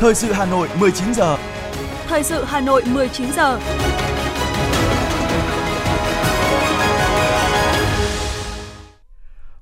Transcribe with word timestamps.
Thời 0.00 0.14
sự 0.14 0.32
Hà 0.32 0.46
Nội 0.46 0.68
19 0.78 1.14
giờ. 1.14 1.36
Thời 2.06 2.22
sự 2.22 2.44
Hà 2.44 2.60
Nội 2.60 2.82
19 2.86 3.32
giờ. 3.32 3.60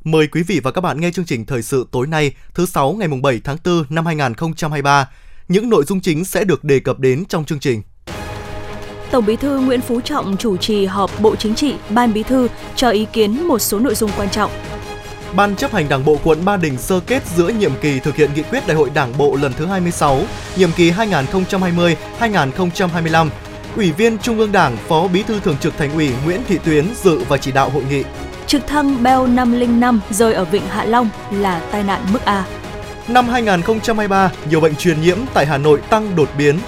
Mời 0.05 0.27
quý 0.27 0.43
vị 0.43 0.61
và 0.65 0.71
các 0.71 0.81
bạn 0.81 1.01
nghe 1.01 1.11
chương 1.11 1.25
trình 1.25 1.47
thời 1.47 1.63
sự 1.63 1.87
tối 1.93 2.07
nay, 2.07 2.33
thứ 2.55 2.67
sáu 2.67 2.93
ngày 2.93 3.09
7 3.23 3.41
tháng 3.45 3.57
4 3.65 3.85
năm 3.89 4.07
2023. 4.07 5.11
Những 5.49 5.71
nội 5.71 5.85
dung 5.85 6.01
chính 6.01 6.25
sẽ 6.25 6.45
được 6.45 6.65
đề 6.65 6.81
cập 6.81 6.99
đến 6.99 7.25
trong 7.29 7.45
chương 7.45 7.61
trình. 7.61 7.83
Tổng 9.11 9.27
Bí 9.27 9.37
thư 9.37 9.61
Nguyễn 9.61 9.81
Phú 9.81 10.01
Trọng 10.01 10.37
chủ 10.37 10.57
trì 10.57 10.87
họp 10.87 11.21
Bộ 11.21 11.37
Chính 11.37 11.55
trị, 11.55 11.75
Ban 11.91 12.13
Bí 12.13 12.23
thư 12.23 12.49
cho 12.77 12.91
ý 12.91 13.07
kiến 13.13 13.49
một 13.49 13.59
số 13.59 13.79
nội 13.79 13.95
dung 13.95 14.11
quan 14.17 14.31
trọng. 14.31 14.51
Ban 15.37 15.57
chấp 15.57 15.73
hành 15.73 15.89
Đảng 15.89 16.05
bộ 16.05 16.17
quận 16.25 16.45
Ba 16.45 16.57
Đình 16.57 16.79
sơ 16.79 17.01
kết 17.07 17.23
giữa 17.37 17.49
nhiệm 17.49 17.73
kỳ 17.81 18.01
thực 18.01 18.17
hiện 18.17 18.31
nghị 18.35 18.43
quyết 18.43 18.67
Đại 18.67 18.77
hội 18.77 18.91
Đảng 18.95 19.19
bộ 19.19 19.37
lần 19.37 19.53
thứ 19.53 19.67
26, 19.67 20.21
nhiệm 20.57 20.73
kỳ 20.73 20.91
2020-2025. 20.91 23.29
Ủy 23.77 23.93
viên 23.93 24.19
Trung 24.19 24.39
ương 24.39 24.53
Đảng, 24.53 24.77
Phó 24.77 25.09
Bí 25.09 25.23
thư 25.23 25.41
Thường 25.41 25.57
trực 25.61 25.77
Thành 25.77 25.93
ủy 25.93 26.11
Nguyễn 26.25 26.41
Thị 26.49 26.59
Tuyến 26.65 26.87
dự 27.03 27.19
và 27.29 27.37
chỉ 27.37 27.53
đạo 27.53 27.71
hội 27.71 27.85
nghị. 27.91 28.03
Trực 28.47 28.67
thăng 28.67 29.03
Bell 29.03 29.29
505 29.29 30.01
rơi 30.11 30.35
ở 30.35 30.45
Vịnh 30.45 30.69
Hạ 30.69 30.85
Long 30.85 31.09
là 31.31 31.61
tai 31.73 31.83
nạn 31.83 32.03
mức 32.13 32.25
A. 32.25 32.45
Năm 33.09 33.29
2023, 33.29 34.31
nhiều 34.51 34.61
bệnh 34.61 34.77
truyền 34.77 35.01
nhiễm 35.01 35.19
tại 35.35 35.47
Hà 35.47 35.59
Nội 35.59 35.81
tăng 35.91 36.17
đột 36.17 36.29
biến. 36.39 36.59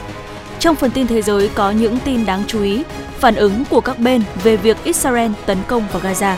Trong 0.59 0.77
phần 0.77 0.91
tin 0.91 1.07
thế 1.07 1.23
giới 1.23 1.51
có 1.55 1.71
những 1.71 1.99
tin 2.05 2.27
đáng 2.27 2.43
chú 2.47 2.63
ý, 2.63 2.83
phản 3.19 3.35
ứng 3.35 3.65
của 3.71 3.81
các 3.81 3.99
bên 3.99 4.23
về 4.43 4.57
việc 4.57 4.77
Israel 4.85 5.31
tấn 5.47 5.59
công 5.67 5.87
vào 5.93 6.03
Gaza. 6.03 6.35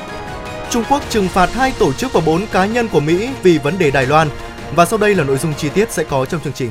Trung 0.73 0.85
Quốc 0.91 1.03
trừng 1.11 1.29
phạt 1.29 1.53
hai 1.53 1.73
tổ 1.79 1.93
chức 1.93 2.13
và 2.13 2.21
bốn 2.27 2.47
cá 2.53 2.67
nhân 2.67 2.89
của 2.89 3.01
Mỹ 3.01 3.29
vì 3.43 3.59
vấn 3.59 3.79
đề 3.79 3.91
Đài 3.91 4.07
Loan. 4.07 4.29
Và 4.77 4.85
sau 4.85 4.99
đây 4.99 5.15
là 5.15 5.25
nội 5.25 5.39
dung 5.39 5.55
chi 5.55 5.69
tiết 5.75 5.91
sẽ 5.91 6.05
có 6.05 6.27
trong 6.27 6.41
chương 6.45 6.53
trình. 6.53 6.71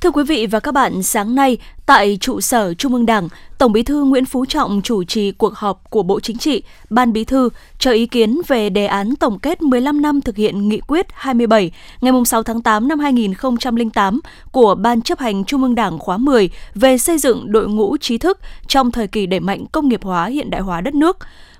Thưa 0.00 0.10
quý 0.10 0.24
vị 0.24 0.46
và 0.46 0.60
các 0.60 0.72
bạn, 0.72 1.02
sáng 1.02 1.34
nay 1.34 1.58
tại 1.86 2.18
trụ 2.20 2.40
sở 2.40 2.74
Trung 2.74 2.94
ương 2.94 3.06
Đảng, 3.06 3.28
Tổng 3.58 3.72
Bí 3.72 3.82
thư 3.82 4.04
Nguyễn 4.04 4.24
Phú 4.24 4.44
Trọng 4.44 4.80
chủ 4.84 5.04
trì 5.04 5.32
cuộc 5.32 5.54
họp 5.54 5.90
của 5.90 6.02
Bộ 6.02 6.20
Chính 6.20 6.38
trị, 6.38 6.62
Ban 6.90 7.12
Bí 7.12 7.24
thư 7.24 7.48
cho 7.78 7.90
ý 7.90 8.06
kiến 8.06 8.40
về 8.48 8.70
đề 8.70 8.86
án 8.86 9.16
tổng 9.16 9.38
kết 9.38 9.62
15 9.62 10.02
năm 10.02 10.20
thực 10.20 10.36
hiện 10.36 10.68
nghị 10.68 10.80
quyết 10.80 11.06
27 11.12 11.70
ngày 12.00 12.12
6 12.26 12.42
tháng 12.42 12.62
8 12.62 12.88
năm 12.88 12.98
2008 12.98 14.20
của 14.52 14.74
Ban 14.74 15.02
chấp 15.02 15.18
hành 15.18 15.44
Trung 15.44 15.62
ương 15.62 15.74
Đảng 15.74 15.98
khóa 15.98 16.16
10 16.16 16.50
về 16.74 16.98
xây 16.98 17.18
dựng 17.18 17.52
đội 17.52 17.68
ngũ 17.68 17.96
trí 17.96 18.18
thức 18.18 18.38
trong 18.66 18.90
thời 18.90 19.06
kỳ 19.06 19.26
đẩy 19.26 19.40
mạnh 19.40 19.66
công 19.72 19.88
nghiệp 19.88 20.02
hóa 20.02 20.26
hiện 20.26 20.50
đại 20.50 20.60
hóa 20.60 20.80
đất 20.80 20.94
nước. 20.94 21.18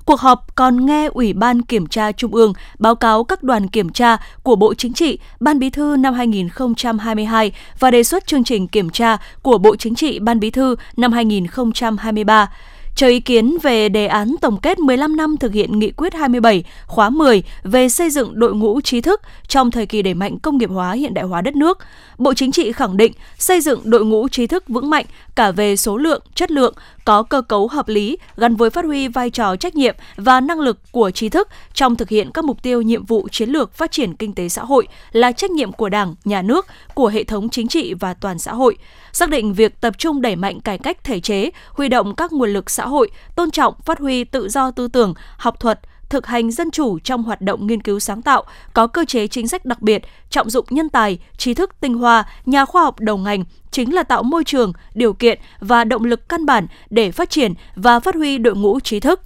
Cuộc 0.08 0.20
họp 0.20 0.54
còn 0.54 0.86
nghe 0.86 1.06
Ủy 1.06 1.32
ban 1.32 1.62
Kiểm 1.62 1.86
tra 1.86 2.12
Trung 2.12 2.34
ương 2.34 2.52
báo 2.78 2.94
cáo 2.94 3.24
các 3.24 3.42
đoàn 3.42 3.68
kiểm 3.68 3.88
tra 3.88 4.16
của 4.42 4.56
Bộ 4.56 4.74
Chính 4.74 4.92
trị, 4.92 5.18
Ban 5.40 5.58
Bí 5.58 5.70
thư 5.70 5.96
năm 5.98 6.14
2022 6.14 7.52
và 7.78 7.90
đề 7.90 8.02
xuất 8.02 8.26
chương 8.26 8.44
trình 8.44 8.68
kiểm 8.68 8.90
tra 8.90 9.16
của 9.42 9.58
Bộ 9.58 9.76
Chính 9.76 9.94
trị, 9.94 10.18
Ban 10.18 10.40
Bí 10.40 10.50
thư 10.50 10.76
năm 10.96 11.12
2023 11.12 12.50
cho 12.98 13.06
ý 13.06 13.20
kiến 13.20 13.56
về 13.62 13.88
đề 13.88 14.06
án 14.06 14.34
tổng 14.40 14.60
kết 14.60 14.78
15 14.78 15.16
năm 15.16 15.36
thực 15.36 15.52
hiện 15.52 15.78
nghị 15.78 15.90
quyết 15.90 16.14
27 16.14 16.64
khóa 16.86 17.10
10 17.10 17.42
về 17.62 17.88
xây 17.88 18.10
dựng 18.10 18.38
đội 18.38 18.54
ngũ 18.54 18.80
trí 18.80 19.00
thức 19.00 19.20
trong 19.48 19.70
thời 19.70 19.86
kỳ 19.86 20.02
đẩy 20.02 20.14
mạnh 20.14 20.38
công 20.38 20.58
nghiệp 20.58 20.70
hóa 20.70 20.92
hiện 20.92 21.14
đại 21.14 21.24
hóa 21.24 21.40
đất 21.40 21.56
nước. 21.56 21.78
Bộ 22.18 22.34
Chính 22.34 22.52
trị 22.52 22.72
khẳng 22.72 22.96
định 22.96 23.12
xây 23.38 23.60
dựng 23.60 23.80
đội 23.84 24.04
ngũ 24.04 24.28
trí 24.28 24.46
thức 24.46 24.64
vững 24.68 24.90
mạnh 24.90 25.04
cả 25.38 25.50
về 25.50 25.76
số 25.76 25.96
lượng, 25.96 26.22
chất 26.34 26.50
lượng, 26.50 26.74
có 27.04 27.22
cơ 27.22 27.42
cấu 27.42 27.68
hợp 27.68 27.88
lý 27.88 28.18
gắn 28.36 28.56
với 28.56 28.70
phát 28.70 28.84
huy 28.84 29.08
vai 29.08 29.30
trò 29.30 29.56
trách 29.56 29.76
nhiệm 29.76 29.96
và 30.16 30.40
năng 30.40 30.60
lực 30.60 30.78
của 30.92 31.10
trí 31.10 31.28
thức 31.28 31.48
trong 31.72 31.96
thực 31.96 32.08
hiện 32.08 32.30
các 32.34 32.44
mục 32.44 32.62
tiêu 32.62 32.82
nhiệm 32.82 33.04
vụ 33.04 33.28
chiến 33.32 33.50
lược 33.50 33.74
phát 33.74 33.90
triển 33.90 34.14
kinh 34.14 34.34
tế 34.34 34.48
xã 34.48 34.64
hội 34.64 34.88
là 35.12 35.32
trách 35.32 35.50
nhiệm 35.50 35.72
của 35.72 35.88
Đảng, 35.88 36.14
nhà 36.24 36.42
nước, 36.42 36.66
của 36.94 37.08
hệ 37.08 37.24
thống 37.24 37.48
chính 37.48 37.68
trị 37.68 37.94
và 37.94 38.14
toàn 38.14 38.38
xã 38.38 38.52
hội. 38.52 38.76
Xác 39.12 39.30
định 39.30 39.54
việc 39.54 39.80
tập 39.80 39.94
trung 39.98 40.22
đẩy 40.22 40.36
mạnh 40.36 40.60
cải 40.60 40.78
cách 40.78 41.04
thể 41.04 41.20
chế, 41.20 41.50
huy 41.72 41.88
động 41.88 42.14
các 42.14 42.32
nguồn 42.32 42.52
lực 42.52 42.70
xã 42.70 42.86
hội, 42.86 43.10
tôn 43.36 43.50
trọng 43.50 43.74
phát 43.84 43.98
huy 43.98 44.24
tự 44.24 44.48
do 44.48 44.70
tư 44.70 44.88
tưởng, 44.88 45.14
học 45.36 45.60
thuật, 45.60 45.80
thực 46.10 46.26
hành 46.26 46.50
dân 46.50 46.70
chủ 46.70 46.98
trong 46.98 47.22
hoạt 47.22 47.40
động 47.40 47.66
nghiên 47.66 47.82
cứu 47.82 48.00
sáng 48.00 48.22
tạo, 48.22 48.42
có 48.72 48.86
cơ 48.86 49.04
chế 49.04 49.26
chính 49.26 49.48
sách 49.48 49.64
đặc 49.64 49.82
biệt, 49.82 50.02
trọng 50.30 50.50
dụng 50.50 50.66
nhân 50.70 50.88
tài, 50.88 51.18
trí 51.36 51.54
thức 51.54 51.70
tinh 51.80 51.94
hoa, 51.94 52.24
nhà 52.46 52.64
khoa 52.64 52.82
học 52.82 53.00
đầu 53.00 53.16
ngành, 53.16 53.44
chính 53.70 53.94
là 53.94 54.02
tạo 54.02 54.22
môi 54.22 54.44
trường, 54.44 54.72
điều 54.94 55.12
kiện 55.12 55.38
và 55.60 55.84
động 55.84 56.04
lực 56.04 56.28
căn 56.28 56.46
bản 56.46 56.66
để 56.90 57.10
phát 57.10 57.30
triển 57.30 57.54
và 57.74 58.00
phát 58.00 58.14
huy 58.14 58.38
đội 58.38 58.56
ngũ 58.56 58.80
trí 58.80 59.00
thức. 59.00 59.20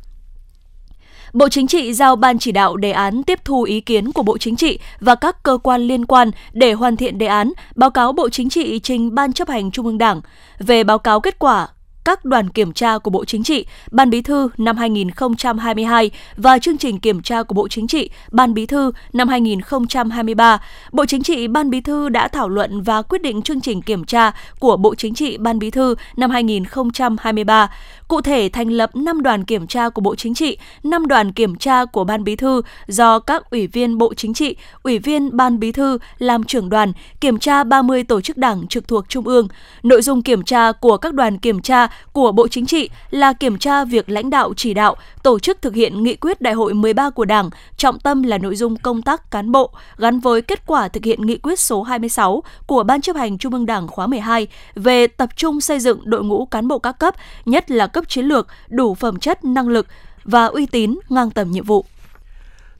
Bộ 1.32 1.48
Chính 1.48 1.66
trị 1.66 1.92
giao 1.92 2.16
Ban 2.16 2.38
chỉ 2.38 2.52
đạo 2.52 2.76
đề 2.76 2.92
án 2.92 3.22
tiếp 3.22 3.40
thu 3.44 3.62
ý 3.62 3.80
kiến 3.80 4.12
của 4.12 4.22
Bộ 4.22 4.38
Chính 4.38 4.56
trị 4.56 4.78
và 5.00 5.14
các 5.14 5.42
cơ 5.42 5.58
quan 5.62 5.80
liên 5.80 6.06
quan 6.06 6.30
để 6.52 6.72
hoàn 6.72 6.96
thiện 6.96 7.18
đề 7.18 7.26
án, 7.26 7.52
báo 7.74 7.90
cáo 7.90 8.12
Bộ 8.12 8.28
Chính 8.28 8.48
trị 8.48 8.78
trình 8.78 9.14
Ban 9.14 9.32
chấp 9.32 9.48
hành 9.48 9.70
Trung 9.70 9.86
ương 9.86 9.98
Đảng. 9.98 10.20
Về 10.58 10.84
báo 10.84 10.98
cáo 10.98 11.20
kết 11.20 11.38
quả 11.38 11.68
các 12.04 12.24
đoàn 12.24 12.48
kiểm 12.48 12.72
tra 12.72 12.98
của 12.98 13.10
Bộ 13.10 13.24
Chính 13.24 13.42
trị, 13.42 13.66
Ban 13.90 14.10
Bí 14.10 14.22
thư 14.22 14.48
năm 14.58 14.76
2022 14.76 16.10
và 16.36 16.58
chương 16.58 16.78
trình 16.78 16.98
kiểm 16.98 17.22
tra 17.22 17.42
của 17.42 17.54
Bộ 17.54 17.68
Chính 17.68 17.86
trị, 17.86 18.10
Ban 18.30 18.54
Bí 18.54 18.66
thư 18.66 18.92
năm 19.12 19.28
2023. 19.28 20.62
Bộ 20.92 21.06
Chính 21.06 21.22
trị, 21.22 21.48
Ban 21.48 21.70
Bí 21.70 21.80
thư 21.80 22.08
đã 22.08 22.28
thảo 22.28 22.48
luận 22.48 22.82
và 22.82 23.02
quyết 23.02 23.22
định 23.22 23.42
chương 23.42 23.60
trình 23.60 23.82
kiểm 23.82 24.04
tra 24.04 24.32
của 24.58 24.76
Bộ 24.76 24.94
Chính 24.94 25.14
trị, 25.14 25.36
Ban 25.38 25.58
Bí 25.58 25.70
thư 25.70 25.94
năm 26.16 26.30
2023. 26.30 27.70
Cụ 28.08 28.20
thể 28.20 28.48
thành 28.52 28.68
lập 28.68 28.96
5 28.96 29.22
đoàn 29.22 29.44
kiểm 29.44 29.66
tra 29.66 29.88
của 29.88 30.00
Bộ 30.00 30.14
Chính 30.14 30.34
trị, 30.34 30.58
5 30.82 31.06
đoàn 31.06 31.32
kiểm 31.32 31.56
tra 31.56 31.84
của 31.84 32.04
Ban 32.04 32.24
Bí 32.24 32.36
thư 32.36 32.62
do 32.86 33.18
các 33.18 33.50
ủy 33.50 33.66
viên 33.66 33.98
Bộ 33.98 34.14
Chính 34.14 34.34
trị, 34.34 34.56
ủy 34.82 34.98
viên 34.98 35.36
Ban 35.36 35.60
Bí 35.60 35.72
thư 35.72 35.98
làm 36.18 36.44
trưởng 36.44 36.68
đoàn, 36.68 36.92
kiểm 37.20 37.38
tra 37.38 37.64
30 37.64 38.04
tổ 38.04 38.20
chức 38.20 38.36
đảng 38.36 38.66
trực 38.68 38.88
thuộc 38.88 39.08
Trung 39.08 39.26
ương. 39.26 39.48
Nội 39.82 40.02
dung 40.02 40.22
kiểm 40.22 40.42
tra 40.42 40.72
của 40.72 40.96
các 40.96 41.14
đoàn 41.14 41.38
kiểm 41.38 41.62
tra 41.62 41.88
của 42.12 42.32
Bộ 42.32 42.48
Chính 42.48 42.66
trị 42.66 42.90
là 43.10 43.32
kiểm 43.32 43.58
tra 43.58 43.84
việc 43.84 44.10
lãnh 44.10 44.30
đạo 44.30 44.52
chỉ 44.56 44.74
đạo, 44.74 44.96
tổ 45.22 45.38
chức 45.38 45.62
thực 45.62 45.74
hiện 45.74 46.02
nghị 46.02 46.16
quyết 46.16 46.40
Đại 46.40 46.54
hội 46.54 46.74
13 46.74 47.10
của 47.10 47.24
Đảng, 47.24 47.50
trọng 47.76 47.98
tâm 47.98 48.22
là 48.22 48.38
nội 48.38 48.56
dung 48.56 48.76
công 48.76 49.02
tác 49.02 49.30
cán 49.30 49.52
bộ 49.52 49.70
gắn 49.96 50.20
với 50.20 50.42
kết 50.42 50.66
quả 50.66 50.88
thực 50.88 51.04
hiện 51.04 51.26
nghị 51.26 51.38
quyết 51.38 51.58
số 51.58 51.82
26 51.82 52.42
của 52.66 52.82
Ban 52.82 53.00
chấp 53.00 53.16
hành 53.16 53.38
Trung 53.38 53.52
ương 53.52 53.66
Đảng 53.66 53.88
khóa 53.88 54.06
12 54.06 54.46
về 54.74 55.06
tập 55.06 55.28
trung 55.36 55.60
xây 55.60 55.80
dựng 55.80 56.00
đội 56.04 56.24
ngũ 56.24 56.46
cán 56.46 56.68
bộ 56.68 56.78
các 56.78 56.98
cấp, 56.98 57.14
nhất 57.44 57.70
là 57.70 57.86
cấp 57.86 58.04
chiến 58.08 58.24
lược, 58.24 58.46
đủ 58.68 58.94
phẩm 58.94 59.18
chất, 59.18 59.44
năng 59.44 59.68
lực 59.68 59.86
và 60.24 60.46
uy 60.46 60.66
tín 60.66 60.98
ngang 61.08 61.30
tầm 61.30 61.50
nhiệm 61.50 61.64
vụ. 61.64 61.84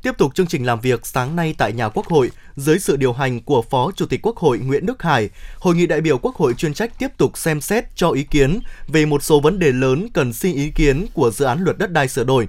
Tiếp 0.03 0.19
tục 0.19 0.35
chương 0.35 0.47
trình 0.47 0.67
làm 0.67 0.81
việc 0.81 1.07
sáng 1.07 1.37
nay 1.37 1.55
tại 1.59 1.73
nhà 1.73 1.89
Quốc 1.89 2.07
hội, 2.07 2.31
dưới 2.57 2.79
sự 2.79 2.97
điều 2.97 3.13
hành 3.13 3.41
của 3.41 3.63
Phó 3.63 3.91
Chủ 3.97 4.07
tịch 4.07 4.21
Quốc 4.23 4.37
hội 4.37 4.59
Nguyễn 4.59 4.87
Đức 4.87 5.03
Hải, 5.03 5.31
Hội 5.59 5.75
nghị 5.75 5.87
đại 5.87 6.01
biểu 6.01 6.19
Quốc 6.19 6.37
hội 6.37 6.55
chuyên 6.55 6.75
trách 6.75 6.99
tiếp 6.99 7.09
tục 7.17 7.39
xem 7.39 7.61
xét 7.61 7.85
cho 7.95 8.11
ý 8.11 8.23
kiến 8.23 8.61
về 8.89 9.07
một 9.07 9.23
số 9.23 9.41
vấn 9.41 9.59
đề 9.59 9.73
lớn 9.73 10.09
cần 10.15 10.33
xin 10.33 10.57
ý 10.57 10.71
kiến 10.71 11.07
của 11.15 11.31
dự 11.31 11.45
án 11.45 11.65
luật 11.65 11.79
đất 11.79 11.93
đai 11.93 12.09
sửa 12.09 12.25
đổi. 12.25 12.49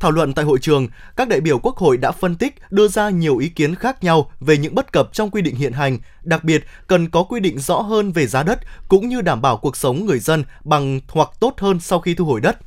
Thảo 0.00 0.10
luận 0.10 0.34
tại 0.34 0.44
hội 0.44 0.58
trường, 0.62 0.88
các 1.16 1.28
đại 1.28 1.40
biểu 1.40 1.58
Quốc 1.58 1.76
hội 1.76 1.96
đã 1.96 2.12
phân 2.12 2.36
tích, 2.36 2.54
đưa 2.70 2.88
ra 2.88 3.10
nhiều 3.10 3.36
ý 3.36 3.48
kiến 3.48 3.74
khác 3.74 4.04
nhau 4.04 4.30
về 4.40 4.58
những 4.58 4.74
bất 4.74 4.92
cập 4.92 5.08
trong 5.12 5.30
quy 5.30 5.42
định 5.42 5.54
hiện 5.54 5.72
hành, 5.72 5.98
đặc 6.22 6.44
biệt 6.44 6.64
cần 6.86 7.10
có 7.10 7.22
quy 7.22 7.40
định 7.40 7.58
rõ 7.58 7.80
hơn 7.80 8.12
về 8.12 8.26
giá 8.26 8.42
đất 8.42 8.60
cũng 8.88 9.08
như 9.08 9.20
đảm 9.20 9.42
bảo 9.42 9.56
cuộc 9.56 9.76
sống 9.76 10.06
người 10.06 10.18
dân 10.18 10.44
bằng 10.64 11.00
hoặc 11.08 11.28
tốt 11.40 11.54
hơn 11.58 11.80
sau 11.80 12.00
khi 12.00 12.14
thu 12.14 12.24
hồi 12.24 12.40
đất. 12.40 12.58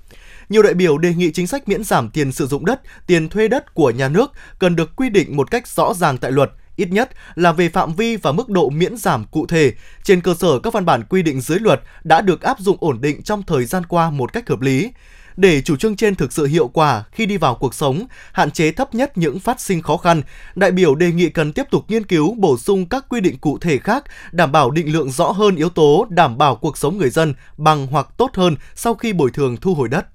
Nhiều 0.54 0.62
đại 0.62 0.74
biểu 0.74 0.98
đề 0.98 1.14
nghị 1.14 1.32
chính 1.32 1.48
sách 1.48 1.68
miễn 1.68 1.84
giảm 1.84 2.10
tiền 2.10 2.32
sử 2.32 2.48
dụng 2.48 2.66
đất, 2.66 2.82
tiền 3.08 3.30
thuê 3.30 3.48
đất 3.48 3.74
của 3.74 3.92
nhà 3.92 4.10
nước 4.10 4.32
cần 4.60 4.76
được 4.76 4.96
quy 4.96 5.10
định 5.10 5.38
một 5.38 5.52
cách 5.52 5.68
rõ 5.68 5.94
ràng 5.94 6.18
tại 6.18 6.32
luật, 6.32 6.52
ít 6.76 6.90
nhất 6.92 7.10
là 7.36 7.52
về 7.52 7.70
phạm 7.70 7.94
vi 7.94 8.16
và 8.16 8.32
mức 8.32 8.50
độ 8.50 8.70
miễn 8.70 8.98
giảm 8.98 9.26
cụ 9.32 9.46
thể, 9.46 9.74
trên 10.04 10.22
cơ 10.22 10.34
sở 10.34 10.60
các 10.60 10.74
văn 10.74 10.86
bản 10.86 11.04
quy 11.10 11.22
định 11.22 11.42
dưới 11.42 11.60
luật 11.60 11.82
đã 12.04 12.22
được 12.22 12.42
áp 12.42 12.60
dụng 12.60 12.78
ổn 12.80 13.02
định 13.02 13.24
trong 13.24 13.44
thời 13.44 13.66
gian 13.66 13.86
qua 13.86 14.10
một 14.10 14.34
cách 14.34 14.50
hợp 14.50 14.62
lý. 14.62 14.92
Để 15.38 15.62
chủ 15.62 15.76
trương 15.76 15.96
trên 15.96 16.16
thực 16.16 16.34
sự 16.34 16.46
hiệu 16.46 16.68
quả 16.68 17.04
khi 17.12 17.26
đi 17.26 17.38
vào 17.38 17.56
cuộc 17.56 17.74
sống, 17.74 18.06
hạn 18.32 18.52
chế 18.52 18.72
thấp 18.72 18.96
nhất 18.96 19.18
những 19.18 19.40
phát 19.40 19.62
sinh 19.62 19.82
khó 19.82 19.98
khăn, 19.98 20.22
đại 20.56 20.72
biểu 20.72 20.96
đề 20.96 21.12
nghị 21.12 21.30
cần 21.30 21.54
tiếp 21.54 21.64
tục 21.72 21.86
nghiên 21.88 22.06
cứu 22.06 22.34
bổ 22.34 22.58
sung 22.58 22.86
các 22.86 23.06
quy 23.10 23.22
định 23.22 23.38
cụ 23.38 23.58
thể 23.58 23.78
khác, 23.78 24.04
đảm 24.32 24.52
bảo 24.52 24.72
định 24.72 24.94
lượng 24.94 25.12
rõ 25.12 25.32
hơn 25.32 25.56
yếu 25.56 25.70
tố 25.70 26.08
đảm 26.10 26.38
bảo 26.38 26.56
cuộc 26.56 26.78
sống 26.78 26.98
người 26.98 27.10
dân 27.10 27.34
bằng 27.58 27.88
hoặc 27.88 28.08
tốt 28.18 28.32
hơn 28.34 28.56
sau 28.76 28.94
khi 28.94 29.14
bồi 29.14 29.32
thường 29.32 29.58
thu 29.58 29.74
hồi 29.74 29.90
đất. 29.90 30.06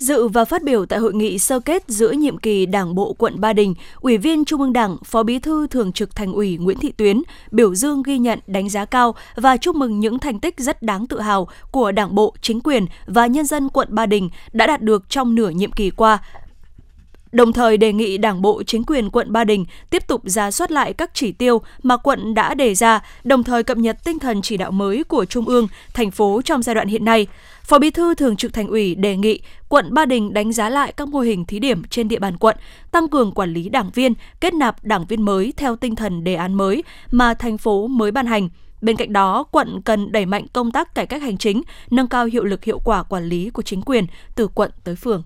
Dự 0.00 0.28
và 0.28 0.44
phát 0.44 0.62
biểu 0.62 0.86
tại 0.86 0.98
hội 0.98 1.14
nghị 1.14 1.38
sơ 1.38 1.60
kết 1.60 1.84
giữa 1.88 2.10
nhiệm 2.10 2.38
kỳ 2.38 2.66
Đảng 2.66 2.94
bộ 2.94 3.12
quận 3.18 3.40
Ba 3.40 3.52
Đình, 3.52 3.74
Ủy 4.00 4.18
viên 4.18 4.44
Trung 4.44 4.60
ương 4.60 4.72
Đảng, 4.72 4.96
Phó 5.04 5.22
Bí 5.22 5.38
thư 5.38 5.66
Thường 5.66 5.92
trực 5.92 6.14
Thành 6.14 6.32
ủy 6.32 6.56
Nguyễn 6.56 6.78
Thị 6.78 6.92
Tuyến 6.92 7.22
biểu 7.50 7.74
dương 7.74 8.02
ghi 8.02 8.18
nhận, 8.18 8.38
đánh 8.46 8.68
giá 8.68 8.84
cao 8.84 9.14
và 9.34 9.56
chúc 9.56 9.76
mừng 9.76 10.00
những 10.00 10.18
thành 10.18 10.40
tích 10.40 10.54
rất 10.58 10.82
đáng 10.82 11.06
tự 11.06 11.20
hào 11.20 11.48
của 11.70 11.92
Đảng 11.92 12.14
bộ, 12.14 12.34
chính 12.40 12.60
quyền 12.60 12.86
và 13.06 13.26
nhân 13.26 13.46
dân 13.46 13.68
quận 13.68 13.88
Ba 13.90 14.06
Đình 14.06 14.30
đã 14.52 14.66
đạt 14.66 14.82
được 14.82 15.08
trong 15.08 15.34
nửa 15.34 15.50
nhiệm 15.50 15.72
kỳ 15.72 15.90
qua, 15.90 16.18
đồng 17.32 17.52
thời 17.52 17.76
đề 17.76 17.92
nghị 17.92 18.18
Đảng 18.18 18.42
bộ 18.42 18.62
chính 18.62 18.84
quyền 18.84 19.10
quận 19.10 19.32
Ba 19.32 19.44
Đình 19.44 19.64
tiếp 19.90 20.06
tục 20.06 20.22
ra 20.24 20.50
soát 20.50 20.70
lại 20.70 20.92
các 20.92 21.10
chỉ 21.14 21.32
tiêu 21.32 21.60
mà 21.82 21.96
quận 21.96 22.34
đã 22.34 22.54
đề 22.54 22.74
ra, 22.74 23.02
đồng 23.24 23.44
thời 23.44 23.62
cập 23.62 23.78
nhật 23.78 24.04
tinh 24.04 24.18
thần 24.18 24.42
chỉ 24.42 24.56
đạo 24.56 24.70
mới 24.70 25.04
của 25.04 25.24
Trung 25.24 25.44
ương, 25.44 25.68
thành 25.94 26.10
phố 26.10 26.42
trong 26.44 26.62
giai 26.62 26.74
đoạn 26.74 26.88
hiện 26.88 27.04
nay. 27.04 27.26
Phó 27.62 27.78
Bí 27.78 27.90
thư 27.90 28.14
Thường 28.14 28.36
trực 28.36 28.52
Thành 28.52 28.68
ủy 28.68 28.94
đề 28.94 29.16
nghị 29.16 29.40
quận 29.68 29.94
Ba 29.94 30.06
Đình 30.06 30.32
đánh 30.32 30.52
giá 30.52 30.68
lại 30.68 30.92
các 30.96 31.08
mô 31.08 31.20
hình 31.20 31.44
thí 31.44 31.58
điểm 31.58 31.82
trên 31.90 32.08
địa 32.08 32.18
bàn 32.18 32.36
quận, 32.36 32.56
tăng 32.90 33.08
cường 33.08 33.32
quản 33.32 33.52
lý 33.52 33.68
đảng 33.68 33.90
viên, 33.90 34.14
kết 34.40 34.54
nạp 34.54 34.84
đảng 34.84 35.06
viên 35.06 35.22
mới 35.22 35.52
theo 35.56 35.76
tinh 35.76 35.96
thần 35.96 36.24
đề 36.24 36.34
án 36.34 36.54
mới 36.54 36.84
mà 37.10 37.34
thành 37.34 37.58
phố 37.58 37.86
mới 37.86 38.10
ban 38.10 38.26
hành 38.26 38.48
Bên 38.82 38.96
cạnh 38.96 39.12
đó, 39.12 39.44
quận 39.50 39.82
cần 39.82 40.12
đẩy 40.12 40.26
mạnh 40.26 40.46
công 40.52 40.70
tác 40.70 40.94
cải 40.94 41.06
cách 41.06 41.22
hành 41.22 41.38
chính, 41.38 41.62
nâng 41.90 42.08
cao 42.08 42.24
hiệu 42.24 42.44
lực 42.44 42.64
hiệu 42.64 42.78
quả 42.84 43.02
quản 43.02 43.24
lý 43.24 43.50
của 43.50 43.62
chính 43.62 43.82
quyền 43.82 44.06
từ 44.34 44.48
quận 44.48 44.70
tới 44.84 44.96
phường 44.96 45.22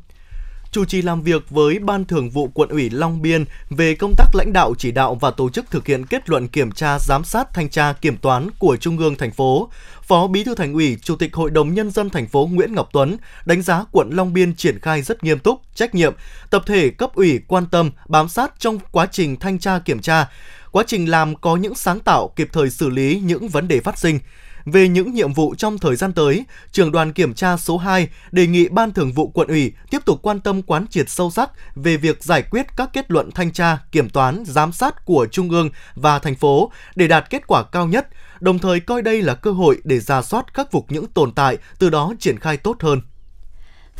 chủ 0.74 0.84
trì 0.84 1.02
làm 1.02 1.22
việc 1.22 1.50
với 1.50 1.78
Ban 1.78 2.04
Thường 2.04 2.30
vụ 2.30 2.48
Quận 2.48 2.68
ủy 2.68 2.90
Long 2.90 3.22
Biên 3.22 3.44
về 3.70 3.94
công 3.94 4.14
tác 4.18 4.34
lãnh 4.34 4.52
đạo 4.52 4.74
chỉ 4.78 4.92
đạo 4.92 5.14
và 5.14 5.30
tổ 5.30 5.50
chức 5.50 5.70
thực 5.70 5.86
hiện 5.86 6.06
kết 6.06 6.30
luận 6.30 6.48
kiểm 6.48 6.72
tra 6.72 6.98
giám 6.98 7.24
sát 7.24 7.54
thanh 7.54 7.68
tra 7.68 7.92
kiểm 7.92 8.16
toán 8.16 8.48
của 8.58 8.76
Trung 8.76 8.98
ương 8.98 9.16
thành 9.16 9.30
phố. 9.30 9.68
Phó 10.02 10.26
Bí 10.26 10.44
thư 10.44 10.54
Thành 10.54 10.72
ủy, 10.72 10.98
Chủ 11.02 11.16
tịch 11.16 11.34
Hội 11.34 11.50
đồng 11.50 11.74
nhân 11.74 11.90
dân 11.90 12.10
thành 12.10 12.28
phố 12.28 12.48
Nguyễn 12.52 12.74
Ngọc 12.74 12.88
Tuấn 12.92 13.16
đánh 13.44 13.62
giá 13.62 13.84
quận 13.92 14.10
Long 14.10 14.32
Biên 14.32 14.54
triển 14.54 14.78
khai 14.80 15.02
rất 15.02 15.24
nghiêm 15.24 15.38
túc, 15.38 15.60
trách 15.74 15.94
nhiệm, 15.94 16.14
tập 16.50 16.62
thể 16.66 16.90
cấp 16.90 17.14
ủy 17.14 17.40
quan 17.48 17.66
tâm, 17.66 17.90
bám 18.08 18.28
sát 18.28 18.52
trong 18.58 18.78
quá 18.92 19.06
trình 19.06 19.36
thanh 19.36 19.58
tra 19.58 19.78
kiểm 19.78 20.00
tra. 20.00 20.30
Quá 20.70 20.84
trình 20.86 21.10
làm 21.10 21.36
có 21.36 21.56
những 21.56 21.74
sáng 21.74 22.00
tạo 22.00 22.28
kịp 22.36 22.48
thời 22.52 22.70
xử 22.70 22.88
lý 22.88 23.20
những 23.24 23.48
vấn 23.48 23.68
đề 23.68 23.80
phát 23.80 23.98
sinh 23.98 24.18
về 24.64 24.88
những 24.88 25.14
nhiệm 25.14 25.32
vụ 25.32 25.54
trong 25.58 25.78
thời 25.78 25.96
gian 25.96 26.12
tới, 26.12 26.44
trưởng 26.72 26.92
đoàn 26.92 27.12
kiểm 27.12 27.34
tra 27.34 27.56
số 27.56 27.76
2 27.78 28.08
đề 28.32 28.46
nghị 28.46 28.68
Ban 28.68 28.92
Thường 28.92 29.12
vụ 29.12 29.28
quận 29.28 29.48
ủy 29.48 29.72
tiếp 29.90 29.98
tục 30.04 30.18
quan 30.22 30.40
tâm 30.40 30.62
quán 30.62 30.86
triệt 30.86 31.10
sâu 31.10 31.30
sắc 31.30 31.50
về 31.74 31.96
việc 31.96 32.24
giải 32.24 32.42
quyết 32.42 32.66
các 32.76 32.90
kết 32.92 33.10
luận 33.10 33.30
thanh 33.30 33.52
tra, 33.52 33.78
kiểm 33.92 34.10
toán, 34.10 34.42
giám 34.46 34.72
sát 34.72 35.04
của 35.04 35.26
Trung 35.32 35.50
ương 35.50 35.70
và 35.94 36.18
thành 36.18 36.34
phố 36.34 36.72
để 36.96 37.08
đạt 37.08 37.30
kết 37.30 37.46
quả 37.46 37.62
cao 37.62 37.86
nhất, 37.86 38.08
đồng 38.40 38.58
thời 38.58 38.80
coi 38.80 39.02
đây 39.02 39.22
là 39.22 39.34
cơ 39.34 39.50
hội 39.50 39.80
để 39.84 40.00
ra 40.00 40.22
soát 40.22 40.54
khắc 40.54 40.70
phục 40.72 40.86
những 40.88 41.06
tồn 41.06 41.32
tại, 41.32 41.58
từ 41.78 41.90
đó 41.90 42.12
triển 42.18 42.38
khai 42.38 42.56
tốt 42.56 42.76
hơn. 42.80 43.00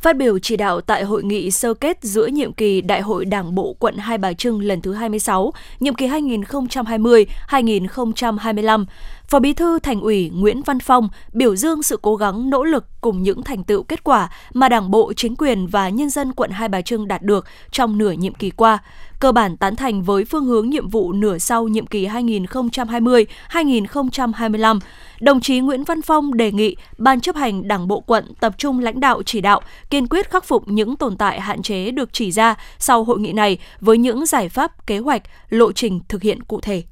Phát 0.05 0.17
biểu 0.17 0.39
chỉ 0.39 0.57
đạo 0.57 0.81
tại 0.81 1.05
hội 1.05 1.25
nghị 1.25 1.51
sơ 1.51 1.75
kết 1.75 1.99
giữa 2.03 2.27
nhiệm 2.27 2.53
kỳ 2.53 2.81
Đại 2.81 3.01
hội 3.01 3.25
Đảng 3.25 3.55
bộ 3.55 3.77
quận 3.79 3.97
Hai 3.97 4.19
Bà 4.19 4.33
Trưng 4.33 4.61
lần 4.61 4.81
thứ 4.81 4.93
26, 4.93 5.53
nhiệm 5.81 5.95
kỳ 5.95 6.09
2020-2025, 6.09 8.85
Phó 9.29 9.39
Bí 9.39 9.53
thư 9.53 9.79
Thành 9.79 10.01
ủy 10.01 10.31
Nguyễn 10.35 10.63
Văn 10.63 10.81
Phong 10.81 11.09
biểu 11.33 11.57
dương 11.57 11.83
sự 11.83 11.99
cố 12.03 12.17
gắng 12.17 12.51
nỗ 12.51 12.65
lực 12.65 12.85
cùng 13.01 13.23
những 13.23 13.43
thành 13.43 13.65
tựu 13.65 13.83
kết 13.83 14.05
quả 14.05 14.31
mà 14.55 14.69
Đảng 14.69 14.91
bộ, 14.91 15.13
chính 15.13 15.37
quyền 15.37 15.67
và 15.67 15.89
nhân 15.89 16.11
dân 16.11 16.33
quận 16.33 16.51
Hai 16.51 16.69
Bà 16.69 16.81
Trưng 16.81 17.09
đạt 17.09 17.23
được 17.23 17.47
trong 17.71 17.99
nửa 17.99 18.13
nhiệm 18.13 18.35
kỳ 18.35 18.51
qua, 18.51 18.79
cơ 19.21 19.33
bản 19.33 19.57
tán 19.57 19.77
thành 19.77 20.03
với 20.03 20.25
phương 20.25 20.45
hướng 20.45 20.71
nhiệm 20.71 20.89
vụ 20.89 21.13
nửa 21.13 21.39
sau 21.39 21.69
nhiệm 21.69 21.87
kỳ 21.87 22.07
2020-2025. 22.07 24.79
Đồng 25.21 25.41
chí 25.41 25.61
Nguyễn 25.61 25.85
Văn 25.85 26.03
Phong 26.03 26.35
đề 26.35 26.53
nghị 26.53 26.77
Ban 26.99 27.21
chấp 27.21 27.37
hành 27.37 27.69
Đảng 27.69 27.89
bộ 27.89 28.01
quận 28.01 28.33
tập 28.41 28.55
trung 28.59 28.79
lãnh 28.79 29.01
đạo 29.01 29.23
chỉ 29.27 29.41
đạo, 29.41 29.61
kiên 29.91 30.07
quyết 30.07 30.31
khắc 30.31 30.45
phục 30.45 30.69
những 30.69 30.97
tồn 30.97 31.17
tại 31.17 31.41
hạn 31.41 31.63
chế 31.63 31.91
được 31.91 32.13
chỉ 32.13 32.33
ra 32.33 32.55
sau 32.79 33.05
hội 33.05 33.21
nghị 33.21 33.33
này 33.33 33.59
với 33.81 33.99
những 33.99 34.27
giải 34.27 34.49
pháp, 34.49 34.87
kế 34.87 34.99
hoạch, 34.99 35.23
lộ 35.49 35.73
trình 35.73 36.01
thực 36.09 36.23
hiện 36.23 36.43
cụ 36.43 36.61
thể. 36.61 36.83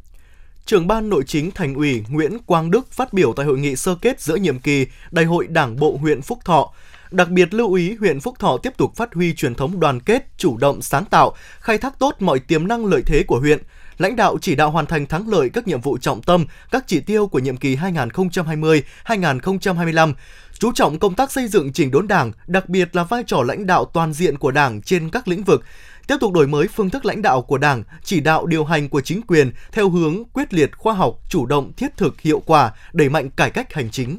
Trưởng 0.67 0.87
ban 0.87 1.09
Nội 1.09 1.25
chính 1.27 1.51
Thành 1.51 1.75
ủy 1.75 2.05
Nguyễn 2.09 2.39
Quang 2.47 2.71
Đức 2.71 2.93
phát 2.93 3.13
biểu 3.13 3.33
tại 3.37 3.47
hội 3.47 3.59
nghị 3.59 3.77
sơ 3.77 3.95
kết 3.95 4.21
giữa 4.21 4.37
nhiệm 4.37 4.59
kỳ 4.59 4.87
Đại 5.11 5.25
hội 5.25 5.47
Đảng 5.47 5.77
bộ 5.77 5.97
huyện 6.01 6.23
Phúc 6.23 6.39
Thọ. 6.45 6.73
Đặc 7.11 7.29
biệt 7.29 7.55
lưu 7.55 7.73
ý 7.73 7.95
huyện 8.01 8.21
Phúc 8.21 8.39
Thọ 8.39 8.57
tiếp 8.57 8.73
tục 8.77 8.97
phát 8.97 9.15
huy 9.15 9.35
truyền 9.35 9.55
thống 9.55 9.81
đoàn 9.81 10.01
kết, 10.01 10.27
chủ 10.37 10.57
động 10.57 10.83
sáng 10.83 11.05
tạo, 11.05 11.35
khai 11.59 11.79
thác 11.79 11.99
tốt 11.99 12.17
mọi 12.21 12.39
tiềm 12.39 12.69
năng 12.69 12.87
lợi 12.87 13.03
thế 13.07 13.23
của 13.23 13.39
huyện, 13.39 13.59
lãnh 13.99 14.17
đạo 14.17 14.39
chỉ 14.41 14.55
đạo 14.55 14.71
hoàn 14.71 14.87
thành 14.87 15.07
thắng 15.07 15.29
lợi 15.29 15.51
các 15.51 15.69
nhiệm 15.69 15.81
vụ 15.81 15.99
trọng 15.99 16.23
tâm, 16.23 16.47
các 16.71 16.85
chỉ 16.87 17.01
tiêu 17.01 17.27
của 17.27 17.39
nhiệm 17.39 17.57
kỳ 17.57 17.77
2020-2025, 17.77 20.15
chú 20.59 20.73
trọng 20.73 20.99
công 20.99 21.15
tác 21.15 21.33
xây 21.33 21.49
dựng 21.49 21.73
chỉnh 21.73 21.91
đốn 21.91 22.09
Đảng, 22.09 22.33
đặc 22.47 22.69
biệt 22.69 22.97
là 22.97 23.05
vai 23.05 23.23
trò 23.27 23.43
lãnh 23.43 23.67
đạo 23.67 23.85
toàn 23.85 24.13
diện 24.13 24.39
của 24.39 24.51
Đảng 24.51 24.83
trên 24.83 25.11
các 25.11 25.29
lĩnh 25.29 25.45
vực, 25.45 25.65
tiếp 26.07 26.17
tục 26.21 26.33
đổi 26.33 26.47
mới 26.47 26.69
phương 26.69 26.91
thức 26.91 27.05
lãnh 27.05 27.23
đạo 27.23 27.43
của 27.43 27.59
Đảng, 27.59 27.83
chỉ 28.03 28.21
đạo 28.21 28.47
điều 28.47 28.65
hành 28.65 28.89
của 28.89 29.01
chính 29.01 29.23
quyền 29.23 29.53
theo 29.73 29.91
hướng 29.91 30.25
quyết 30.33 30.55
liệt 30.55 30.77
khoa 30.77 30.95
học, 30.95 31.19
chủ 31.29 31.47
động, 31.47 31.73
thiết 31.77 31.97
thực, 31.97 32.21
hiệu 32.21 32.43
quả, 32.47 32.73
đẩy 32.93 33.09
mạnh 33.09 33.31
cải 33.31 33.51
cách 33.51 33.73
hành 33.73 33.91
chính. 33.91 34.19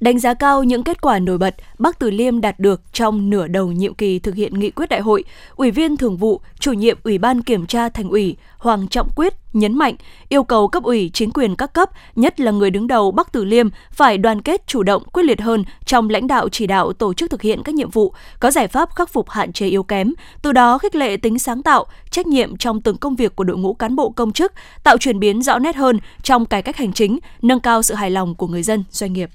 Đánh 0.00 0.18
giá 0.18 0.34
cao 0.34 0.64
những 0.64 0.84
kết 0.84 1.00
quả 1.00 1.18
nổi 1.18 1.38
bật 1.38 1.54
Bắc 1.78 1.98
Từ 1.98 2.10
Liêm 2.10 2.40
đạt 2.40 2.60
được 2.60 2.80
trong 2.92 3.30
nửa 3.30 3.46
đầu 3.46 3.72
nhiệm 3.72 3.94
kỳ 3.94 4.18
thực 4.18 4.34
hiện 4.34 4.58
nghị 4.58 4.70
quyết 4.70 4.88
đại 4.88 5.00
hội, 5.00 5.24
Ủy 5.56 5.70
viên 5.70 5.96
Thường 5.96 6.16
vụ, 6.16 6.40
Chủ 6.60 6.72
nhiệm 6.72 6.98
Ủy 7.04 7.18
ban 7.18 7.42
Kiểm 7.42 7.66
tra 7.66 7.88
Thành 7.88 8.08
ủy 8.08 8.36
Hoàng 8.58 8.88
Trọng 8.88 9.08
Quyết 9.16 9.34
nhấn 9.52 9.78
mạnh 9.78 9.94
yêu 10.28 10.44
cầu 10.44 10.68
cấp 10.68 10.82
ủy 10.82 11.10
chính 11.14 11.30
quyền 11.30 11.56
các 11.56 11.72
cấp, 11.72 11.90
nhất 12.16 12.40
là 12.40 12.52
người 12.52 12.70
đứng 12.70 12.86
đầu 12.86 13.10
Bắc 13.10 13.32
Từ 13.32 13.44
Liêm 13.44 13.68
phải 13.90 14.18
đoàn 14.18 14.42
kết 14.42 14.66
chủ 14.66 14.82
động 14.82 15.02
quyết 15.12 15.22
liệt 15.22 15.40
hơn 15.40 15.64
trong 15.84 16.10
lãnh 16.10 16.26
đạo 16.26 16.48
chỉ 16.48 16.66
đạo 16.66 16.92
tổ 16.92 17.14
chức 17.14 17.30
thực 17.30 17.42
hiện 17.42 17.62
các 17.62 17.74
nhiệm 17.74 17.90
vụ, 17.90 18.14
có 18.40 18.50
giải 18.50 18.68
pháp 18.68 18.94
khắc 18.94 19.10
phục 19.10 19.30
hạn 19.30 19.52
chế 19.52 19.66
yếu 19.66 19.82
kém, 19.82 20.12
từ 20.42 20.52
đó 20.52 20.78
khích 20.78 20.94
lệ 20.94 21.16
tính 21.16 21.38
sáng 21.38 21.62
tạo, 21.62 21.86
trách 22.10 22.26
nhiệm 22.26 22.56
trong 22.56 22.80
từng 22.80 22.96
công 22.96 23.16
việc 23.16 23.36
của 23.36 23.44
đội 23.44 23.56
ngũ 23.56 23.74
cán 23.74 23.96
bộ 23.96 24.10
công 24.10 24.32
chức, 24.32 24.52
tạo 24.84 24.98
chuyển 24.98 25.18
biến 25.18 25.42
rõ 25.42 25.58
nét 25.58 25.76
hơn 25.76 25.98
trong 26.22 26.46
cải 26.46 26.62
cách 26.62 26.76
hành 26.76 26.92
chính, 26.92 27.18
nâng 27.42 27.60
cao 27.60 27.82
sự 27.82 27.94
hài 27.94 28.10
lòng 28.10 28.34
của 28.34 28.46
người 28.46 28.62
dân, 28.62 28.84
doanh 28.90 29.12
nghiệp. 29.12 29.30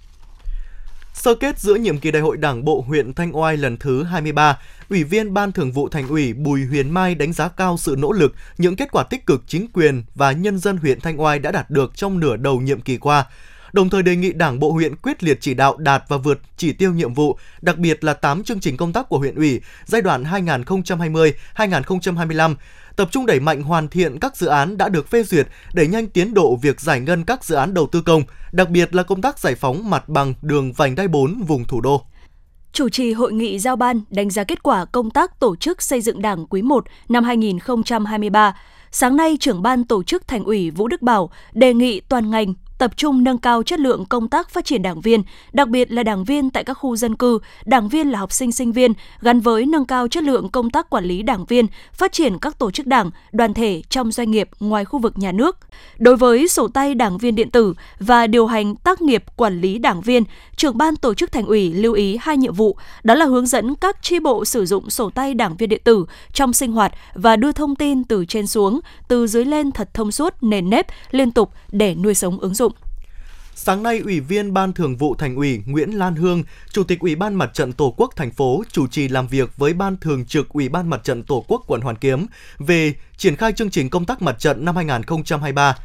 Sơ 1.14 1.36
kết 1.36 1.60
giữa 1.60 1.76
nhiệm 1.76 1.98
kỳ 1.98 2.12
đại 2.12 2.22
hội 2.22 2.38
Đảng 2.38 2.66
bộ 2.66 2.84
huyện 2.88 3.14
Thanh 3.14 3.38
Oai 3.38 3.58
lần 3.58 3.78
thứ 3.78 4.04
23, 4.04 4.60
Ủy 4.90 5.04
viên 5.04 5.34
Ban 5.34 5.52
Thường 5.52 5.72
vụ 5.72 5.90
Thành 5.90 6.08
ủy 6.08 6.34
Bùi 6.34 6.66
Huyền 6.66 6.90
Mai 6.90 7.16
đánh 7.16 7.34
giá 7.34 7.48
cao 7.48 7.78
sự 7.78 7.96
nỗ 8.00 8.12
lực, 8.12 8.36
những 8.58 8.76
kết 8.76 8.92
quả 8.92 9.04
tích 9.04 9.26
cực 9.26 9.44
chính 9.48 9.68
quyền 9.74 10.04
và 10.16 10.32
nhân 10.32 10.60
dân 10.60 10.78
huyện 10.78 11.00
Thanh 11.00 11.22
Oai 11.22 11.40
đã 11.40 11.52
đạt 11.52 11.70
được 11.70 11.92
trong 11.96 12.20
nửa 12.20 12.36
đầu 12.36 12.62
nhiệm 12.62 12.82
kỳ 12.82 12.98
qua 12.98 13.26
đồng 13.74 13.90
thời 13.90 14.04
đề 14.04 14.16
nghị 14.16 14.34
Đảng 14.34 14.60
bộ 14.60 14.72
huyện 14.72 14.96
quyết 14.96 15.24
liệt 15.24 15.38
chỉ 15.42 15.54
đạo 15.54 15.78
đạt 15.78 16.04
và 16.08 16.18
vượt 16.18 16.40
chỉ 16.58 16.74
tiêu 16.74 16.94
nhiệm 16.94 17.14
vụ, 17.14 17.38
đặc 17.62 17.78
biệt 17.78 18.04
là 18.04 18.14
8 18.14 18.44
chương 18.44 18.60
trình 18.60 18.78
công 18.78 18.94
tác 18.94 19.10
của 19.10 19.18
huyện 19.18 19.36
ủy 19.36 19.62
giai 19.86 20.02
đoạn 20.02 20.24
2020-2025, 20.24 22.56
tập 22.96 23.08
trung 23.12 23.26
đẩy 23.26 23.40
mạnh 23.40 23.64
hoàn 23.64 23.88
thiện 23.88 24.20
các 24.20 24.38
dự 24.38 24.48
án 24.48 24.78
đã 24.78 24.90
được 24.90 25.10
phê 25.10 25.24
duyệt, 25.24 25.48
để 25.74 25.88
nhanh 25.88 26.08
tiến 26.08 26.34
độ 26.34 26.56
việc 26.56 26.82
giải 26.82 27.00
ngân 27.00 27.24
các 27.24 27.44
dự 27.44 27.56
án 27.56 27.74
đầu 27.74 27.88
tư 27.92 28.02
công, 28.02 28.24
đặc 28.52 28.70
biệt 28.70 28.96
là 28.96 29.04
công 29.04 29.22
tác 29.22 29.40
giải 29.40 29.56
phóng 29.56 29.90
mặt 29.90 30.10
bằng 30.10 30.34
đường 30.42 30.74
vành 30.74 30.96
đai 30.96 31.08
4 31.08 31.44
vùng 31.48 31.66
thủ 31.66 31.82
đô 31.82 32.06
chủ 32.74 32.90
trì 32.90 33.14
hội 33.14 33.34
nghị 33.34 33.60
giao 33.60 33.76
ban 33.76 34.02
đánh 34.10 34.30
giá 34.30 34.44
kết 34.44 34.64
quả 34.64 34.86
công 34.86 35.10
tác 35.10 35.40
tổ 35.40 35.56
chức 35.56 35.82
xây 35.82 36.02
dựng 36.02 36.22
Đảng 36.22 36.48
quý 36.48 36.62
1 36.62 36.86
năm 37.10 37.24
2023. 37.24 38.58
Sáng 38.92 39.16
nay, 39.16 39.38
trưởng 39.40 39.62
ban 39.62 39.84
tổ 39.84 40.04
chức 40.04 40.28
Thành 40.28 40.44
ủy 40.44 40.72
Vũ 40.72 40.88
Đức 40.88 41.02
Bảo 41.02 41.30
đề 41.54 41.74
nghị 41.74 42.00
toàn 42.00 42.30
ngành 42.30 42.54
tập 42.84 42.98
trung 42.98 43.24
nâng 43.24 43.38
cao 43.38 43.64
chất 43.64 43.80
lượng 43.80 44.06
công 44.06 44.28
tác 44.28 44.50
phát 44.50 44.66
triển 44.66 44.82
đảng 44.82 45.02
viên, 45.02 45.24
đặc 45.54 45.70
biệt 45.70 45.92
là 45.92 46.04
đảng 46.04 46.24
viên 46.24 46.50
tại 46.50 46.64
các 46.64 46.74
khu 46.74 46.96
dân 46.96 47.16
cư, 47.16 47.40
đảng 47.66 47.90
viên 47.90 48.12
là 48.12 48.20
học 48.20 48.32
sinh 48.32 48.52
sinh 48.52 48.72
viên, 48.72 48.94
gắn 49.22 49.40
với 49.40 49.66
nâng 49.66 49.86
cao 49.86 50.08
chất 50.08 50.24
lượng 50.24 50.50
công 50.50 50.70
tác 50.70 50.90
quản 50.90 51.06
lý 51.06 51.22
đảng 51.22 51.46
viên, 51.46 51.68
phát 51.94 52.12
triển 52.12 52.40
các 52.40 52.60
tổ 52.60 52.72
chức 52.72 52.88
đảng, 52.88 53.12
đoàn 53.32 53.54
thể 53.54 53.82
trong 53.90 54.12
doanh 54.12 54.32
nghiệp 54.32 54.50
ngoài 54.60 54.86
khu 54.86 55.00
vực 55.00 55.18
nhà 55.18 55.32
nước. 55.32 55.58
Đối 55.98 56.16
với 56.16 56.48
sổ 56.48 56.68
tay 56.68 56.96
đảng 56.96 57.18
viên 57.18 57.36
điện 57.36 57.52
tử 57.52 57.74
và 58.00 58.28
điều 58.28 58.48
hành 58.48 58.76
tác 58.76 59.02
nghiệp 59.02 59.24
quản 59.36 59.62
lý 59.62 59.78
đảng 59.78 60.02
viên, 60.02 60.24
trưởng 60.56 60.78
ban 60.78 60.96
tổ 60.96 61.14
chức 61.14 61.32
thành 61.32 61.46
ủy 61.46 61.74
lưu 61.74 61.94
ý 61.94 62.18
hai 62.22 62.38
nhiệm 62.38 62.54
vụ, 62.54 62.78
đó 63.04 63.16
là 63.16 63.26
hướng 63.26 63.46
dẫn 63.46 63.76
các 63.76 63.98
chi 64.02 64.20
bộ 64.20 64.46
sử 64.46 64.66
dụng 64.66 64.90
sổ 64.90 65.10
tay 65.10 65.34
đảng 65.34 65.56
viên 65.56 65.70
điện 65.70 65.82
tử 65.84 66.06
trong 66.34 66.54
sinh 66.54 66.72
hoạt 66.72 66.94
và 67.14 67.36
đưa 67.36 67.52
thông 67.52 67.76
tin 67.76 68.04
từ 68.04 68.26
trên 68.26 68.48
xuống, 68.48 68.80
từ 69.08 69.28
dưới 69.28 69.46
lên 69.46 69.72
thật 69.72 69.90
thông 69.94 70.12
suốt, 70.12 70.34
nền 70.42 70.70
nếp, 70.70 70.88
liên 71.12 71.32
tục 71.32 71.52
để 71.72 71.96
nuôi 71.96 72.14
sống 72.14 72.40
ứng 72.40 72.54
dụng. 72.54 72.73
Sáng 73.56 73.84
nay, 73.84 74.00
Ủy 74.00 74.20
viên 74.20 74.54
Ban 74.54 74.74
Thường 74.74 74.98
vụ 74.98 75.16
Thành 75.16 75.36
ủy 75.36 75.62
Nguyễn 75.66 75.92
Lan 75.92 76.16
Hương, 76.16 76.44
Chủ 76.72 76.84
tịch 76.84 77.00
Ủy 77.00 77.16
ban 77.16 77.36
Mặt 77.36 77.52
trận 77.54 77.74
Tổ 77.74 77.94
quốc 77.98 78.14
thành 78.16 78.32
phố 78.32 78.64
chủ 78.72 78.88
trì 78.88 79.08
làm 79.08 79.28
việc 79.28 79.58
với 79.58 79.74
Ban 79.74 79.98
Thường 79.98 80.26
trực 80.26 80.50
Ủy 80.50 80.70
ban 80.70 80.90
Mặt 80.90 81.04
trận 81.04 81.24
Tổ 81.24 81.46
quốc 81.48 81.64
quận 81.68 81.82
Hoàn 81.82 81.96
Kiếm 81.96 82.26
về 82.58 82.94
triển 83.18 83.36
khai 83.36 83.54
chương 83.54 83.70
trình 83.70 83.90
công 83.90 84.06
tác 84.06 84.22
mặt 84.22 84.40
trận 84.40 84.66
năm 84.66 84.76
2023 84.76 85.76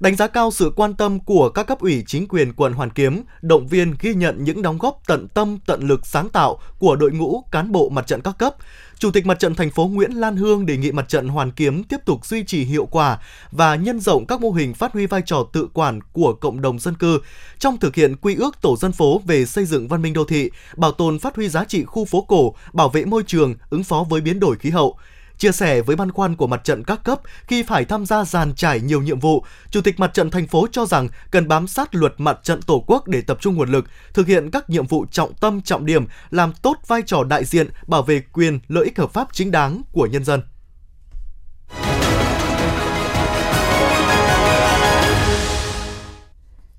đánh 0.00 0.16
giá 0.16 0.26
cao 0.26 0.50
sự 0.50 0.72
quan 0.76 0.94
tâm 0.94 1.20
của 1.20 1.48
các 1.48 1.66
cấp 1.66 1.80
ủy 1.80 2.04
chính 2.06 2.28
quyền 2.28 2.52
quận 2.52 2.72
Hoàn 2.72 2.90
Kiếm, 2.90 3.22
động 3.42 3.66
viên 3.66 3.94
ghi 4.00 4.14
nhận 4.14 4.44
những 4.44 4.62
đóng 4.62 4.78
góp 4.78 5.00
tận 5.06 5.28
tâm, 5.28 5.58
tận 5.66 5.80
lực 5.82 6.06
sáng 6.06 6.28
tạo 6.28 6.58
của 6.78 6.96
đội 6.96 7.12
ngũ 7.12 7.44
cán 7.52 7.72
bộ 7.72 7.88
mặt 7.88 8.06
trận 8.06 8.20
các 8.20 8.38
cấp. 8.38 8.54
Chủ 8.98 9.10
tịch 9.10 9.26
Mặt 9.26 9.38
trận 9.38 9.54
thành 9.54 9.70
phố 9.70 9.86
Nguyễn 9.86 10.12
Lan 10.12 10.36
Hương 10.36 10.66
đề 10.66 10.76
nghị 10.76 10.92
Mặt 10.92 11.08
trận 11.08 11.28
Hoàn 11.28 11.50
Kiếm 11.50 11.84
tiếp 11.84 11.96
tục 12.04 12.26
duy 12.26 12.44
trì 12.44 12.64
hiệu 12.64 12.86
quả 12.86 13.18
và 13.50 13.74
nhân 13.74 14.00
rộng 14.00 14.26
các 14.26 14.40
mô 14.40 14.50
hình 14.50 14.74
phát 14.74 14.92
huy 14.92 15.06
vai 15.06 15.22
trò 15.26 15.46
tự 15.52 15.68
quản 15.74 16.00
của 16.12 16.32
cộng 16.32 16.60
đồng 16.60 16.78
dân 16.78 16.94
cư 16.94 17.20
trong 17.58 17.78
thực 17.78 17.94
hiện 17.94 18.16
quy 18.16 18.34
ước 18.34 18.60
tổ 18.60 18.76
dân 18.76 18.92
phố 18.92 19.22
về 19.26 19.46
xây 19.46 19.64
dựng 19.64 19.88
văn 19.88 20.02
minh 20.02 20.12
đô 20.12 20.24
thị, 20.24 20.50
bảo 20.76 20.92
tồn 20.92 21.18
phát 21.18 21.36
huy 21.36 21.48
giá 21.48 21.64
trị 21.64 21.84
khu 21.84 22.04
phố 22.04 22.24
cổ, 22.28 22.54
bảo 22.72 22.88
vệ 22.88 23.04
môi 23.04 23.22
trường, 23.22 23.54
ứng 23.70 23.84
phó 23.84 24.06
với 24.10 24.20
biến 24.20 24.40
đổi 24.40 24.56
khí 24.56 24.70
hậu. 24.70 24.98
Chia 25.38 25.52
sẻ 25.52 25.80
với 25.80 25.96
băn 25.96 26.12
khoăn 26.12 26.36
của 26.36 26.46
mặt 26.46 26.64
trận 26.64 26.84
các 26.84 27.04
cấp 27.04 27.20
khi 27.46 27.62
phải 27.62 27.84
tham 27.84 28.06
gia 28.06 28.24
dàn 28.24 28.54
trải 28.54 28.80
nhiều 28.80 29.02
nhiệm 29.02 29.20
vụ, 29.20 29.44
Chủ 29.70 29.80
tịch 29.80 30.00
mặt 30.00 30.14
trận 30.14 30.30
thành 30.30 30.46
phố 30.46 30.66
cho 30.72 30.86
rằng 30.86 31.08
cần 31.30 31.48
bám 31.48 31.66
sát 31.66 31.94
luật 31.94 32.14
mặt 32.18 32.38
trận 32.42 32.62
Tổ 32.62 32.84
quốc 32.86 33.08
để 33.08 33.20
tập 33.20 33.38
trung 33.40 33.54
nguồn 33.54 33.72
lực, 33.72 33.84
thực 34.14 34.26
hiện 34.26 34.50
các 34.50 34.70
nhiệm 34.70 34.86
vụ 34.86 35.06
trọng 35.10 35.34
tâm 35.34 35.62
trọng 35.62 35.86
điểm, 35.86 36.06
làm 36.30 36.52
tốt 36.62 36.76
vai 36.86 37.02
trò 37.06 37.24
đại 37.24 37.44
diện, 37.44 37.68
bảo 37.86 38.02
vệ 38.02 38.22
quyền 38.32 38.58
lợi 38.68 38.84
ích 38.84 38.98
hợp 38.98 39.12
pháp 39.12 39.28
chính 39.32 39.50
đáng 39.50 39.82
của 39.92 40.06
nhân 40.06 40.24
dân. 40.24 40.42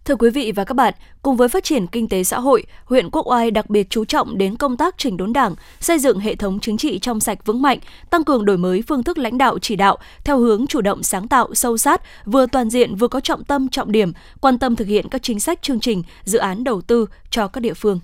Thưa 0.08 0.16
quý 0.16 0.30
vị 0.30 0.52
và 0.56 0.64
các 0.64 0.74
bạn, 0.74 0.94
cùng 1.22 1.36
với 1.36 1.48
phát 1.48 1.64
triển 1.64 1.88
kinh 1.88 2.08
tế 2.08 2.24
xã 2.24 2.40
hội, 2.40 2.64
huyện 2.86 3.10
Quốc 3.12 3.28
Oai 3.28 3.52
đặc 3.52 3.70
biệt 3.70 3.90
chú 3.90 4.06
trọng 4.06 4.38
đến 4.38 4.56
công 4.56 4.78
tác 4.78 4.96
chỉnh 4.98 5.18
đốn 5.18 5.34
đảng, 5.34 5.56
xây 5.80 6.00
dựng 6.00 6.20
hệ 6.20 6.36
thống 6.36 6.60
chính 6.60 6.78
trị 6.78 7.00
trong 7.00 7.20
sạch 7.20 7.46
vững 7.46 7.62
mạnh, 7.62 7.80
tăng 8.10 8.24
cường 8.24 8.46
đổi 8.46 8.58
mới 8.58 8.82
phương 8.88 9.04
thức 9.04 9.18
lãnh 9.18 9.38
đạo 9.38 9.60
chỉ 9.60 9.76
đạo 9.76 9.98
theo 10.24 10.38
hướng 10.38 10.68
chủ 10.68 10.82
động 10.82 11.04
sáng 11.04 11.28
tạo, 11.28 11.54
sâu 11.54 11.78
sát, 11.78 12.02
vừa 12.26 12.46
toàn 12.52 12.70
diện 12.70 12.96
vừa 12.96 13.08
có 13.08 13.20
trọng 13.20 13.44
tâm 13.44 13.70
trọng 13.70 13.92
điểm, 13.92 14.14
quan 14.42 14.60
tâm 14.60 14.76
thực 14.76 14.88
hiện 14.88 15.10
các 15.10 15.24
chính 15.24 15.40
sách 15.40 15.62
chương 15.62 15.80
trình, 15.80 16.04
dự 16.24 16.38
án 16.38 16.64
đầu 16.64 16.82
tư 16.82 17.06
cho 17.30 17.48
các 17.48 17.62
địa 17.62 17.74
phương. 17.74 18.00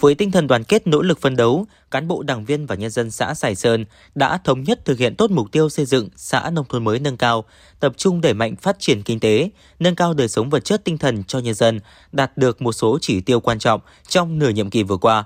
Với 0.00 0.14
tinh 0.14 0.30
thần 0.30 0.46
đoàn 0.46 0.64
kết 0.64 0.86
nỗ 0.86 1.02
lực 1.02 1.20
phân 1.20 1.36
đấu, 1.36 1.66
cán 1.90 2.08
bộ 2.08 2.22
đảng 2.22 2.44
viên 2.44 2.66
và 2.66 2.74
nhân 2.74 2.90
dân 2.90 3.10
xã 3.10 3.34
Sài 3.34 3.54
Sơn 3.54 3.84
đã 4.14 4.38
thống 4.44 4.62
nhất 4.62 4.84
thực 4.84 4.98
hiện 4.98 5.16
tốt 5.16 5.30
mục 5.30 5.52
tiêu 5.52 5.68
xây 5.68 5.86
dựng 5.86 6.08
xã 6.16 6.50
nông 6.50 6.64
thôn 6.68 6.84
mới 6.84 6.98
nâng 6.98 7.16
cao, 7.16 7.44
tập 7.80 7.92
trung 7.96 8.20
đẩy 8.20 8.34
mạnh 8.34 8.56
phát 8.56 8.76
triển 8.78 9.02
kinh 9.02 9.20
tế, 9.20 9.50
nâng 9.78 9.94
cao 9.94 10.14
đời 10.14 10.28
sống 10.28 10.50
vật 10.50 10.64
chất 10.64 10.84
tinh 10.84 10.98
thần 10.98 11.24
cho 11.24 11.38
nhân 11.38 11.54
dân, 11.54 11.80
đạt 12.12 12.36
được 12.36 12.62
một 12.62 12.72
số 12.72 12.98
chỉ 13.00 13.20
tiêu 13.20 13.40
quan 13.40 13.58
trọng 13.58 13.80
trong 14.08 14.38
nửa 14.38 14.48
nhiệm 14.48 14.70
kỳ 14.70 14.82
vừa 14.82 14.96
qua. 14.96 15.24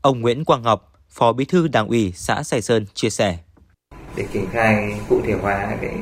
Ông 0.00 0.20
Nguyễn 0.20 0.44
Quang 0.44 0.62
Ngọc, 0.62 0.92
Phó 1.10 1.32
Bí 1.32 1.44
thư 1.44 1.68
Đảng 1.68 1.88
ủy 1.88 2.12
xã 2.16 2.42
Sài 2.42 2.62
Sơn 2.62 2.86
chia 2.94 3.10
sẻ. 3.10 3.38
Để 4.16 4.26
triển 4.32 4.46
khai 4.52 5.00
cụ 5.08 5.20
thể 5.26 5.32
hóa 5.42 5.76
cái, 5.80 5.94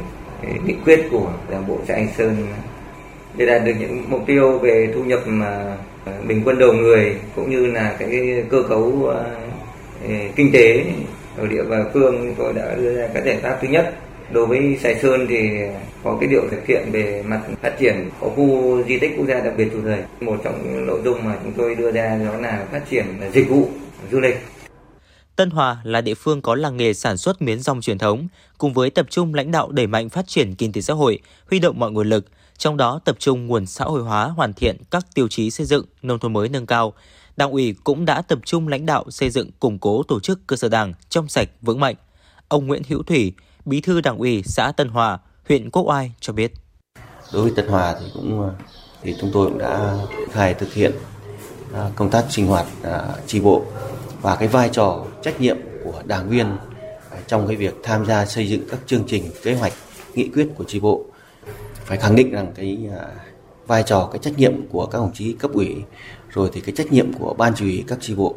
cái 0.42 0.58
nghị 0.64 0.74
quyết 0.84 1.08
của 1.10 1.32
Đảng 1.50 1.68
bộ 1.68 1.78
xã 1.88 1.94
Anh 1.94 2.08
Sơn 2.18 2.46
để 3.38 3.46
đạt 3.46 3.64
được 3.64 3.72
những 3.80 4.04
mục 4.08 4.20
tiêu 4.26 4.58
về 4.58 4.88
thu 4.94 5.04
nhập 5.04 5.20
mà 5.26 5.76
à, 6.04 6.12
bình 6.26 6.42
quân 6.44 6.58
đầu 6.58 6.72
người 6.72 7.14
cũng 7.36 7.50
như 7.50 7.66
là 7.66 7.96
cái 7.98 8.44
cơ 8.50 8.62
cấu 8.68 9.12
à, 9.14 9.24
à, 10.08 10.28
kinh 10.36 10.52
tế 10.52 10.84
ở 11.36 11.46
địa 11.46 11.62
và 11.62 11.84
phương 11.94 12.34
tôi 12.38 12.52
đã 12.52 12.74
đưa 12.74 12.96
ra 12.96 13.08
các 13.14 13.24
giải 13.24 13.38
pháp 13.42 13.58
thứ 13.62 13.68
nhất. 13.68 13.94
Đối 14.32 14.46
với 14.46 14.78
Sài 14.82 14.94
Sơn 14.94 15.26
thì 15.28 15.48
có 16.04 16.16
cái 16.20 16.28
điều 16.28 16.42
thực 16.50 16.66
hiện 16.66 16.82
về 16.92 17.22
mặt 17.26 17.40
phát 17.62 17.78
triển 17.78 18.10
có 18.20 18.28
khu 18.28 18.78
di 18.88 18.98
tích 18.98 19.12
quốc 19.16 19.26
gia 19.28 19.40
đặc 19.40 19.54
biệt 19.56 19.68
chủ 19.72 19.78
thời. 19.84 19.98
Một 20.20 20.36
trong 20.44 20.86
nội 20.86 21.00
dung 21.04 21.24
mà 21.24 21.34
chúng 21.44 21.52
tôi 21.52 21.74
đưa 21.74 21.92
ra 21.92 22.18
đó 22.26 22.36
là 22.40 22.64
phát 22.72 22.90
triển 22.90 23.04
dịch 23.32 23.48
vụ 23.48 23.68
du 24.12 24.20
lịch. 24.20 24.36
Tân 25.36 25.50
Hòa 25.50 25.76
là 25.84 26.00
địa 26.00 26.14
phương 26.14 26.42
có 26.42 26.54
làng 26.54 26.76
nghề 26.76 26.94
sản 26.94 27.16
xuất 27.16 27.42
miến 27.42 27.60
rong 27.60 27.80
truyền 27.80 27.98
thống, 27.98 28.28
cùng 28.58 28.72
với 28.72 28.90
tập 28.90 29.06
trung 29.10 29.34
lãnh 29.34 29.50
đạo 29.50 29.72
đẩy 29.72 29.86
mạnh 29.86 30.08
phát 30.08 30.26
triển 30.26 30.54
kinh 30.54 30.72
tế 30.72 30.80
xã 30.80 30.94
hội, 30.94 31.18
huy 31.50 31.58
động 31.58 31.78
mọi 31.78 31.90
nguồn 31.90 32.08
lực, 32.08 32.24
trong 32.58 32.76
đó 32.76 33.00
tập 33.04 33.16
trung 33.18 33.46
nguồn 33.46 33.66
xã 33.66 33.84
hội 33.84 34.02
hóa 34.02 34.24
hoàn 34.26 34.52
thiện 34.52 34.76
các 34.90 35.06
tiêu 35.14 35.28
chí 35.28 35.50
xây 35.50 35.66
dựng 35.66 35.84
nông 36.02 36.18
thôn 36.18 36.32
mới 36.32 36.48
nâng 36.48 36.66
cao. 36.66 36.92
Đảng 37.36 37.50
ủy 37.50 37.74
cũng 37.84 38.04
đã 38.04 38.22
tập 38.22 38.38
trung 38.44 38.68
lãnh 38.68 38.86
đạo 38.86 39.04
xây 39.10 39.30
dựng 39.30 39.50
củng 39.60 39.78
cố 39.78 40.02
tổ 40.02 40.20
chức 40.20 40.46
cơ 40.46 40.56
sở 40.56 40.68
đảng 40.68 40.94
trong 41.08 41.28
sạch 41.28 41.48
vững 41.62 41.80
mạnh. 41.80 41.96
Ông 42.48 42.66
Nguyễn 42.66 42.82
Hữu 42.88 43.02
Thủy, 43.02 43.32
Bí 43.64 43.80
thư 43.80 44.00
Đảng 44.00 44.18
ủy 44.18 44.42
xã 44.46 44.72
Tân 44.72 44.88
Hòa, 44.88 45.18
huyện 45.48 45.70
Quốc 45.70 45.82
Oai 45.82 46.12
cho 46.20 46.32
biết. 46.32 46.52
Đối 47.32 47.42
với 47.42 47.52
Tân 47.56 47.68
Hòa 47.68 47.96
thì 48.00 48.06
cũng 48.14 48.50
thì 49.02 49.14
chúng 49.20 49.30
tôi 49.32 49.48
cũng 49.48 49.58
đã 49.58 49.96
khai 50.32 50.54
thực 50.54 50.74
hiện 50.74 50.92
à, 51.74 51.90
công 51.96 52.10
tác 52.10 52.24
sinh 52.30 52.46
hoạt 52.46 52.66
à, 52.82 53.08
tri 53.26 53.40
bộ 53.40 53.62
và 54.22 54.36
cái 54.36 54.48
vai 54.48 54.68
trò 54.72 55.04
trách 55.22 55.40
nhiệm 55.40 55.56
của 55.84 56.02
đảng 56.04 56.28
viên 56.28 56.46
à, 57.10 57.18
trong 57.26 57.46
cái 57.46 57.56
việc 57.56 57.74
tham 57.82 58.06
gia 58.06 58.26
xây 58.26 58.48
dựng 58.48 58.68
các 58.70 58.80
chương 58.86 59.04
trình 59.06 59.30
kế 59.42 59.54
hoạch 59.54 59.72
nghị 60.14 60.28
quyết 60.28 60.48
của 60.56 60.64
tri 60.64 60.80
bộ 60.80 61.04
phải 61.88 61.98
khẳng 61.98 62.16
định 62.16 62.30
rằng 62.30 62.52
cái 62.54 62.78
à, 62.98 63.06
vai 63.66 63.82
trò 63.82 64.08
cái 64.12 64.18
trách 64.18 64.38
nhiệm 64.38 64.68
của 64.68 64.86
các 64.86 64.98
đồng 64.98 65.12
chí 65.14 65.32
cấp 65.32 65.50
ủy 65.54 65.76
rồi 66.30 66.50
thì 66.52 66.60
cái 66.60 66.74
trách 66.76 66.92
nhiệm 66.92 67.12
của 67.12 67.34
ban 67.34 67.52
chỉ 67.56 67.64
huy 67.64 67.84
các 67.88 67.98
tri 68.00 68.14
bộ 68.14 68.34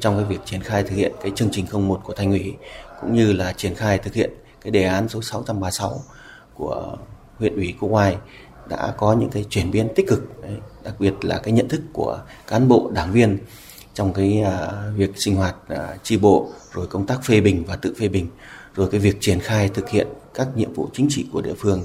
trong 0.00 0.16
cái 0.16 0.24
việc 0.24 0.40
triển 0.44 0.60
khai 0.60 0.82
thực 0.82 0.96
hiện 0.96 1.12
cái 1.22 1.32
chương 1.34 1.48
trình 1.52 1.66
01 1.72 2.00
của 2.04 2.12
thành 2.12 2.30
ủy 2.30 2.54
cũng 3.00 3.14
như 3.14 3.32
là 3.32 3.52
triển 3.52 3.74
khai 3.74 3.98
thực 3.98 4.14
hiện 4.14 4.30
cái 4.60 4.70
đề 4.70 4.84
án 4.84 5.08
số 5.08 5.22
636 5.22 6.00
của 6.54 6.96
huyện 7.38 7.54
ủy 7.54 7.74
Cô 7.80 7.88
Hoài 7.88 8.16
đã 8.68 8.94
có 8.96 9.12
những 9.12 9.30
cái 9.30 9.44
chuyển 9.50 9.70
biến 9.70 9.88
tích 9.96 10.06
cực 10.08 10.42
đấy, 10.42 10.56
đặc 10.84 10.94
biệt 10.98 11.14
là 11.22 11.38
cái 11.38 11.52
nhận 11.52 11.68
thức 11.68 11.80
của 11.92 12.20
cán 12.46 12.68
bộ 12.68 12.90
đảng 12.94 13.12
viên 13.12 13.38
trong 13.94 14.12
cái 14.12 14.42
uh, 14.42 14.96
việc 14.96 15.10
sinh 15.16 15.36
hoạt 15.36 15.56
uh, 15.72 15.78
tri 16.02 16.16
bộ 16.16 16.48
rồi 16.72 16.86
công 16.86 17.06
tác 17.06 17.24
phê 17.24 17.40
bình 17.40 17.64
và 17.66 17.76
tự 17.76 17.94
phê 17.98 18.08
bình 18.08 18.26
rồi 18.74 18.88
cái 18.90 19.00
việc 19.00 19.16
triển 19.20 19.40
khai 19.40 19.68
thực 19.68 19.90
hiện 19.90 20.06
các 20.34 20.48
nhiệm 20.56 20.72
vụ 20.72 20.88
chính 20.92 21.06
trị 21.10 21.26
của 21.32 21.40
địa 21.40 21.54
phương 21.58 21.82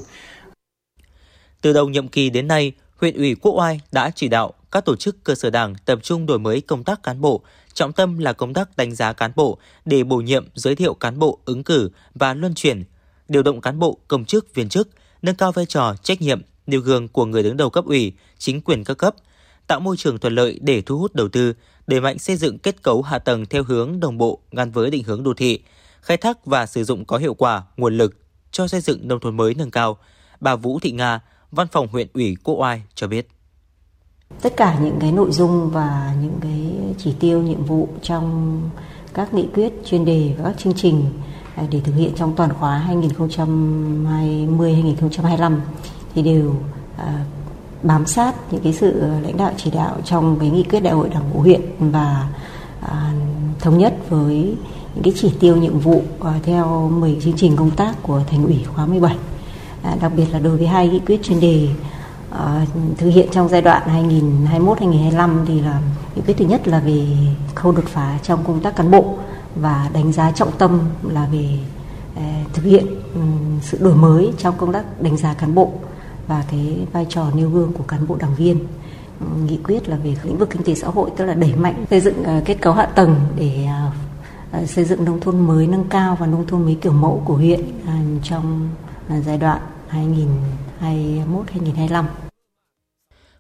từ 1.62 1.74
đầu 1.74 1.90
nhiệm 1.90 2.08
kỳ 2.08 2.30
đến 2.30 2.48
nay, 2.48 2.72
huyện 2.96 3.16
ủy 3.16 3.36
Quốc 3.36 3.52
Oai 3.52 3.80
đã 3.92 4.12
chỉ 4.16 4.28
đạo 4.28 4.54
các 4.72 4.86
tổ 4.86 4.96
chức 4.96 5.24
cơ 5.24 5.36
sở 5.36 5.50
đảng 5.50 5.76
tập 5.86 6.00
trung 6.04 6.26
đổi 6.26 6.40
mới 6.40 6.62
công 6.62 6.84
tác 6.84 7.04
cán 7.04 7.22
bộ, 7.22 7.42
trọng 7.74 7.94
tâm 7.94 8.18
là 8.18 8.34
công 8.34 8.54
tác 8.54 8.78
đánh 8.78 8.96
giá 8.96 9.14
cán 9.14 9.32
bộ 9.36 9.58
để 9.86 10.04
bổ 10.04 10.18
nhiệm, 10.18 10.48
giới 10.56 10.76
thiệu 10.76 10.94
cán 10.94 11.20
bộ 11.20 11.40
ứng 11.46 11.64
cử 11.64 11.90
và 12.16 12.34
luân 12.34 12.54
chuyển, 12.56 12.84
điều 13.28 13.44
động 13.44 13.62
cán 13.62 13.80
bộ, 13.80 13.98
công 14.08 14.26
chức, 14.26 14.56
viên 14.56 14.70
chức, 14.70 14.90
nâng 15.22 15.36
cao 15.36 15.52
vai 15.52 15.66
trò, 15.66 15.96
trách 16.04 16.22
nhiệm, 16.22 16.42
nêu 16.68 16.82
gương 16.82 17.08
của 17.08 17.26
người 17.26 17.44
đứng 17.44 17.58
đầu 17.58 17.70
cấp 17.70 17.86
ủy, 17.86 18.14
chính 18.38 18.62
quyền 18.62 18.84
các 18.84 18.98
cấp, 18.98 19.16
tạo 19.68 19.80
môi 19.80 19.98
trường 19.98 20.20
thuận 20.20 20.36
lợi 20.36 20.60
để 20.62 20.82
thu 20.82 20.98
hút 20.98 21.16
đầu 21.16 21.28
tư, 21.28 21.54
đẩy 21.88 22.02
mạnh 22.02 22.20
xây 22.20 22.36
dựng 22.36 22.60
kết 22.60 22.84
cấu 22.84 23.02
hạ 23.02 23.20
tầng 23.20 23.46
theo 23.46 23.64
hướng 23.64 24.00
đồng 24.00 24.18
bộ 24.18 24.40
gắn 24.52 24.72
với 24.72 24.92
định 24.92 25.04
hướng 25.04 25.24
đô 25.24 25.34
thị, 25.34 25.60
khai 26.02 26.18
thác 26.18 26.46
và 26.46 26.66
sử 26.66 26.84
dụng 26.84 27.06
có 27.06 27.18
hiệu 27.18 27.34
quả 27.34 27.64
nguồn 27.78 27.98
lực 27.98 28.16
cho 28.52 28.68
xây 28.68 28.82
dựng 28.82 29.08
nông 29.08 29.20
thôn 29.20 29.38
mới 29.38 29.54
nâng 29.54 29.72
cao. 29.72 29.98
Bà 30.40 30.56
Vũ 30.56 30.80
Thị 30.80 30.92
Nga, 30.92 31.20
Văn 31.52 31.68
phòng 31.72 31.88
huyện 31.92 32.08
ủy 32.14 32.38
Quốc 32.44 32.56
Oai 32.56 32.82
cho 32.96 33.08
biết. 33.08 33.28
Tất 34.42 34.58
cả 34.58 34.80
những 34.80 34.98
cái 35.00 35.12
nội 35.12 35.32
dung 35.32 35.70
và 35.70 36.16
những 36.22 36.40
cái 36.42 36.72
chỉ 36.98 37.14
tiêu, 37.20 37.42
nhiệm 37.42 37.66
vụ 37.66 37.90
trong 38.02 38.62
các 39.14 39.34
nghị 39.34 39.48
quyết, 39.54 39.74
chuyên 39.86 40.06
đề 40.06 40.34
và 40.38 40.44
các 40.44 40.60
chương 40.60 40.74
trình 40.74 41.06
à, 41.56 41.64
để 41.72 41.82
thực 41.84 41.96
hiện 41.96 42.12
trong 42.16 42.36
toàn 42.36 42.54
khóa 42.54 42.86
2020-2025 42.90 45.60
thì 46.16 46.22
đều 46.22 46.56
à, 46.98 47.26
bám 47.84 48.06
sát 48.06 48.36
những 48.52 48.62
cái 48.64 48.74
sự 48.74 49.02
lãnh 49.24 49.38
đạo 49.38 49.54
chỉ 49.58 49.72
đạo 49.72 49.98
trong 50.06 50.40
cái 50.40 50.50
nghị 50.50 50.64
quyết 50.64 50.80
đại 50.80 50.94
hội 50.94 51.10
đảng 51.10 51.34
bộ 51.34 51.40
huyện 51.40 51.62
và 51.80 52.30
à, 52.82 53.14
thống 53.60 53.78
nhất 53.78 53.96
với 54.10 54.56
những 54.96 55.04
cái 55.04 55.14
chỉ 55.18 55.32
tiêu, 55.40 55.58
nhiệm 55.58 55.80
vụ 55.80 56.04
theo 56.44 56.90
10 56.90 57.18
chương 57.22 57.38
trình 57.38 57.56
công 57.56 57.72
tác 57.72 58.04
của 58.04 58.24
thành 58.28 58.46
ủy 58.46 58.64
khóa 58.64 58.86
17 58.86 59.16
À, 59.84 59.96
đặc 60.02 60.12
biệt 60.16 60.26
là 60.32 60.40
đối 60.40 60.58
với 60.58 60.68
hai 60.68 60.88
nghị 60.88 61.00
quyết 61.00 61.24
chuyên 61.24 61.40
đề 61.40 61.70
à, 62.32 62.66
thực 62.98 63.10
hiện 63.10 63.28
trong 63.32 63.50
giai 63.50 63.62
đoạn 63.62 64.08
2021-2025 64.52 65.46
thì 65.46 65.62
là 65.62 65.82
nghị 66.16 66.22
quyết 66.22 66.34
thứ 66.38 66.46
nhất 66.46 66.68
là 66.68 66.80
về 66.80 67.06
khâu 67.56 67.72
đột 67.72 67.86
phá 67.88 68.18
trong 68.24 68.44
công 68.44 68.60
tác 68.60 68.76
cán 68.76 68.92
bộ 68.92 69.18
và 69.56 69.90
đánh 69.94 70.12
giá 70.12 70.32
trọng 70.32 70.52
tâm 70.58 70.80
là 71.04 71.28
về 71.32 71.48
à, 72.16 72.44
thực 72.54 72.64
hiện 72.64 72.86
sự 73.62 73.78
đổi 73.82 73.96
mới 73.96 74.34
trong 74.38 74.58
công 74.58 74.74
tác 74.74 75.02
đánh 75.02 75.18
giá 75.18 75.34
cán 75.34 75.56
bộ 75.56 75.72
và 76.28 76.44
cái 76.52 76.78
vai 76.92 77.06
trò 77.10 77.26
nêu 77.34 77.50
gương 77.50 77.74
của 77.74 77.84
cán 77.84 78.08
bộ 78.08 78.16
đảng 78.16 78.36
viên. 78.36 78.60
Nghị 79.46 79.60
quyết 79.64 79.90
là 79.90 79.98
về 79.98 80.16
lĩnh 80.24 80.38
vực 80.38 80.50
kinh 80.50 80.64
tế 80.64 80.76
xã 80.76 80.88
hội, 80.88 81.10
tức 81.18 81.26
là 81.26 81.34
đẩy 81.34 81.56
mạnh 81.56 81.86
xây 81.90 82.00
dựng 82.00 82.24
kết 82.46 82.56
cấu 82.62 82.74
hạ 82.74 82.86
tầng 82.86 83.16
để 83.38 83.68
xây 84.66 84.86
dựng 84.86 85.06
nông 85.06 85.20
thôn 85.20 85.40
mới 85.40 85.68
nâng 85.68 85.84
cao 85.90 86.18
và 86.20 86.28
nông 86.28 86.48
thôn 86.48 86.66
mới 86.66 86.78
kiểu 86.82 86.92
mẫu 86.92 87.22
của 87.26 87.34
huyện 87.34 87.60
trong 88.24 88.70
giai 89.10 89.38
đoạn 89.38 89.62
2021-2025. 90.82 92.06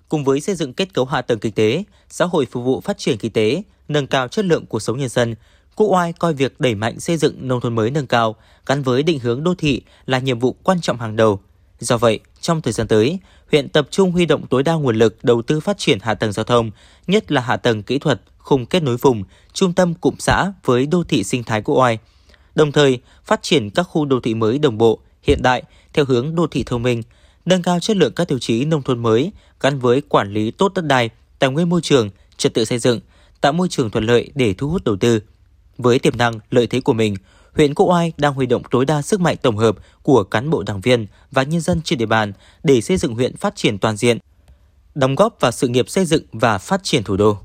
Cùng 0.09 0.23
với 0.23 0.41
xây 0.41 0.55
dựng 0.55 0.73
kết 0.73 0.93
cấu 0.93 1.05
hạ 1.05 1.21
tầng 1.21 1.39
kinh 1.39 1.53
tế, 1.53 1.83
xã 2.09 2.25
hội 2.25 2.45
phục 2.51 2.63
vụ 2.63 2.81
phát 2.81 2.97
triển 2.97 3.17
kinh 3.17 3.31
tế, 3.31 3.63
nâng 3.87 4.07
cao 4.07 4.27
chất 4.27 4.45
lượng 4.45 4.65
cuộc 4.65 4.79
sống 4.79 4.97
nhân 4.99 5.09
dân, 5.09 5.35
Quốc 5.75 5.87
Oai 5.87 6.13
coi 6.13 6.33
việc 6.33 6.59
đẩy 6.59 6.75
mạnh 6.75 6.99
xây 6.99 7.17
dựng 7.17 7.47
nông 7.47 7.61
thôn 7.61 7.75
mới 7.75 7.91
nâng 7.91 8.07
cao 8.07 8.35
gắn 8.65 8.81
với 8.81 9.03
định 9.03 9.19
hướng 9.19 9.43
đô 9.43 9.55
thị 9.55 9.81
là 10.05 10.19
nhiệm 10.19 10.39
vụ 10.39 10.55
quan 10.63 10.81
trọng 10.81 10.99
hàng 10.99 11.15
đầu. 11.15 11.39
Do 11.79 11.97
vậy, 11.97 12.19
trong 12.41 12.61
thời 12.61 12.73
gian 12.73 12.87
tới, 12.87 13.19
huyện 13.51 13.69
tập 13.69 13.87
trung 13.91 14.11
huy 14.11 14.25
động 14.25 14.47
tối 14.47 14.63
đa 14.63 14.73
nguồn 14.73 14.95
lực 14.95 15.23
đầu 15.23 15.41
tư 15.41 15.59
phát 15.59 15.77
triển 15.77 15.99
hạ 16.01 16.13
tầng 16.13 16.31
giao 16.31 16.43
thông, 16.43 16.71
nhất 17.07 17.31
là 17.31 17.41
hạ 17.41 17.57
tầng 17.57 17.83
kỹ 17.83 17.99
thuật, 17.99 18.21
khung 18.37 18.65
kết 18.65 18.83
nối 18.83 18.97
vùng, 18.97 19.23
trung 19.53 19.73
tâm 19.73 19.93
cụm 19.93 20.15
xã 20.19 20.51
với 20.65 20.85
đô 20.85 21.03
thị 21.03 21.23
sinh 21.23 21.43
thái 21.43 21.61
Quốc 21.61 21.75
Oai. 21.75 21.97
Đồng 22.55 22.71
thời, 22.71 22.99
phát 23.23 23.43
triển 23.43 23.69
các 23.69 23.83
khu 23.83 24.05
đô 24.05 24.19
thị 24.19 24.33
mới 24.33 24.59
đồng 24.59 24.77
bộ, 24.77 24.99
hiện 25.21 25.41
đại 25.41 25.63
theo 25.93 26.05
hướng 26.05 26.35
đô 26.35 26.47
thị 26.47 26.63
thông 26.63 26.83
minh, 26.83 27.03
nâng 27.45 27.61
cao 27.61 27.79
chất 27.79 27.97
lượng 27.97 28.13
các 28.15 28.27
tiêu 28.27 28.39
chí 28.39 28.65
nông 28.65 28.81
thôn 28.81 28.99
mới 28.99 29.31
gắn 29.59 29.79
với 29.79 30.01
quản 30.01 30.33
lý 30.33 30.51
tốt 30.51 30.73
đất 30.75 30.85
đai, 30.85 31.09
tài 31.39 31.49
nguyên 31.49 31.69
môi 31.69 31.81
trường, 31.81 32.09
trật 32.37 32.53
tự 32.53 32.65
xây 32.65 32.79
dựng, 32.79 32.99
tạo 33.41 33.53
môi 33.53 33.67
trường 33.69 33.89
thuận 33.89 34.05
lợi 34.05 34.31
để 34.35 34.53
thu 34.53 34.69
hút 34.69 34.83
đầu 34.83 34.95
tư. 34.95 35.19
Với 35.77 35.99
tiềm 35.99 36.17
năng, 36.17 36.33
lợi 36.49 36.67
thế 36.67 36.81
của 36.81 36.93
mình, 36.93 37.15
huyện 37.53 37.73
Quốc 37.73 37.85
Oai 37.85 38.13
đang 38.17 38.33
huy 38.33 38.45
động 38.45 38.61
tối 38.71 38.85
đa 38.85 39.01
sức 39.01 39.21
mạnh 39.21 39.37
tổng 39.41 39.57
hợp 39.57 39.75
của 40.03 40.23
cán 40.23 40.49
bộ 40.49 40.63
đảng 40.63 40.81
viên 40.81 41.07
và 41.31 41.43
nhân 41.43 41.61
dân 41.61 41.81
trên 41.81 41.99
địa 41.99 42.05
bàn 42.05 42.33
để 42.63 42.81
xây 42.81 42.97
dựng 42.97 43.15
huyện 43.15 43.35
phát 43.35 43.55
triển 43.55 43.77
toàn 43.77 43.97
diện, 43.97 44.17
đóng 44.95 45.15
góp 45.15 45.37
vào 45.39 45.51
sự 45.51 45.67
nghiệp 45.67 45.89
xây 45.89 46.05
dựng 46.05 46.23
và 46.31 46.57
phát 46.57 46.83
triển 46.83 47.03
thủ 47.03 47.17
đô. 47.17 47.37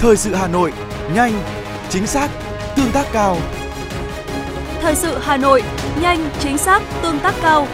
Thời 0.00 0.16
sự 0.16 0.34
Hà 0.34 0.48
Nội, 0.48 0.72
nhanh, 1.14 1.61
chính 1.92 2.06
xác, 2.06 2.30
tương 2.76 2.92
tác 2.92 3.06
cao. 3.12 3.36
Thời 4.80 4.94
sự 4.94 5.18
Hà 5.22 5.36
Nội, 5.36 5.62
nhanh, 6.00 6.30
chính 6.40 6.58
xác, 6.58 6.82
tương 7.02 7.18
tác 7.18 7.34
cao. 7.42 7.66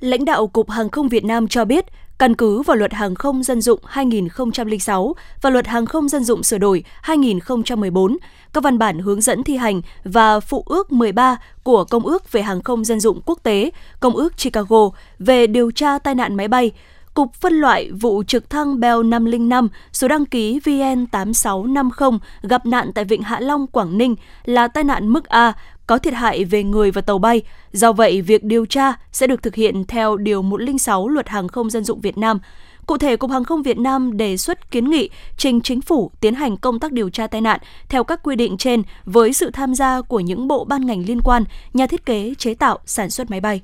Lãnh 0.00 0.24
đạo 0.24 0.46
Cục 0.46 0.70
Hàng 0.70 0.90
không 0.90 1.08
Việt 1.08 1.24
Nam 1.24 1.48
cho 1.48 1.64
biết, 1.64 1.84
căn 2.18 2.34
cứ 2.34 2.62
vào 2.62 2.76
Luật 2.76 2.92
Hàng 2.92 3.14
không 3.14 3.42
Dân 3.42 3.60
dụng 3.60 3.80
2006 3.86 5.14
và 5.42 5.50
Luật 5.50 5.66
Hàng 5.66 5.86
không 5.86 6.08
Dân 6.08 6.24
dụng 6.24 6.42
sửa 6.42 6.58
đổi 6.58 6.84
2014, 7.02 8.16
các 8.52 8.64
văn 8.64 8.78
bản 8.78 8.98
hướng 8.98 9.20
dẫn 9.20 9.44
thi 9.44 9.56
hành 9.56 9.82
và 10.04 10.40
phụ 10.40 10.64
ước 10.66 10.92
13 10.92 11.36
của 11.62 11.84
Công 11.84 12.06
ước 12.06 12.32
về 12.32 12.42
Hàng 12.42 12.62
không 12.62 12.84
Dân 12.84 13.00
dụng 13.00 13.20
quốc 13.26 13.38
tế, 13.42 13.70
Công 14.00 14.16
ước 14.16 14.36
Chicago 14.36 14.90
về 15.18 15.46
điều 15.46 15.70
tra 15.70 15.98
tai 15.98 16.14
nạn 16.14 16.34
máy 16.36 16.48
bay, 16.48 16.72
Cục 17.14 17.34
phân 17.34 17.52
loại 17.52 17.90
vụ 17.90 18.22
trực 18.22 18.50
thăng 18.50 18.80
Bell 18.80 19.04
505 19.04 19.68
số 19.92 20.08
đăng 20.08 20.26
ký 20.26 20.58
VN8650 20.58 22.18
gặp 22.42 22.66
nạn 22.66 22.92
tại 22.94 23.04
Vịnh 23.04 23.22
Hạ 23.22 23.40
Long, 23.40 23.66
Quảng 23.66 23.98
Ninh 23.98 24.16
là 24.44 24.68
tai 24.68 24.84
nạn 24.84 25.08
mức 25.08 25.24
A, 25.24 25.52
có 25.88 25.98
thiệt 25.98 26.14
hại 26.14 26.44
về 26.44 26.62
người 26.62 26.90
và 26.90 27.00
tàu 27.00 27.18
bay. 27.18 27.42
Do 27.72 27.92
vậy, 27.92 28.22
việc 28.22 28.44
điều 28.44 28.66
tra 28.66 28.92
sẽ 29.12 29.26
được 29.26 29.42
thực 29.42 29.54
hiện 29.54 29.84
theo 29.84 30.16
Điều 30.16 30.42
106 30.42 31.08
Luật 31.08 31.28
Hàng 31.28 31.48
không 31.48 31.70
Dân 31.70 31.84
dụng 31.84 32.00
Việt 32.00 32.18
Nam. 32.18 32.38
Cụ 32.86 32.98
thể, 32.98 33.16
Cục 33.16 33.30
Hàng 33.30 33.44
không 33.44 33.62
Việt 33.62 33.78
Nam 33.78 34.16
đề 34.16 34.36
xuất 34.36 34.70
kiến 34.70 34.90
nghị 34.90 35.10
trình 35.36 35.60
chính 35.60 35.80
phủ 35.80 36.10
tiến 36.20 36.34
hành 36.34 36.56
công 36.56 36.80
tác 36.80 36.92
điều 36.92 37.10
tra 37.10 37.26
tai 37.26 37.40
nạn 37.40 37.60
theo 37.88 38.04
các 38.04 38.20
quy 38.22 38.36
định 38.36 38.56
trên 38.56 38.82
với 39.04 39.32
sự 39.32 39.50
tham 39.50 39.74
gia 39.74 40.00
của 40.00 40.20
những 40.20 40.48
bộ 40.48 40.64
ban 40.64 40.86
ngành 40.86 41.04
liên 41.06 41.20
quan, 41.24 41.44
nhà 41.74 41.86
thiết 41.86 42.06
kế, 42.06 42.34
chế 42.38 42.54
tạo, 42.54 42.78
sản 42.86 43.10
xuất 43.10 43.30
máy 43.30 43.40
bay. 43.40 43.60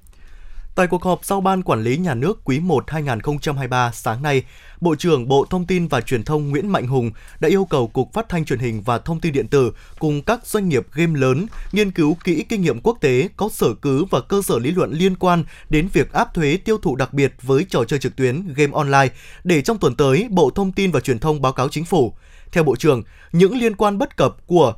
Tại 0.74 0.86
cuộc 0.86 1.02
họp 1.02 1.24
sau 1.24 1.40
Ban 1.40 1.62
Quản 1.62 1.82
lý 1.82 1.96
Nhà 1.96 2.14
nước 2.14 2.40
quý 2.44 2.60
1 2.60 2.90
2023 2.90 3.90
sáng 3.92 4.22
nay, 4.22 4.42
Bộ 4.80 4.94
trưởng 4.94 5.28
Bộ 5.28 5.46
Thông 5.50 5.66
tin 5.66 5.88
và 5.88 6.00
Truyền 6.00 6.24
thông 6.24 6.50
Nguyễn 6.50 6.68
Mạnh 6.68 6.86
Hùng 6.86 7.10
đã 7.40 7.48
yêu 7.48 7.64
cầu 7.64 7.86
Cục 7.86 8.12
Phát 8.12 8.28
thanh 8.28 8.44
Truyền 8.44 8.58
hình 8.58 8.82
và 8.82 8.98
Thông 8.98 9.20
tin 9.20 9.32
Điện 9.32 9.48
tử 9.48 9.72
cùng 9.98 10.22
các 10.22 10.46
doanh 10.46 10.68
nghiệp 10.68 10.86
game 10.92 11.20
lớn 11.20 11.46
nghiên 11.72 11.90
cứu 11.90 12.16
kỹ 12.24 12.44
kinh 12.48 12.62
nghiệm 12.62 12.80
quốc 12.80 12.98
tế 13.00 13.28
có 13.36 13.48
sở 13.52 13.74
cứ 13.82 14.04
và 14.04 14.20
cơ 14.20 14.42
sở 14.42 14.58
lý 14.58 14.70
luận 14.70 14.92
liên 14.92 15.16
quan 15.16 15.44
đến 15.70 15.88
việc 15.92 16.12
áp 16.12 16.34
thuế 16.34 16.58
tiêu 16.64 16.78
thụ 16.78 16.96
đặc 16.96 17.12
biệt 17.12 17.34
với 17.42 17.66
trò 17.70 17.84
chơi 17.84 17.98
trực 17.98 18.16
tuyến 18.16 18.54
game 18.54 18.72
online 18.72 19.08
để 19.44 19.62
trong 19.62 19.78
tuần 19.78 19.96
tới 19.96 20.26
Bộ 20.30 20.50
Thông 20.50 20.72
tin 20.72 20.90
và 20.90 21.00
Truyền 21.00 21.18
thông 21.18 21.42
báo 21.42 21.52
cáo 21.52 21.68
chính 21.68 21.84
phủ. 21.84 22.14
Theo 22.52 22.64
Bộ 22.64 22.76
trưởng, 22.76 23.02
những 23.32 23.56
liên 23.58 23.76
quan 23.76 23.98
bất 23.98 24.16
cập 24.16 24.46
của 24.46 24.74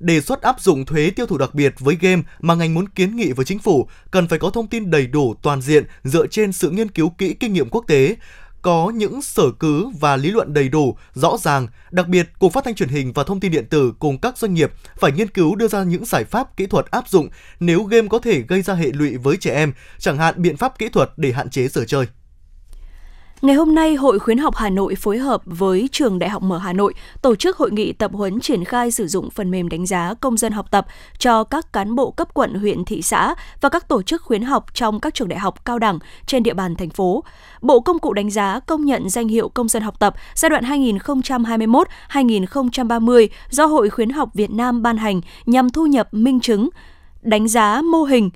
đề 0.00 0.20
xuất 0.20 0.42
áp 0.42 0.60
dụng 0.60 0.84
thuế 0.86 1.10
tiêu 1.10 1.26
thụ 1.26 1.38
đặc 1.38 1.54
biệt 1.54 1.74
với 1.78 1.96
game 2.00 2.22
mà 2.40 2.54
ngành 2.54 2.74
muốn 2.74 2.88
kiến 2.88 3.16
nghị 3.16 3.32
với 3.32 3.44
chính 3.44 3.58
phủ 3.58 3.88
cần 4.10 4.28
phải 4.28 4.38
có 4.38 4.50
thông 4.50 4.66
tin 4.66 4.90
đầy 4.90 5.06
đủ 5.06 5.34
toàn 5.42 5.60
diện 5.60 5.84
dựa 6.04 6.26
trên 6.26 6.52
sự 6.52 6.70
nghiên 6.70 6.88
cứu 6.90 7.10
kỹ 7.18 7.34
kinh 7.34 7.52
nghiệm 7.52 7.68
quốc 7.68 7.84
tế, 7.86 8.16
có 8.62 8.92
những 8.94 9.22
sở 9.22 9.50
cứ 9.58 9.88
và 10.00 10.16
lý 10.16 10.30
luận 10.30 10.54
đầy 10.54 10.68
đủ, 10.68 10.96
rõ 11.14 11.36
ràng, 11.40 11.68
đặc 11.90 12.08
biệt 12.08 12.28
Cục 12.38 12.52
Phát 12.52 12.64
thanh 12.64 12.74
Truyền 12.74 12.88
hình 12.88 13.12
và 13.12 13.24
Thông 13.24 13.40
tin 13.40 13.52
điện 13.52 13.66
tử 13.70 13.92
cùng 13.98 14.18
các 14.18 14.38
doanh 14.38 14.54
nghiệp 14.54 14.72
phải 14.98 15.12
nghiên 15.12 15.28
cứu 15.28 15.54
đưa 15.54 15.68
ra 15.68 15.82
những 15.82 16.04
giải 16.04 16.24
pháp 16.24 16.56
kỹ 16.56 16.66
thuật 16.66 16.86
áp 16.90 17.08
dụng 17.08 17.28
nếu 17.60 17.82
game 17.82 18.08
có 18.08 18.18
thể 18.18 18.40
gây 18.40 18.62
ra 18.62 18.74
hệ 18.74 18.86
lụy 18.92 19.16
với 19.16 19.36
trẻ 19.36 19.54
em, 19.54 19.72
chẳng 19.98 20.18
hạn 20.18 20.42
biện 20.42 20.56
pháp 20.56 20.78
kỹ 20.78 20.88
thuật 20.88 21.10
để 21.16 21.32
hạn 21.32 21.50
chế 21.50 21.68
giờ 21.68 21.84
chơi. 21.86 22.06
Ngày 23.42 23.56
hôm 23.56 23.74
nay, 23.74 23.94
Hội 23.94 24.18
Khuyến 24.18 24.38
học 24.38 24.56
Hà 24.56 24.70
Nội 24.70 24.94
phối 24.94 25.18
hợp 25.18 25.42
với 25.44 25.88
Trường 25.92 26.18
Đại 26.18 26.30
học 26.30 26.42
Mở 26.42 26.58
Hà 26.58 26.72
Nội 26.72 26.94
tổ 27.22 27.34
chức 27.34 27.56
hội 27.56 27.70
nghị 27.70 27.92
tập 27.92 28.10
huấn 28.14 28.40
triển 28.40 28.64
khai 28.64 28.90
sử 28.90 29.06
dụng 29.06 29.30
phần 29.30 29.50
mềm 29.50 29.68
đánh 29.68 29.86
giá 29.86 30.14
công 30.20 30.36
dân 30.36 30.52
học 30.52 30.70
tập 30.70 30.86
cho 31.18 31.44
các 31.44 31.72
cán 31.72 31.94
bộ 31.94 32.10
cấp 32.10 32.34
quận, 32.34 32.54
huyện, 32.54 32.84
thị 32.84 33.02
xã 33.02 33.34
và 33.60 33.68
các 33.68 33.88
tổ 33.88 34.02
chức 34.02 34.22
khuyến 34.22 34.42
học 34.42 34.74
trong 34.74 35.00
các 35.00 35.14
trường 35.14 35.28
đại 35.28 35.38
học 35.38 35.64
cao 35.64 35.78
đẳng 35.78 35.98
trên 36.26 36.42
địa 36.42 36.54
bàn 36.54 36.76
thành 36.76 36.90
phố. 36.90 37.24
Bộ 37.62 37.80
Công 37.80 37.98
cụ 37.98 38.12
đánh 38.12 38.30
giá 38.30 38.60
công 38.60 38.84
nhận 38.84 39.08
danh 39.08 39.28
hiệu 39.28 39.48
công 39.48 39.68
dân 39.68 39.82
học 39.82 39.98
tập 39.98 40.14
giai 40.34 40.50
đoạn 40.50 40.64
2021-2030 40.64 43.28
do 43.50 43.66
Hội 43.66 43.90
Khuyến 43.90 44.10
học 44.10 44.30
Việt 44.34 44.50
Nam 44.50 44.82
ban 44.82 44.96
hành 44.96 45.20
nhằm 45.46 45.70
thu 45.70 45.86
nhập 45.86 46.08
minh 46.12 46.40
chứng, 46.40 46.68
đánh 47.22 47.48
giá 47.48 47.82
mô 47.82 48.02
hình, 48.02 48.30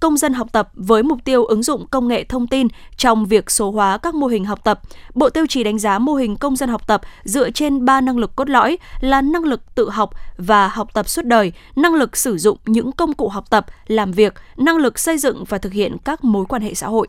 công 0.00 0.16
dân 0.16 0.34
học 0.34 0.48
tập 0.52 0.70
với 0.74 1.02
mục 1.02 1.18
tiêu 1.24 1.44
ứng 1.44 1.62
dụng 1.62 1.86
công 1.86 2.08
nghệ 2.08 2.24
thông 2.24 2.46
tin 2.46 2.68
trong 2.96 3.26
việc 3.26 3.50
số 3.50 3.70
hóa 3.70 3.98
các 3.98 4.14
mô 4.14 4.26
hình 4.26 4.44
học 4.44 4.60
tập. 4.64 4.80
Bộ 5.14 5.30
tiêu 5.30 5.46
chí 5.46 5.64
đánh 5.64 5.78
giá 5.78 5.98
mô 5.98 6.14
hình 6.14 6.36
công 6.36 6.56
dân 6.56 6.68
học 6.68 6.86
tập 6.86 7.00
dựa 7.24 7.50
trên 7.50 7.84
3 7.84 8.00
năng 8.00 8.18
lực 8.18 8.36
cốt 8.36 8.48
lõi 8.48 8.78
là 9.00 9.22
năng 9.22 9.44
lực 9.44 9.74
tự 9.74 9.90
học 9.90 10.10
và 10.36 10.68
học 10.68 10.88
tập 10.94 11.08
suốt 11.08 11.24
đời, 11.24 11.52
năng 11.76 11.94
lực 11.94 12.16
sử 12.16 12.38
dụng 12.38 12.58
những 12.66 12.92
công 12.92 13.12
cụ 13.12 13.28
học 13.28 13.50
tập, 13.50 13.66
làm 13.86 14.12
việc, 14.12 14.34
năng 14.56 14.76
lực 14.76 14.98
xây 14.98 15.18
dựng 15.18 15.44
và 15.48 15.58
thực 15.58 15.72
hiện 15.72 15.96
các 16.04 16.24
mối 16.24 16.44
quan 16.48 16.62
hệ 16.62 16.74
xã 16.74 16.86
hội. 16.86 17.08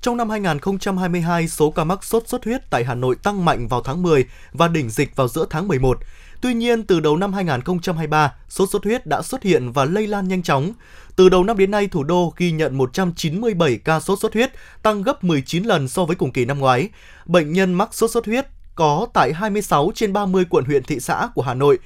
Trong 0.00 0.16
năm 0.16 0.30
2022, 0.30 1.48
số 1.48 1.70
ca 1.70 1.84
mắc 1.84 2.04
sốt 2.04 2.28
xuất 2.28 2.44
huyết 2.44 2.70
tại 2.70 2.84
Hà 2.84 2.94
Nội 2.94 3.16
tăng 3.22 3.44
mạnh 3.44 3.68
vào 3.68 3.82
tháng 3.84 4.02
10 4.02 4.24
và 4.52 4.68
đỉnh 4.68 4.90
dịch 4.90 5.16
vào 5.16 5.28
giữa 5.28 5.46
tháng 5.50 5.68
11. 5.68 5.98
Tuy 6.40 6.54
nhiên, 6.54 6.82
từ 6.82 7.00
đầu 7.00 7.16
năm 7.16 7.32
2023, 7.32 8.34
sốt 8.48 8.70
xuất 8.70 8.84
huyết 8.84 9.06
đã 9.06 9.22
xuất 9.22 9.42
hiện 9.42 9.72
và 9.72 9.84
lây 9.84 10.06
lan 10.06 10.28
nhanh 10.28 10.42
chóng. 10.42 10.72
Từ 11.16 11.28
đầu 11.28 11.44
năm 11.44 11.58
đến 11.58 11.70
nay, 11.70 11.88
thủ 11.88 12.02
đô 12.02 12.32
ghi 12.36 12.52
nhận 12.52 12.78
197 12.78 13.76
ca 13.76 14.00
sốt 14.00 14.18
xuất 14.18 14.34
huyết, 14.34 14.52
tăng 14.82 15.02
gấp 15.02 15.24
19 15.24 15.64
lần 15.64 15.88
so 15.88 16.04
với 16.04 16.16
cùng 16.16 16.32
kỳ 16.32 16.44
năm 16.44 16.58
ngoái. 16.58 16.88
Bệnh 17.26 17.52
nhân 17.52 17.74
mắc 17.74 17.94
sốt 17.94 18.10
xuất 18.10 18.26
huyết 18.26 18.46
có 18.74 19.06
tại 19.14 19.32
26 19.32 19.90
trên 19.94 20.12
30 20.12 20.44
quận 20.50 20.64
huyện 20.64 20.82
thị 20.82 21.00
xã 21.00 21.28
của 21.34 21.42
Hà 21.42 21.54
Nội. 21.54 21.78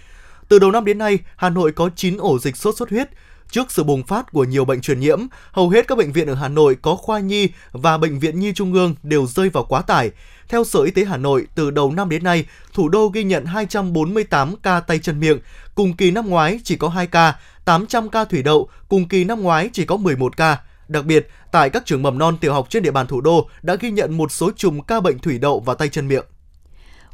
Từ 0.49 0.59
đầu 0.59 0.71
năm 0.71 0.85
đến 0.85 0.99
nay, 0.99 1.19
Hà 1.37 1.51
Nội 1.51 1.73
có 1.73 1.91
9 1.97 2.17
ổ 2.17 2.39
dịch 2.39 2.57
sốt 2.57 2.77
xuất 2.77 2.91
huyết. 2.91 3.09
Trước 3.53 3.73
sự 3.73 3.85
bùng 3.85 4.03
phát 4.03 4.33
của 4.33 4.45
nhiều 4.45 4.65
bệnh 4.65 4.81
truyền 4.81 5.01
nhiễm, 5.01 5.21
hầu 5.51 5.69
hết 5.69 5.89
các 5.89 5.99
bệnh 5.99 6.13
viện 6.13 6.29
ở 6.29 6.35
Hà 6.35 6.49
Nội 6.49 6.77
có 6.83 6.97
khoa 6.97 7.21
nhi 7.21 7.49
và 7.73 7.99
bệnh 7.99 8.19
viện 8.19 8.41
nhi 8.41 8.53
trung 8.55 8.73
ương 8.73 8.95
đều 9.03 9.27
rơi 9.27 9.49
vào 9.49 9.65
quá 9.65 9.83
tải. 9.83 10.11
Theo 10.49 10.65
Sở 10.65 10.81
Y 10.81 10.91
tế 10.91 11.05
Hà 11.05 11.17
Nội, 11.17 11.47
từ 11.55 11.71
đầu 11.71 11.93
năm 11.93 12.09
đến 12.09 12.25
nay, 12.25 12.45
thủ 12.73 12.89
đô 12.89 13.09
ghi 13.09 13.25
nhận 13.25 13.45
248 13.45 14.55
ca 14.63 14.81
tay 14.81 14.99
chân 14.99 15.21
miệng, 15.21 15.39
cùng 15.75 15.97
kỳ 15.97 16.11
năm 16.11 16.29
ngoái 16.29 16.61
chỉ 16.65 16.77
có 16.77 16.89
2 16.89 17.07
ca, 17.07 17.39
800 17.65 18.09
ca 18.09 18.25
thủy 18.25 18.43
đậu, 18.43 18.69
cùng 18.89 19.09
kỳ 19.09 19.25
năm 19.25 19.43
ngoái 19.43 19.71
chỉ 19.73 19.85
có 19.85 19.97
11 19.97 20.37
ca. 20.37 20.59
Đặc 20.89 21.05
biệt, 21.05 21.29
tại 21.53 21.71
các 21.71 21.87
trường 21.87 22.03
mầm 22.03 22.19
non 22.19 22.39
tiểu 22.41 22.53
học 22.53 22.67
trên 22.71 22.83
địa 22.83 22.91
bàn 22.91 23.07
thủ 23.07 23.21
đô 23.21 23.49
đã 23.63 23.75
ghi 23.75 23.91
nhận 23.91 24.17
một 24.17 24.33
số 24.33 24.51
chùm 24.57 24.81
ca 24.81 25.01
bệnh 25.01 25.19
thủy 25.19 25.39
đậu 25.39 25.61
và 25.61 25.75
tay 25.75 25.89
chân 25.89 26.09
miệng. 26.09 26.25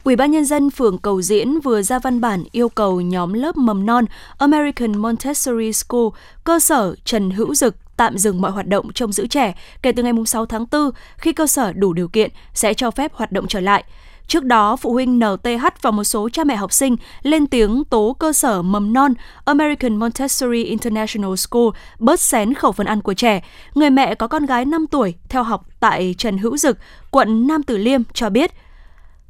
Ủy 0.05 0.17
ban 0.17 0.31
nhân 0.31 0.45
dân 0.45 0.71
phường 0.71 0.99
Cầu 0.99 1.23
Diễn 1.23 1.61
vừa 1.61 1.83
ra 1.83 1.99
văn 1.99 2.21
bản 2.21 2.45
yêu 2.53 2.69
cầu 2.69 3.01
nhóm 3.01 3.33
lớp 3.33 3.57
mầm 3.57 3.87
non 3.87 4.05
American 4.39 4.99
Montessori 4.99 5.73
School, 5.73 6.07
cơ 6.45 6.61
sở 6.61 6.95
Trần 7.05 7.31
Hữu 7.31 7.55
Dực 7.55 7.77
tạm 7.97 8.19
dừng 8.19 8.41
mọi 8.41 8.51
hoạt 8.51 8.67
động 8.67 8.93
trông 8.93 9.13
giữ 9.13 9.27
trẻ 9.27 9.55
kể 9.83 9.93
từ 9.93 10.03
ngày 10.03 10.13
6 10.27 10.47
tháng 10.47 10.67
4 10.73 10.91
khi 11.17 11.33
cơ 11.33 11.47
sở 11.47 11.73
đủ 11.73 11.93
điều 11.93 12.09
kiện 12.09 12.31
sẽ 12.55 12.75
cho 12.75 12.91
phép 12.91 13.15
hoạt 13.15 13.33
động 13.33 13.47
trở 13.49 13.61
lại. 13.61 13.85
Trước 14.27 14.45
đó, 14.45 14.77
phụ 14.77 14.93
huynh 14.93 15.19
NTH 15.19 15.83
và 15.83 15.91
một 15.91 16.05
số 16.05 16.29
cha 16.29 16.45
mẹ 16.45 16.57
học 16.57 16.73
sinh 16.73 16.97
lên 17.23 17.47
tiếng 17.47 17.85
tố 17.85 18.17
cơ 18.19 18.33
sở 18.33 18.63
mầm 18.63 18.93
non 18.93 19.13
American 19.45 19.97
Montessori 19.97 20.65
International 20.65 21.35
School 21.37 21.69
bớt 21.99 22.21
xén 22.21 22.55
khẩu 22.55 22.73
phần 22.73 22.87
ăn 22.87 23.01
của 23.01 23.15
trẻ. 23.15 23.41
Người 23.75 23.91
mẹ 23.91 24.15
có 24.15 24.27
con 24.27 24.47
gái 24.47 24.65
5 24.65 24.87
tuổi 24.87 25.15
theo 25.29 25.43
học 25.43 25.67
tại 25.81 26.15
Trần 26.19 26.39
Hữu 26.39 26.57
Dực, 26.57 26.79
quận 27.11 27.47
Nam 27.47 27.63
Từ 27.63 27.77
Liêm 27.77 28.03
cho 28.13 28.31
biết 28.31 28.51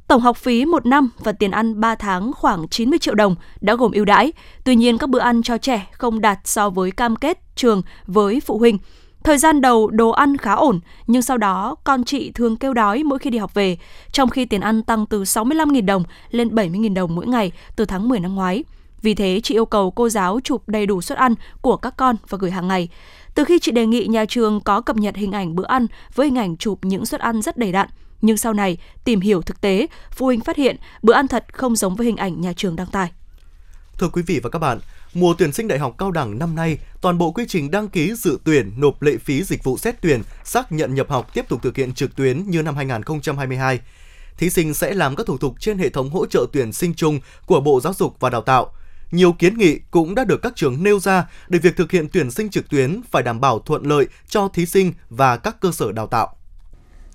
Tổng 0.09 0.21
học 0.21 0.37
phí 0.37 0.65
một 0.65 0.85
năm 0.85 1.09
và 1.17 1.31
tiền 1.31 1.51
ăn 1.51 1.79
3 1.79 1.95
tháng 1.95 2.33
khoảng 2.33 2.67
90 2.67 2.99
triệu 2.99 3.15
đồng 3.15 3.35
đã 3.61 3.75
gồm 3.75 3.91
ưu 3.91 4.05
đãi. 4.05 4.31
Tuy 4.63 4.75
nhiên 4.75 4.97
các 4.97 5.09
bữa 5.09 5.19
ăn 5.19 5.43
cho 5.43 5.57
trẻ 5.57 5.87
không 5.91 6.21
đạt 6.21 6.39
so 6.43 6.69
với 6.69 6.91
cam 6.91 7.15
kết 7.15 7.39
trường 7.55 7.81
với 8.07 8.39
phụ 8.39 8.57
huynh. 8.57 8.77
Thời 9.23 9.37
gian 9.37 9.61
đầu 9.61 9.87
đồ 9.87 10.09
ăn 10.09 10.37
khá 10.37 10.53
ổn, 10.53 10.79
nhưng 11.07 11.21
sau 11.21 11.37
đó 11.37 11.75
con 11.83 12.03
chị 12.03 12.31
thường 12.31 12.55
kêu 12.55 12.73
đói 12.73 13.03
mỗi 13.03 13.19
khi 13.19 13.29
đi 13.29 13.37
học 13.37 13.53
về, 13.53 13.77
trong 14.11 14.29
khi 14.29 14.45
tiền 14.45 14.61
ăn 14.61 14.83
tăng 14.83 15.05
từ 15.05 15.23
65.000 15.23 15.85
đồng 15.85 16.03
lên 16.31 16.47
70.000 16.47 16.93
đồng 16.93 17.15
mỗi 17.15 17.27
ngày 17.27 17.51
từ 17.75 17.85
tháng 17.85 18.09
10 18.09 18.19
năm 18.19 18.35
ngoái. 18.35 18.63
Vì 19.01 19.15
thế, 19.15 19.39
chị 19.43 19.55
yêu 19.55 19.65
cầu 19.65 19.91
cô 19.91 20.09
giáo 20.09 20.39
chụp 20.43 20.69
đầy 20.69 20.85
đủ 20.85 21.01
suất 21.01 21.17
ăn 21.17 21.33
của 21.61 21.77
các 21.77 21.97
con 21.97 22.15
và 22.29 22.37
gửi 22.41 22.51
hàng 22.51 22.67
ngày. 22.67 22.89
Từ 23.35 23.43
khi 23.43 23.59
chị 23.59 23.71
đề 23.71 23.85
nghị 23.85 24.07
nhà 24.07 24.25
trường 24.25 24.61
có 24.61 24.81
cập 24.81 24.95
nhật 24.95 25.15
hình 25.15 25.31
ảnh 25.31 25.55
bữa 25.55 25.65
ăn 25.65 25.87
với 26.15 26.27
hình 26.27 26.37
ảnh 26.37 26.57
chụp 26.57 26.79
những 26.81 27.05
suất 27.05 27.21
ăn 27.21 27.41
rất 27.41 27.57
đầy 27.57 27.71
đặn, 27.71 27.89
nhưng 28.21 28.37
sau 28.37 28.53
này 28.53 28.77
tìm 29.03 29.21
hiểu 29.21 29.41
thực 29.41 29.61
tế, 29.61 29.87
phụ 30.11 30.25
huynh 30.25 30.41
phát 30.41 30.57
hiện 30.57 30.75
bữa 31.01 31.13
ăn 31.13 31.27
thật 31.27 31.45
không 31.53 31.75
giống 31.75 31.95
với 31.95 32.05
hình 32.05 32.17
ảnh 32.17 32.41
nhà 32.41 32.53
trường 32.53 32.75
đăng 32.75 32.87
tải. 32.87 33.11
Thưa 33.99 34.09
quý 34.09 34.21
vị 34.21 34.39
và 34.43 34.49
các 34.49 34.59
bạn, 34.59 34.79
mùa 35.13 35.33
tuyển 35.37 35.51
sinh 35.51 35.67
đại 35.67 35.79
học 35.79 35.95
cao 35.97 36.11
đẳng 36.11 36.39
năm 36.39 36.55
nay, 36.55 36.77
toàn 37.01 37.17
bộ 37.17 37.31
quy 37.31 37.45
trình 37.47 37.71
đăng 37.71 37.87
ký 37.87 38.13
dự 38.15 38.39
tuyển, 38.43 38.71
nộp 38.77 39.01
lệ 39.01 39.17
phí 39.17 39.43
dịch 39.43 39.63
vụ 39.63 39.77
xét 39.77 40.01
tuyển, 40.01 40.21
xác 40.43 40.71
nhận 40.71 40.95
nhập 40.95 41.09
học 41.09 41.33
tiếp 41.33 41.45
tục 41.49 41.63
thực 41.63 41.77
hiện 41.77 41.93
trực 41.93 42.15
tuyến 42.15 42.49
như 42.49 42.61
năm 42.61 42.75
2022. 42.75 43.79
Thí 44.37 44.49
sinh 44.49 44.73
sẽ 44.73 44.93
làm 44.93 45.15
các 45.15 45.27
thủ 45.27 45.37
tục 45.37 45.55
trên 45.59 45.77
hệ 45.77 45.89
thống 45.89 46.09
hỗ 46.09 46.25
trợ 46.25 46.45
tuyển 46.53 46.73
sinh 46.73 46.93
chung 46.93 47.19
của 47.45 47.59
Bộ 47.59 47.79
Giáo 47.81 47.93
dục 47.93 48.15
và 48.19 48.29
Đào 48.29 48.41
tạo. 48.41 48.71
Nhiều 49.11 49.31
kiến 49.31 49.57
nghị 49.57 49.79
cũng 49.91 50.15
đã 50.15 50.23
được 50.23 50.41
các 50.41 50.53
trường 50.55 50.83
nêu 50.83 50.99
ra 50.99 51.29
để 51.47 51.59
việc 51.59 51.77
thực 51.77 51.91
hiện 51.91 52.07
tuyển 52.13 52.31
sinh 52.31 52.49
trực 52.49 52.69
tuyến 52.69 53.01
phải 53.11 53.23
đảm 53.23 53.41
bảo 53.41 53.59
thuận 53.59 53.83
lợi 53.83 54.07
cho 54.27 54.47
thí 54.47 54.65
sinh 54.65 54.93
và 55.09 55.37
các 55.37 55.59
cơ 55.61 55.71
sở 55.71 55.91
đào 55.91 56.07
tạo. 56.07 56.38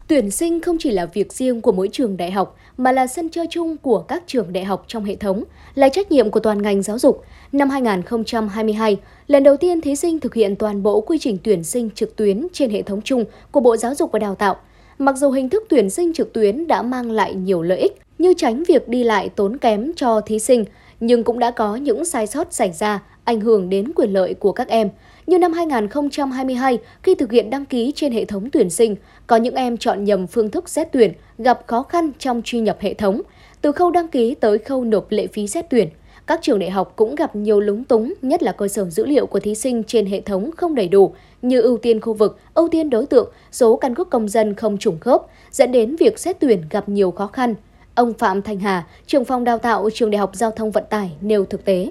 Tuyển 0.09 0.31
sinh 0.31 0.61
không 0.61 0.77
chỉ 0.81 0.91
là 0.91 1.07
việc 1.07 1.33
riêng 1.33 1.61
của 1.61 1.73
mỗi 1.73 1.89
trường 1.93 2.17
đại 2.17 2.31
học 2.31 2.57
mà 2.77 2.93
là 2.93 3.07
sân 3.07 3.29
chơi 3.29 3.47
chung 3.51 3.77
của 3.77 3.99
các 3.99 4.23
trường 4.27 4.53
đại 4.53 4.65
học 4.65 4.85
trong 4.87 5.05
hệ 5.05 5.17
thống, 5.17 5.45
là 5.75 5.89
trách 5.89 6.13
nhiệm 6.13 6.31
của 6.31 6.41
toàn 6.41 6.63
ngành 6.63 6.83
giáo 6.83 6.99
dục. 6.99 7.23
Năm 7.53 7.71
2022, 7.71 8.97
lần 9.27 9.43
đầu 9.43 9.57
tiên 9.57 9.81
thí 9.81 9.97
sinh 9.97 10.21
thực 10.21 10.35
hiện 10.35 10.57
toàn 10.57 10.83
bộ 10.83 11.01
quy 11.01 11.19
trình 11.19 11.39
tuyển 11.45 11.65
sinh 11.65 11.91
trực 11.91 12.17
tuyến 12.17 12.47
trên 12.53 12.71
hệ 12.71 12.83
thống 12.83 13.03
chung 13.03 13.25
của 13.51 13.61
Bộ 13.61 13.77
Giáo 13.77 13.95
dục 13.95 14.13
và 14.13 14.19
Đào 14.19 14.35
tạo. 14.35 14.57
Mặc 14.99 15.17
dù 15.17 15.31
hình 15.31 15.49
thức 15.49 15.65
tuyển 15.69 15.91
sinh 15.91 16.13
trực 16.13 16.33
tuyến 16.33 16.67
đã 16.67 16.83
mang 16.83 17.11
lại 17.11 17.35
nhiều 17.35 17.63
lợi 17.63 17.79
ích 17.79 18.01
như 18.19 18.35
tránh 18.37 18.63
việc 18.69 18.89
đi 18.89 19.05
lại 19.05 19.29
tốn 19.29 19.59
kém 19.59 19.93
cho 19.97 20.21
thí 20.21 20.39
sinh, 20.39 20.65
nhưng 21.01 21.25
cũng 21.25 21.39
đã 21.39 21.51
có 21.51 21.77
những 21.77 22.05
sai 22.05 22.27
sót 22.27 22.53
xảy 22.53 22.73
ra 22.73 23.03
ảnh 23.25 23.41
hưởng 23.41 23.71
đến 23.71 23.93
quyền 23.97 24.13
lợi 24.13 24.35
của 24.35 24.53
các 24.53 24.69
em. 24.69 24.89
Như 25.27 25.39
năm 25.39 25.53
2022, 25.53 26.79
khi 27.03 27.15
thực 27.15 27.33
hiện 27.33 27.51
đăng 27.51 27.65
ký 27.65 27.93
trên 27.95 28.13
hệ 28.13 28.25
thống 28.25 28.51
tuyển 28.51 28.71
sinh, 28.71 28.97
có 29.27 29.37
những 29.37 29.55
em 29.55 29.77
chọn 29.77 30.05
nhầm 30.05 30.27
phương 30.27 30.51
thức 30.51 30.69
xét 30.69 30.89
tuyển, 30.93 31.13
gặp 31.39 31.61
khó 31.67 31.83
khăn 31.83 32.11
trong 32.19 32.43
truy 32.45 32.61
nhập 32.61 32.77
hệ 32.81 32.95
thống, 32.95 33.23
từ 33.61 33.73
khâu 33.73 33.91
đăng 33.91 34.09
ký 34.09 34.35
tới 34.35 34.59
khâu 34.59 34.85
nộp 34.85 35.07
lệ 35.11 35.27
phí 35.27 35.47
xét 35.47 35.71
tuyển. 35.71 35.89
Các 36.27 36.39
trường 36.43 36.59
đại 36.59 36.71
học 36.71 36.93
cũng 36.97 37.15
gặp 37.15 37.37
nhiều 37.37 37.61
lúng 37.61 37.85
túng, 37.85 38.15
nhất 38.23 38.43
là 38.43 38.53
cơ 38.53 38.69
sở 38.69 38.85
dữ 38.85 39.07
liệu 39.07 39.27
của 39.27 39.41
thí 39.41 39.55
sinh 39.55 39.83
trên 39.85 40.07
hệ 40.07 40.21
thống 40.21 40.51
không 40.57 40.75
đầy 40.75 40.89
đủ, 40.89 41.15
như 41.43 41.61
ưu 41.61 41.77
tiên 41.77 42.01
khu 42.01 42.13
vực, 42.13 42.39
ưu 42.55 42.69
tiên 42.69 42.91
đối 42.91 43.07
tượng, 43.07 43.33
số 43.53 43.77
căn 43.77 43.95
cước 43.95 44.11
công 44.11 44.29
dân 44.29 44.55
không 44.55 44.79
trùng 44.79 44.99
khớp, 45.01 45.23
dẫn 45.51 45.73
đến 45.73 45.97
việc 45.97 46.19
xét 46.19 46.37
tuyển 46.41 46.63
gặp 46.71 46.89
nhiều 46.89 47.11
khó 47.11 47.27
khăn. 47.27 47.55
Ông 47.95 48.13
Phạm 48.13 48.43
Thanh 48.43 48.61
Hà, 48.61 48.87
trưởng 49.07 49.25
phòng 49.25 49.45
đào 49.45 49.59
tạo 49.59 49.91
trường 49.95 50.11
Đại 50.11 50.19
học 50.19 50.31
Giao 50.35 50.51
thông 50.51 50.71
Vận 50.71 50.85
tải 50.91 51.11
nêu 51.21 51.45
thực 51.45 51.65
tế. 51.65 51.91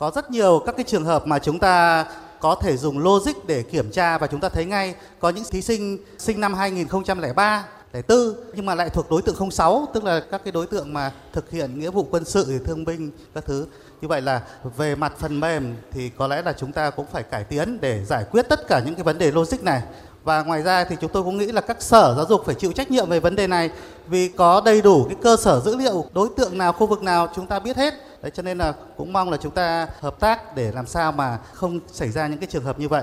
Có 0.00 0.10
rất 0.14 0.30
nhiều 0.30 0.62
các 0.66 0.76
cái 0.76 0.84
trường 0.84 1.04
hợp 1.04 1.26
mà 1.26 1.38
chúng 1.38 1.58
ta 1.58 2.04
có 2.40 2.54
thể 2.54 2.76
dùng 2.76 2.98
logic 2.98 3.46
để 3.46 3.62
kiểm 3.62 3.90
tra 3.90 4.18
và 4.18 4.26
chúng 4.26 4.40
ta 4.40 4.48
thấy 4.48 4.64
ngay. 4.64 4.94
Có 5.18 5.30
những 5.30 5.44
thí 5.50 5.62
sinh 5.62 5.98
sinh 6.18 6.40
năm 6.40 6.54
2003 6.54 7.64
04 7.92 8.34
nhưng 8.54 8.66
mà 8.66 8.74
lại 8.74 8.90
thuộc 8.90 9.10
đối 9.10 9.22
tượng 9.22 9.50
06 9.50 9.88
tức 9.94 10.04
là 10.04 10.20
các 10.30 10.40
cái 10.44 10.52
đối 10.52 10.66
tượng 10.66 10.92
mà 10.92 11.12
thực 11.32 11.50
hiện 11.50 11.78
nghĩa 11.78 11.90
vụ 11.90 12.06
quân 12.10 12.24
sự, 12.24 12.58
thương 12.64 12.84
binh, 12.84 13.10
các 13.34 13.44
thứ. 13.44 13.66
Như 14.00 14.08
vậy 14.08 14.20
là 14.20 14.42
về 14.76 14.94
mặt 14.94 15.12
phần 15.18 15.40
mềm 15.40 15.76
thì 15.90 16.08
có 16.08 16.26
lẽ 16.26 16.42
là 16.42 16.52
chúng 16.52 16.72
ta 16.72 16.90
cũng 16.90 17.06
phải 17.12 17.22
cải 17.22 17.44
tiến 17.44 17.78
để 17.80 18.04
giải 18.04 18.24
quyết 18.30 18.48
tất 18.48 18.68
cả 18.68 18.82
những 18.84 18.94
cái 18.94 19.04
vấn 19.04 19.18
đề 19.18 19.30
logic 19.30 19.62
này 19.62 19.82
và 20.24 20.42
ngoài 20.42 20.62
ra 20.62 20.84
thì 20.84 20.96
chúng 21.00 21.10
tôi 21.12 21.22
cũng 21.22 21.38
nghĩ 21.38 21.46
là 21.46 21.60
các 21.60 21.82
sở 21.82 22.14
giáo 22.16 22.26
dục 22.28 22.42
phải 22.46 22.54
chịu 22.54 22.72
trách 22.72 22.90
nhiệm 22.90 23.08
về 23.08 23.20
vấn 23.20 23.36
đề 23.36 23.46
này 23.46 23.70
vì 24.06 24.28
có 24.28 24.62
đầy 24.64 24.82
đủ 24.82 25.04
cái 25.04 25.16
cơ 25.22 25.36
sở 25.36 25.60
dữ 25.60 25.76
liệu 25.76 26.04
đối 26.12 26.28
tượng 26.36 26.58
nào 26.58 26.72
khu 26.72 26.86
vực 26.86 27.02
nào 27.02 27.28
chúng 27.36 27.46
ta 27.46 27.58
biết 27.58 27.76
hết 27.76 27.94
đấy 28.22 28.30
cho 28.34 28.42
nên 28.42 28.58
là 28.58 28.74
cũng 28.96 29.12
mong 29.12 29.30
là 29.30 29.36
chúng 29.36 29.52
ta 29.52 29.86
hợp 30.00 30.20
tác 30.20 30.56
để 30.56 30.72
làm 30.74 30.86
sao 30.86 31.12
mà 31.12 31.38
không 31.52 31.80
xảy 31.92 32.08
ra 32.08 32.26
những 32.26 32.38
cái 32.38 32.48
trường 32.50 32.64
hợp 32.64 32.78
như 32.78 32.88
vậy 32.88 33.02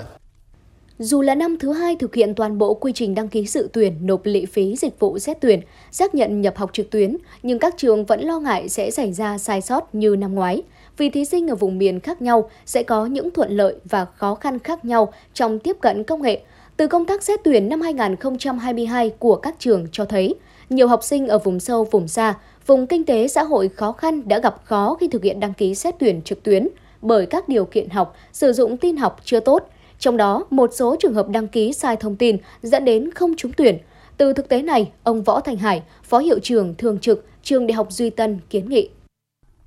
dù 0.99 1.21
là 1.21 1.35
năm 1.35 1.57
thứ 1.59 1.73
hai 1.73 1.95
thực 1.95 2.15
hiện 2.15 2.35
toàn 2.35 2.57
bộ 2.57 2.73
quy 2.73 2.91
trình 2.95 3.15
đăng 3.15 3.27
ký 3.27 3.47
dự 3.47 3.69
tuyển, 3.73 3.97
nộp 4.01 4.21
lệ 4.23 4.45
phí 4.45 4.75
dịch 4.75 4.99
vụ 4.99 5.19
xét 5.19 5.37
tuyển, 5.41 5.61
xác 5.91 6.15
nhận 6.15 6.41
nhập 6.41 6.57
học 6.57 6.69
trực 6.73 6.89
tuyến, 6.89 7.17
nhưng 7.43 7.59
các 7.59 7.73
trường 7.77 8.05
vẫn 8.05 8.21
lo 8.21 8.39
ngại 8.39 8.69
sẽ 8.69 8.91
xảy 8.91 9.13
ra 9.13 9.37
sai 9.37 9.61
sót 9.61 9.95
như 9.95 10.15
năm 10.15 10.35
ngoái. 10.35 10.63
Vì 10.97 11.09
thí 11.09 11.25
sinh 11.25 11.47
ở 11.47 11.55
vùng 11.55 11.77
miền 11.77 11.99
khác 11.99 12.21
nhau 12.21 12.49
sẽ 12.65 12.83
có 12.83 13.05
những 13.05 13.31
thuận 13.31 13.51
lợi 13.51 13.75
và 13.85 14.05
khó 14.05 14.35
khăn 14.35 14.59
khác 14.59 14.85
nhau 14.85 15.13
trong 15.33 15.59
tiếp 15.59 15.77
cận 15.81 16.03
công 16.03 16.21
nghệ. 16.21 16.41
Từ 16.77 16.87
công 16.87 17.05
tác 17.05 17.23
xét 17.23 17.39
tuyển 17.43 17.69
năm 17.69 17.81
2022 17.81 19.09
của 19.09 19.35
các 19.35 19.55
trường 19.59 19.87
cho 19.91 20.05
thấy, 20.05 20.35
nhiều 20.69 20.87
học 20.87 21.03
sinh 21.03 21.27
ở 21.27 21.37
vùng 21.37 21.59
sâu, 21.59 21.83
vùng 21.91 22.07
xa, 22.07 22.33
vùng 22.65 22.87
kinh 22.87 23.05
tế 23.05 23.27
xã 23.27 23.43
hội 23.43 23.69
khó 23.69 23.91
khăn 23.91 24.27
đã 24.27 24.39
gặp 24.39 24.55
khó 24.63 24.97
khi 24.99 25.07
thực 25.07 25.23
hiện 25.23 25.39
đăng 25.39 25.53
ký 25.53 25.75
xét 25.75 25.95
tuyển 25.99 26.21
trực 26.21 26.43
tuyến 26.43 26.67
bởi 27.01 27.25
các 27.25 27.49
điều 27.49 27.65
kiện 27.65 27.89
học, 27.89 28.15
sử 28.33 28.53
dụng 28.53 28.77
tin 28.77 28.97
học 28.97 29.21
chưa 29.25 29.39
tốt– 29.39 29.69
trong 29.99 30.17
đó, 30.17 30.45
một 30.49 30.69
số 30.73 30.95
trường 30.99 31.13
hợp 31.13 31.29
đăng 31.29 31.47
ký 31.47 31.73
sai 31.73 31.95
thông 31.95 32.15
tin 32.15 32.37
dẫn 32.61 32.85
đến 32.85 33.11
không 33.11 33.35
trúng 33.35 33.53
tuyển. 33.53 33.77
Từ 34.17 34.33
thực 34.33 34.49
tế 34.49 34.61
này, 34.61 34.91
ông 35.03 35.23
Võ 35.23 35.39
Thành 35.39 35.57
Hải, 35.57 35.83
Phó 36.03 36.17
Hiệu 36.17 36.39
trưởng 36.39 36.75
Thường 36.75 36.99
trực 36.99 37.25
Trường 37.43 37.67
Đại 37.67 37.73
học 37.73 37.91
Duy 37.91 38.09
Tân 38.09 38.39
kiến 38.49 38.69
nghị. 38.69 38.89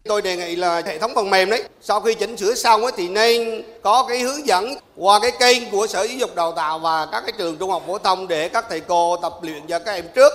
Tôi 0.04 0.22
đề 0.22 0.36
nghị 0.36 0.56
là 0.56 0.82
hệ 0.86 0.98
thống 0.98 1.12
phần 1.14 1.30
mềm 1.30 1.50
đấy, 1.50 1.62
sau 1.80 2.00
khi 2.00 2.14
chỉnh 2.14 2.36
sửa 2.36 2.54
xong 2.54 2.82
ấy 2.82 2.92
thì 2.96 3.08
nên 3.08 3.62
có 3.82 4.06
cái 4.08 4.18
hướng 4.20 4.46
dẫn 4.46 4.74
qua 4.96 5.20
cái 5.22 5.30
kênh 5.30 5.70
của 5.70 5.86
Sở 5.86 6.02
Giáo 6.02 6.16
dục 6.16 6.34
Đào 6.34 6.52
tạo 6.52 6.78
và 6.78 7.06
các 7.12 7.20
cái 7.26 7.32
trường 7.38 7.56
trung 7.56 7.70
học 7.70 7.82
phổ 7.86 7.98
thông 7.98 8.28
để 8.28 8.48
các 8.48 8.64
thầy 8.68 8.80
cô 8.80 9.16
tập 9.16 9.32
luyện 9.42 9.66
cho 9.66 9.78
các 9.78 9.92
em 9.92 10.04
trước. 10.14 10.32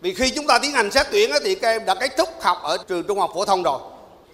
Vì 0.00 0.14
khi 0.14 0.30
chúng 0.30 0.46
ta 0.46 0.58
tiến 0.58 0.72
hành 0.72 0.90
xét 0.90 1.06
tuyển 1.10 1.30
ấy 1.30 1.40
thì 1.44 1.54
các 1.54 1.68
em 1.68 1.84
đã 1.84 1.94
kết 1.94 2.16
thúc 2.16 2.28
học 2.40 2.58
ở 2.62 2.76
trường 2.88 3.02
trung 3.02 3.18
học 3.18 3.30
phổ 3.34 3.44
thông 3.44 3.62
rồi. 3.62 3.78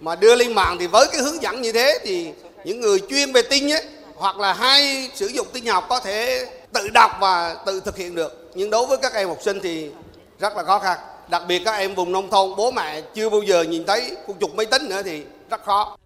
Mà 0.01 0.17
đưa 0.17 0.35
lên 0.35 0.53
mạng 0.53 0.77
thì 0.81 0.87
với 0.87 1.07
cái 1.13 1.21
hướng 1.21 1.43
dẫn 1.43 1.63
như 1.63 1.73
thế 1.73 1.99
thì 2.03 2.33
những 2.65 2.81
người 2.81 2.99
chuyên 3.09 3.33
về 3.33 3.43
tin 3.43 3.73
ấy, 3.73 3.85
hoặc 4.15 4.39
là 4.39 4.53
hay 4.53 5.11
sử 5.15 5.27
dụng 5.27 5.47
tin 5.53 5.67
học 5.67 5.87
có 5.89 6.01
thể 6.01 6.47
tự 6.73 6.89
đọc 6.89 7.11
và 7.21 7.57
tự 7.67 7.81
thực 7.81 7.97
hiện 7.97 8.15
được 8.15 8.51
nhưng 8.55 8.71
đối 8.71 8.87
với 8.87 8.99
các 8.99 9.15
em 9.15 9.29
học 9.29 9.39
sinh 9.45 9.61
thì 9.61 9.91
rất 10.39 10.57
là 10.57 10.63
khó 10.63 10.79
khăn 10.79 10.99
đặc 11.31 11.43
biệt 11.49 11.63
các 11.65 11.73
em 11.73 11.95
vùng 11.95 12.13
nông 12.13 12.31
thôn 12.31 12.57
bố 12.57 12.71
mẹ 12.71 13.01
chưa 13.15 13.31
bao 13.31 13.41
giờ 13.43 13.63
nhìn 13.63 13.85
thấy 13.87 14.17
con 14.27 14.37
chụp 14.41 14.55
máy 14.55 14.67
tính 14.67 14.89
nữa 14.89 15.03
thì 15.05 15.23
rất 15.51 15.61
khó 15.65 15.97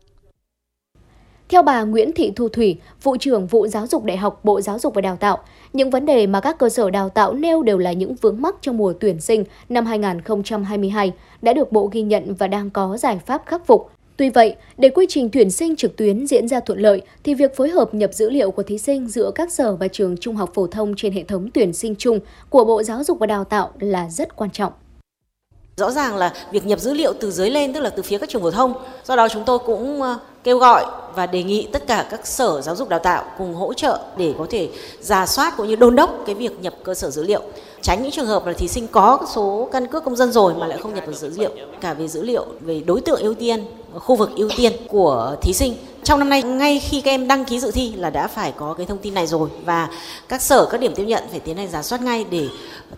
theo 1.48 1.62
bà 1.62 1.82
Nguyễn 1.82 2.12
Thị 2.12 2.32
Thu 2.37 2.48
Thủy, 2.48 2.76
vụ 3.02 3.16
trưởng 3.16 3.46
vụ 3.46 3.66
giáo 3.66 3.87
dục 3.87 4.04
đại 4.04 4.16
học 4.16 4.40
Bộ 4.44 4.60
Giáo 4.60 4.78
dục 4.78 4.94
và 4.94 5.00
Đào 5.00 5.16
tạo, 5.16 5.38
những 5.72 5.90
vấn 5.90 6.06
đề 6.06 6.26
mà 6.26 6.40
các 6.40 6.58
cơ 6.58 6.68
sở 6.68 6.90
đào 6.90 7.08
tạo 7.08 7.32
nêu 7.32 7.62
đều 7.62 7.78
là 7.78 7.92
những 7.92 8.14
vướng 8.14 8.42
mắc 8.42 8.54
trong 8.60 8.76
mùa 8.76 8.92
tuyển 9.00 9.20
sinh 9.20 9.44
năm 9.68 9.87
2022 9.87 11.12
đã 11.42 11.52
được 11.52 11.72
Bộ 11.72 11.88
ghi 11.92 12.02
nhận 12.02 12.34
và 12.34 12.46
đang 12.46 12.70
có 12.70 12.96
giải 12.96 13.18
pháp 13.26 13.42
khắc 13.46 13.66
phục. 13.66 13.90
Tuy 14.16 14.30
vậy, 14.30 14.54
để 14.78 14.88
quy 14.88 15.06
trình 15.08 15.30
tuyển 15.32 15.50
sinh 15.50 15.76
trực 15.76 15.96
tuyến 15.96 16.26
diễn 16.26 16.48
ra 16.48 16.60
thuận 16.60 16.78
lợi 16.78 17.02
thì 17.24 17.34
việc 17.34 17.56
phối 17.56 17.68
hợp 17.68 17.94
nhập 17.94 18.10
dữ 18.14 18.30
liệu 18.30 18.50
của 18.50 18.62
thí 18.62 18.78
sinh 18.78 19.08
giữa 19.08 19.30
các 19.34 19.52
sở 19.52 19.76
và 19.76 19.88
trường 19.88 20.16
trung 20.16 20.37
học 20.37 20.50
phổ 20.54 20.66
thông 20.66 20.94
trên 20.96 21.12
hệ 21.12 21.22
thống 21.22 21.50
tuyển 21.54 21.72
sinh 21.72 21.94
chung 21.98 22.20
của 22.50 22.64
Bộ 22.64 22.82
Giáo 22.82 23.04
dục 23.04 23.18
và 23.18 23.26
Đào 23.26 23.44
tạo 23.44 23.70
là 23.80 24.10
rất 24.10 24.37
quan 24.37 24.50
trọng. 24.50 24.72
Rõ 25.76 25.90
ràng 25.90 26.16
là 26.16 26.32
việc 26.50 26.66
nhập 26.66 26.80
dữ 26.80 26.94
liệu 26.94 27.12
từ 27.20 27.30
dưới 27.30 27.50
lên, 27.50 27.72
tức 27.72 27.80
là 27.80 27.90
từ 27.90 28.02
phía 28.02 28.18
các 28.18 28.28
trường 28.28 28.42
phổ 28.42 28.50
thông. 28.50 28.74
Do 29.04 29.16
đó 29.16 29.28
chúng 29.28 29.44
tôi 29.44 29.58
cũng 29.58 30.02
ờ, 30.02 30.18
kêu 30.44 30.59
gọi 30.59 30.85
và 31.14 31.26
đề 31.26 31.42
nghị 31.42 31.68
tất 31.72 31.87
cả 31.87 32.07
các 32.11 32.26
sở 32.26 32.61
giáo 32.61 32.76
dục 32.76 32.88
đào 32.88 32.98
tạo 32.98 33.24
cùng 33.38 33.54
hỗ 33.54 33.72
trợ 33.72 34.00
để 34.16 34.35
có 34.38 34.46
thể 34.50 34.68
giả 35.00 35.26
soát 35.26 35.54
cũng 35.57 35.68
như 35.68 35.76
đôn 35.76 35.96
đốc 35.96 36.11
cái 36.26 36.35
việc 36.35 36.61
nhập 36.61 36.74
cơ 36.85 36.94
sở 36.94 37.11
dữ 37.11 37.22
liệu 37.22 37.42
tránh 37.85 38.02
những 38.02 38.12
trường 38.12 38.26
hợp 38.26 38.46
là 38.46 38.52
thí 38.52 38.68
sinh 38.68 38.87
có 38.88 39.18
số 39.35 39.68
căn 39.72 39.87
cước 39.87 40.04
công 40.04 40.16
dân 40.16 40.33
rồi 40.33 40.54
mà 40.54 40.66
lại 40.66 40.78
không 40.78 40.94
nhập 40.94 41.07
được 41.07 41.16
dữ 41.16 41.30
liệu, 41.37 41.50
cả 41.80 41.94
về 41.94 42.09
dữ 42.09 42.22
liệu 42.22 42.46
về 42.61 42.83
đối 42.87 43.00
tượng 43.00 43.20
ưu 43.20 43.35
tiên, 43.35 43.64
khu 43.94 44.16
vực 44.16 44.30
ưu 44.37 44.48
tiên 44.57 44.72
của 44.88 45.37
thí 45.42 45.52
sinh 45.52 45.74
trong 46.02 46.18
năm 46.18 46.28
nay, 46.28 46.42
ngay 46.42 46.80
khi 46.80 47.00
các 47.00 47.11
em 47.11 47.28
đăng 47.28 47.44
ký 47.44 47.61
dự 47.61 47.70
thi 47.70 47.92
là 47.92 48.11
đã 48.11 48.28
phải 48.28 48.52
có 48.52 48.74
cái 48.74 48.87
thông 48.87 48.98
tin 48.98 49.14
này 49.14 49.26
rồi 49.26 49.48
và 49.64 49.88
các 50.28 50.42
sở, 50.42 50.66
các 50.70 50.80
điểm 50.80 50.94
tiếp 50.94 51.04
nhận 51.04 51.24
phải 51.30 51.40
tiến 51.40 51.57
hành 51.57 51.70
giả 51.70 51.83
soát 51.83 52.02
ngay 52.02 52.24
để 52.30 52.48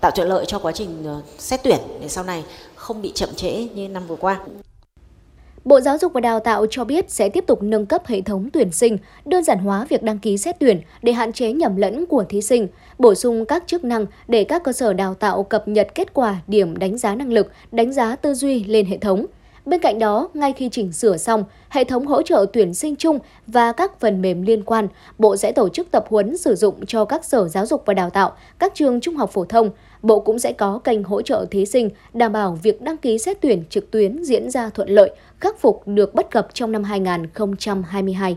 tạo 0.00 0.10
thuận 0.10 0.28
lợi 0.28 0.44
cho 0.46 0.58
quá 0.58 0.72
trình 0.72 1.02
ờ, 1.06 1.20
xét 1.38 1.62
tuyển 1.62 1.78
để 2.00 2.08
sau 2.08 2.24
này 2.24 2.44
không 2.74 3.02
bị 3.02 3.12
chậm 3.14 3.34
trễ 3.34 3.68
như 3.74 3.88
năm 3.88 4.06
vừa 4.06 4.16
qua. 4.16 4.38
Bộ 5.66 5.80
Giáo 5.80 5.98
dục 5.98 6.12
và 6.12 6.20
Đào 6.20 6.40
tạo 6.40 6.66
cho 6.70 6.84
biết 6.84 7.10
sẽ 7.10 7.28
tiếp 7.28 7.44
tục 7.46 7.62
nâng 7.62 7.86
cấp 7.86 8.06
hệ 8.06 8.20
thống 8.20 8.48
tuyển 8.52 8.72
sinh, 8.72 8.98
đơn 9.24 9.44
giản 9.44 9.58
hóa 9.58 9.86
việc 9.88 10.02
đăng 10.02 10.18
ký 10.18 10.38
xét 10.38 10.56
tuyển 10.60 10.80
để 11.02 11.12
hạn 11.12 11.32
chế 11.32 11.52
nhầm 11.52 11.76
lẫn 11.76 12.06
của 12.06 12.24
thí 12.28 12.42
sinh, 12.42 12.68
bổ 12.98 13.14
sung 13.14 13.44
các 13.44 13.64
chức 13.66 13.84
năng 13.84 14.06
để 14.28 14.44
các 14.44 14.64
cơ 14.64 14.72
sở 14.72 14.92
đào 14.92 15.14
tạo 15.14 15.42
cập 15.42 15.68
nhật 15.68 15.88
kết 15.94 16.14
quả 16.14 16.36
điểm 16.46 16.76
đánh 16.76 16.98
giá 16.98 17.14
năng 17.14 17.32
lực, 17.32 17.50
đánh 17.72 17.92
giá 17.92 18.16
tư 18.16 18.34
duy 18.34 18.64
lên 18.64 18.86
hệ 18.86 18.98
thống. 18.98 19.26
Bên 19.66 19.80
cạnh 19.80 19.98
đó, 19.98 20.28
ngay 20.34 20.52
khi 20.52 20.68
chỉnh 20.72 20.92
sửa 20.92 21.16
xong, 21.16 21.44
hệ 21.68 21.84
thống 21.84 22.06
hỗ 22.06 22.22
trợ 22.22 22.46
tuyển 22.52 22.74
sinh 22.74 22.96
chung 22.96 23.18
và 23.46 23.72
các 23.72 24.00
phần 24.00 24.22
mềm 24.22 24.42
liên 24.42 24.62
quan, 24.62 24.88
Bộ 25.18 25.36
sẽ 25.36 25.52
tổ 25.52 25.68
chức 25.68 25.90
tập 25.90 26.04
huấn 26.08 26.38
sử 26.38 26.54
dụng 26.54 26.86
cho 26.86 27.04
các 27.04 27.24
sở 27.24 27.48
giáo 27.48 27.66
dục 27.66 27.82
và 27.86 27.94
đào 27.94 28.10
tạo, 28.10 28.32
các 28.58 28.72
trường 28.74 29.00
trung 29.00 29.16
học 29.16 29.30
phổ 29.32 29.44
thông. 29.44 29.70
Bộ 30.02 30.20
cũng 30.20 30.38
sẽ 30.38 30.52
có 30.52 30.78
kênh 30.84 31.04
hỗ 31.04 31.22
trợ 31.22 31.46
thí 31.50 31.66
sinh 31.66 31.90
đảm 32.14 32.32
bảo 32.32 32.58
việc 32.62 32.82
đăng 32.82 32.96
ký 32.96 33.18
xét 33.18 33.38
tuyển 33.40 33.64
trực 33.70 33.90
tuyến 33.90 34.24
diễn 34.24 34.50
ra 34.50 34.70
thuận 34.70 34.88
lợi, 34.88 35.10
khắc 35.40 35.60
phục 35.60 35.82
được 35.86 36.14
bất 36.14 36.30
cập 36.30 36.48
trong 36.54 36.72
năm 36.72 36.84
2022. 36.84 38.36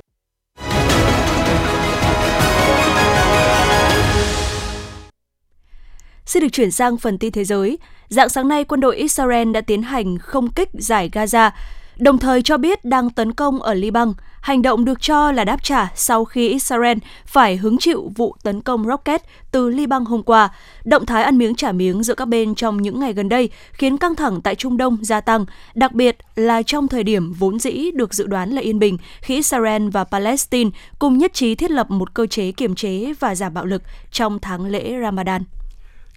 Xin 6.25 6.43
được 6.43 6.49
chuyển 6.51 6.71
sang 6.71 6.97
phần 6.97 7.17
tin 7.17 7.31
thế 7.31 7.43
giới. 7.43 7.77
Dạng 8.09 8.29
sáng 8.29 8.47
nay, 8.47 8.63
quân 8.63 8.79
đội 8.79 8.95
Israel 8.95 9.51
đã 9.51 9.61
tiến 9.61 9.81
hành 9.81 10.17
không 10.17 10.51
kích 10.51 10.69
giải 10.73 11.09
Gaza, 11.13 11.51
đồng 11.97 12.17
thời 12.17 12.41
cho 12.41 12.57
biết 12.57 12.85
đang 12.85 13.09
tấn 13.09 13.33
công 13.33 13.61
ở 13.61 13.73
Liban. 13.73 14.13
Hành 14.41 14.61
động 14.61 14.85
được 14.85 15.01
cho 15.01 15.31
là 15.31 15.43
đáp 15.43 15.63
trả 15.63 15.87
sau 15.95 16.25
khi 16.25 16.49
Israel 16.49 16.97
phải 17.25 17.57
hứng 17.57 17.77
chịu 17.77 18.11
vụ 18.15 18.35
tấn 18.43 18.61
công 18.61 18.85
rocket 18.85 19.21
từ 19.51 19.69
Liban 19.69 20.05
hôm 20.05 20.23
qua. 20.23 20.49
Động 20.85 21.05
thái 21.05 21.23
ăn 21.23 21.37
miếng 21.37 21.55
trả 21.55 21.71
miếng 21.71 22.03
giữa 22.03 22.15
các 22.15 22.25
bên 22.27 22.55
trong 22.55 22.81
những 22.81 22.99
ngày 22.99 23.13
gần 23.13 23.29
đây 23.29 23.49
khiến 23.71 23.97
căng 23.97 24.15
thẳng 24.15 24.41
tại 24.41 24.55
Trung 24.55 24.77
Đông 24.77 24.97
gia 25.01 25.21
tăng, 25.21 25.45
đặc 25.73 25.93
biệt 25.93 26.17
là 26.35 26.61
trong 26.61 26.87
thời 26.87 27.03
điểm 27.03 27.33
vốn 27.33 27.59
dĩ 27.59 27.91
được 27.91 28.13
dự 28.13 28.27
đoán 28.27 28.49
là 28.49 28.61
yên 28.61 28.79
bình 28.79 28.97
khi 29.21 29.35
Israel 29.35 29.89
và 29.89 30.03
Palestine 30.03 30.69
cùng 30.99 31.17
nhất 31.17 31.33
trí 31.33 31.55
thiết 31.55 31.71
lập 31.71 31.91
một 31.91 32.13
cơ 32.13 32.27
chế 32.27 32.51
kiềm 32.51 32.75
chế 32.75 33.13
và 33.19 33.35
giảm 33.35 33.53
bạo 33.53 33.65
lực 33.65 33.81
trong 34.11 34.39
tháng 34.39 34.65
lễ 34.65 34.93
Ramadan. 35.01 35.43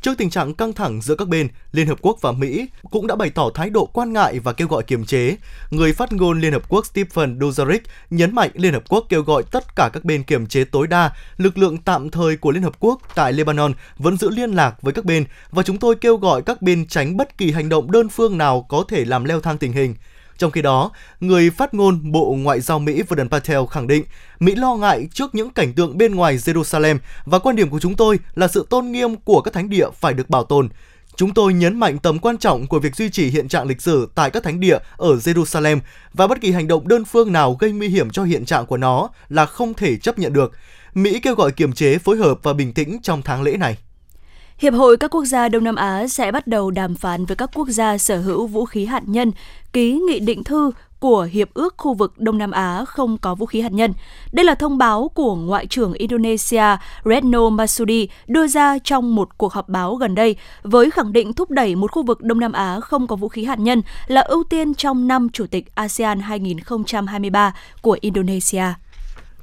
Trước 0.03 0.19
tình 0.19 0.31
trạng 0.31 0.55
căng 0.55 0.73
thẳng 0.73 1.03
giữa 1.03 1.15
các 1.15 1.29
bên, 1.29 1.49
Liên 1.73 1.87
Hợp 1.87 1.99
Quốc 2.03 2.19
và 2.21 2.33
Mỹ 2.33 2.69
cũng 2.91 3.07
đã 3.07 3.17
bày 3.17 3.31
tỏ 3.31 3.51
thái 3.55 3.71
độ 3.71 3.87
quan 3.87 4.13
ngại 4.13 4.39
và 4.39 4.53
kêu 4.53 4.69
gọi 4.69 4.83
kiềm 4.83 5.05
chế. 5.05 5.37
Người 5.71 5.93
phát 5.93 6.13
ngôn 6.13 6.41
Liên 6.41 6.53
Hợp 6.53 6.69
Quốc 6.69 6.87
Stephen 6.87 7.39
Dujarric 7.39 7.81
nhấn 8.11 8.35
mạnh 8.35 8.51
Liên 8.55 8.73
Hợp 8.73 8.83
Quốc 8.89 9.07
kêu 9.09 9.23
gọi 9.23 9.43
tất 9.51 9.77
cả 9.77 9.91
các 9.93 10.05
bên 10.05 10.23
kiềm 10.23 10.47
chế 10.47 10.65
tối 10.65 10.87
đa. 10.87 11.13
Lực 11.37 11.59
lượng 11.59 11.79
tạm 11.79 12.11
thời 12.11 12.37
của 12.37 12.51
Liên 12.51 12.63
Hợp 12.63 12.73
Quốc 12.81 13.01
tại 13.15 13.33
Lebanon 13.33 13.73
vẫn 13.99 14.17
giữ 14.17 14.31
liên 14.31 14.51
lạc 14.51 14.83
với 14.83 14.93
các 14.93 15.05
bên 15.05 15.25
và 15.51 15.63
chúng 15.63 15.79
tôi 15.79 15.95
kêu 15.95 16.17
gọi 16.17 16.43
các 16.43 16.63
bên 16.63 16.87
tránh 16.87 17.17
bất 17.17 17.39
kỳ 17.39 17.53
hành 17.53 17.69
động 17.69 17.93
đơn 17.93 18.09
phương 18.09 18.39
nào 18.39 18.67
có 18.69 18.85
thể 18.89 19.05
làm 19.05 19.25
leo 19.25 19.41
thang 19.41 19.59
tình 19.59 19.73
hình. 19.73 19.95
Trong 20.43 20.51
khi 20.51 20.63
đó, 20.63 20.91
người 21.21 21.51
phát 21.51 21.75
ngôn 21.75 22.13
Bộ 22.13 22.37
Ngoại 22.39 22.61
giao 22.61 22.79
Mỹ 22.79 23.03
Vedant 23.09 23.31
Patel 23.31 23.61
khẳng 23.71 23.87
định 23.87 24.05
Mỹ 24.41 24.55
lo 24.55 24.77
ngại 24.77 25.09
trước 25.13 25.35
những 25.35 25.51
cảnh 25.51 25.73
tượng 25.73 25.99
bên 25.99 26.15
ngoài 26.15 26.37
Jerusalem 26.37 26.99
và 27.25 27.39
quan 27.39 27.57
điểm 27.57 27.71
của 27.71 27.81
chúng 27.81 27.95
tôi 27.95 28.19
là 28.35 28.49
sự 28.49 28.67
tôn 28.71 28.93
nghiêm 28.93 29.17
của 29.17 29.41
các 29.41 29.55
thánh 29.55 29.69
địa 29.69 29.87
phải 30.01 30.15
được 30.15 30.31
bảo 30.31 30.45
tồn. 30.45 30.69
Chúng 31.17 31.35
tôi 31.35 31.55
nhấn 31.55 31.81
mạnh 31.81 31.99
tầm 31.99 32.19
quan 32.19 32.39
trọng 32.39 32.67
của 32.67 32.79
việc 32.79 32.97
duy 32.97 33.11
trì 33.11 33.31
hiện 33.31 33.49
trạng 33.49 33.67
lịch 33.67 33.83
sử 33.83 34.09
tại 34.15 34.31
các 34.31 34.43
thánh 34.43 34.61
địa 34.61 34.79
ở 34.97 35.15
Jerusalem 35.15 35.79
và 36.15 36.27
bất 36.27 36.41
kỳ 36.41 36.53
hành 36.53 36.69
động 36.69 36.89
đơn 36.89 37.05
phương 37.05 37.33
nào 37.33 37.57
gây 37.61 37.73
nguy 37.73 37.89
hiểm 37.89 38.11
cho 38.11 38.25
hiện 38.25 38.45
trạng 38.45 38.67
của 38.67 38.77
nó 38.77 39.09
là 39.29 39.47
không 39.47 39.75
thể 39.75 39.97
chấp 39.97 40.19
nhận 40.19 40.33
được. 40.33 40.53
Mỹ 40.95 41.21
kêu 41.23 41.35
gọi 41.35 41.53
kiềm 41.53 41.73
chế, 41.73 41.99
phối 41.99 42.17
hợp 42.17 42.39
và 42.43 42.53
bình 42.53 42.73
tĩnh 42.73 42.99
trong 43.03 43.23
tháng 43.23 43.43
lễ 43.43 43.57
này. 43.57 43.77
Hiệp 44.63 44.75
hội 44.75 44.97
các 44.97 45.15
quốc 45.15 45.25
gia 45.25 45.49
Đông 45.49 45.65
Nam 45.65 45.75
Á 45.75 46.07
sẽ 46.09 46.33
bắt 46.33 46.47
đầu 46.47 46.71
đàm 46.71 46.95
phán 46.95 47.25
với 47.25 47.37
các 47.37 47.51
quốc 47.55 47.69
gia 47.69 47.99
sở 47.99 48.19
hữu 48.19 48.47
vũ 48.47 48.65
khí 48.65 48.85
hạt 48.85 49.03
nhân, 49.07 49.33
ký 49.73 49.93
nghị 49.93 50.21
định 50.21 50.45
thư 50.45 50.71
của 51.01 51.29
Hiệp 51.33 51.55
ước 51.55 51.75
khu 51.77 51.95
vực 51.95 52.19
Đông 52.19 52.39
Nam 52.39 52.51
Á 52.51 52.85
không 52.85 53.19
có 53.19 53.35
vũ 53.35 53.47
khí 53.47 53.61
hạt 53.61 53.73
nhân. 53.73 53.93
Đây 54.33 54.45
là 54.45 54.55
thông 54.55 54.79
báo 54.79 55.11
của 55.15 55.35
Ngoại 55.35 55.67
trưởng 55.67 55.93
Indonesia 55.93 56.77
Retno 57.05 57.51
Masudi 57.51 58.09
đưa 58.27 58.47
ra 58.47 58.79
trong 58.85 59.15
một 59.15 59.39
cuộc 59.39 59.53
họp 59.53 59.69
báo 59.69 59.95
gần 59.95 60.15
đây 60.15 60.37
với 60.63 60.91
khẳng 60.91 61.13
định 61.13 61.33
thúc 61.33 61.51
đẩy 61.51 61.75
một 61.75 61.93
khu 61.93 62.03
vực 62.03 62.23
Đông 62.23 62.41
Nam 62.41 62.53
Á 62.53 62.81
không 62.81 63.07
có 63.07 63.17
vũ 63.17 63.29
khí 63.29 63.45
hạt 63.45 63.59
nhân 63.59 63.83
là 64.07 64.21
ưu 64.21 64.45
tiên 64.45 64.75
trong 64.75 65.09
năm 65.09 65.29
Chủ 65.33 65.47
tịch 65.47 65.75
ASEAN 65.75 66.21
2023 66.21 67.55
của 67.81 67.99
Indonesia. 68.01 68.65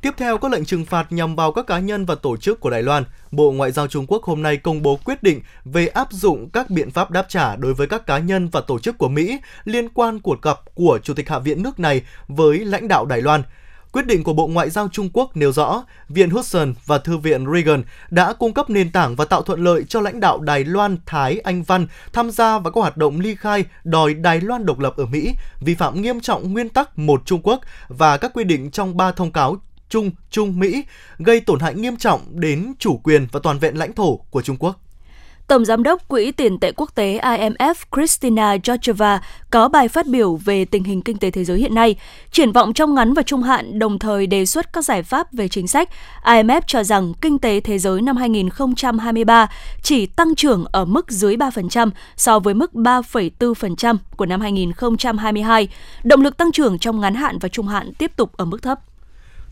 Tiếp 0.02 0.14
theo 0.18 0.38
có 0.38 0.50
lệnh 0.50 0.66
trừng 0.66 0.86
phạt 0.86 1.12
nhằm 1.12 1.36
vào 1.36 1.52
các 1.52 1.68
cá 1.68 1.80
nhân 1.80 2.06
và 2.06 2.16
tổ 2.16 2.38
chức 2.38 2.60
của 2.60 2.70
Đài 2.70 2.84
Loan. 2.84 3.04
Bộ 3.32 3.52
Ngoại 3.52 3.72
giao 3.72 3.88
Trung 3.88 4.06
Quốc 4.08 4.24
hôm 4.24 4.44
nay 4.44 4.58
công 4.58 4.82
bố 4.82 5.00
quyết 5.06 5.24
định 5.24 5.42
về 5.66 5.88
áp 5.88 6.08
dụng 6.12 6.50
các 6.50 6.70
biện 6.70 6.92
pháp 6.92 7.12
đáp 7.12 7.26
trả 7.30 7.56
đối 7.56 7.74
với 7.74 7.88
các 7.88 8.06
cá 8.06 8.18
nhân 8.18 8.50
và 8.50 8.62
tổ 8.62 8.80
chức 8.80 8.98
của 8.98 9.10
Mỹ 9.10 9.40
liên 9.66 9.90
quan 9.90 10.20
cuộc 10.20 10.42
gặp 10.42 10.60
của 10.76 11.00
Chủ 11.04 11.14
tịch 11.14 11.30
Hạ 11.30 11.40
viện 11.40 11.64
nước 11.64 11.80
này 11.80 12.02
với 12.28 12.60
lãnh 12.60 12.88
đạo 12.88 13.06
Đài 13.06 13.22
Loan. 13.22 13.44
Quyết 13.92 14.06
định 14.06 14.24
của 14.24 14.34
Bộ 14.34 14.48
Ngoại 14.48 14.70
giao 14.70 14.88
Trung 14.88 15.10
Quốc 15.14 15.38
nêu 15.38 15.52
rõ, 15.52 15.84
Viện 16.10 16.30
Hudson 16.30 16.74
và 16.86 16.98
Thư 16.98 17.18
viện 17.18 17.46
Reagan 17.54 17.84
đã 18.10 18.34
cung 18.34 18.54
cấp 18.54 18.70
nền 18.70 18.92
tảng 18.92 19.16
và 19.16 19.26
tạo 19.26 19.42
thuận 19.42 19.64
lợi 19.64 19.84
cho 19.84 20.02
lãnh 20.02 20.20
đạo 20.20 20.40
Đài 20.40 20.64
Loan 20.64 20.98
Thái 21.06 21.40
Anh 21.40 21.64
Văn 21.64 21.88
tham 22.14 22.32
gia 22.32 22.60
vào 22.60 22.72
các 22.74 22.82
hoạt 22.82 22.98
động 22.98 23.20
ly 23.20 23.36
khai 23.36 23.66
đòi 23.84 24.14
Đài 24.14 24.42
Loan 24.42 24.66
độc 24.66 24.80
lập 24.80 24.94
ở 24.98 25.06
Mỹ, 25.06 25.36
vi 25.60 25.76
phạm 25.76 26.02
nghiêm 26.02 26.20
trọng 26.20 26.54
nguyên 26.54 26.70
tắc 26.70 27.00
một 27.00 27.22
Trung 27.26 27.42
Quốc 27.44 27.60
và 27.88 28.18
các 28.18 28.32
quy 28.34 28.44
định 28.44 28.72
trong 28.72 28.98
ba 28.98 29.12
thông 29.12 29.32
cáo 29.32 29.58
Trung 29.90 30.12
Trung 30.32 30.60
Mỹ 30.60 30.84
gây 31.18 31.40
tổn 31.40 31.60
hại 31.60 31.76
nghiêm 31.76 31.98
trọng 31.98 32.22
đến 32.30 32.74
chủ 32.80 32.98
quyền 33.04 33.28
và 33.32 33.40
toàn 33.44 33.60
vẹn 33.60 33.78
lãnh 33.78 33.94
thổ 33.94 34.16
của 34.16 34.42
Trung 34.42 34.58
Quốc. 34.60 34.80
Tổng 35.50 35.66
Giám 35.66 35.84
đốc 35.84 36.08
Quỹ 36.08 36.32
tiền 36.32 36.60
tệ 36.60 36.72
quốc 36.72 36.96
tế 36.96 37.20
IMF 37.20 37.74
Kristina 37.92 38.58
Georgieva 38.64 39.22
có 39.52 39.68
bài 39.68 39.88
phát 39.88 40.08
biểu 40.08 40.36
về 40.36 40.66
tình 40.66 40.84
hình 40.84 41.02
kinh 41.02 41.18
tế 41.18 41.32
thế 41.32 41.44
giới 41.44 41.60
hiện 41.60 41.76
nay, 41.76 41.96
triển 42.32 42.52
vọng 42.52 42.74
trong 42.74 42.96
ngắn 42.96 43.14
và 43.14 43.22
trung 43.22 43.44
hạn 43.44 43.80
đồng 43.80 44.00
thời 44.00 44.28
đề 44.28 44.46
xuất 44.46 44.74
các 44.74 44.86
giải 44.86 45.04
pháp 45.04 45.34
về 45.34 45.48
chính 45.48 45.68
sách. 45.68 45.90
IMF 46.24 46.62
cho 46.68 46.84
rằng 46.84 47.14
kinh 47.22 47.40
tế 47.40 47.60
thế 47.60 47.80
giới 47.80 48.02
năm 48.02 48.18
2023 48.18 49.50
chỉ 49.82 50.06
tăng 50.06 50.36
trưởng 50.36 50.66
ở 50.72 50.86
mức 50.86 51.12
dưới 51.12 51.36
3% 51.36 51.90
so 52.16 52.40
với 52.40 52.54
mức 52.54 52.74
3,4% 52.74 53.98
của 54.18 54.26
năm 54.26 54.42
2022. 54.42 55.68
Động 56.04 56.22
lực 56.22 56.38
tăng 56.38 56.52
trưởng 56.52 56.80
trong 56.80 57.00
ngắn 57.00 57.16
hạn 57.16 57.40
và 57.40 57.50
trung 57.50 57.68
hạn 57.68 57.94
tiếp 57.94 58.12
tục 58.16 58.38
ở 58.38 58.46
mức 58.46 58.64
thấp. 58.64 58.80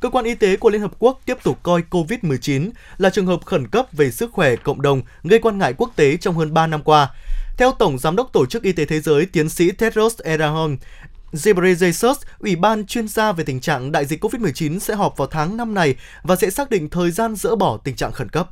Cơ 0.01 0.09
quan 0.09 0.25
y 0.25 0.35
tế 0.35 0.57
của 0.57 0.69
Liên 0.69 0.81
Hợp 0.81 0.91
Quốc 0.99 1.21
tiếp 1.25 1.37
tục 1.43 1.59
coi 1.63 1.83
COVID-19 1.89 2.69
là 2.97 3.09
trường 3.09 3.25
hợp 3.25 3.45
khẩn 3.45 3.67
cấp 3.67 3.85
về 3.91 4.11
sức 4.11 4.31
khỏe 4.31 4.55
cộng 4.55 4.81
đồng 4.81 5.01
gây 5.23 5.39
quan 5.39 5.57
ngại 5.57 5.73
quốc 5.77 5.91
tế 5.95 6.17
trong 6.17 6.35
hơn 6.35 6.53
3 6.53 6.67
năm 6.67 6.81
qua. 6.83 7.09
Theo 7.57 7.71
Tổng 7.71 7.99
Giám 7.99 8.15
đốc 8.15 8.33
Tổ 8.33 8.45
chức 8.45 8.63
Y 8.63 8.71
tế 8.71 8.85
Thế 8.85 8.99
giới 8.99 9.25
tiến 9.25 9.49
sĩ 9.49 9.71
Tedros 9.71 10.19
Adhanom 10.19 10.77
Ghebreyesus, 11.43 12.17
Ủy 12.39 12.55
ban 12.55 12.85
chuyên 12.85 13.07
gia 13.07 13.31
về 13.31 13.43
tình 13.43 13.59
trạng 13.59 13.91
đại 13.91 14.05
dịch 14.05 14.23
COVID-19 14.23 14.79
sẽ 14.79 14.95
họp 14.95 15.17
vào 15.17 15.27
tháng 15.27 15.57
năm 15.57 15.73
này 15.73 15.95
và 16.23 16.35
sẽ 16.35 16.49
xác 16.49 16.69
định 16.69 16.89
thời 16.89 17.11
gian 17.11 17.35
dỡ 17.35 17.55
bỏ 17.55 17.77
tình 17.77 17.95
trạng 17.95 18.11
khẩn 18.11 18.29
cấp. 18.29 18.49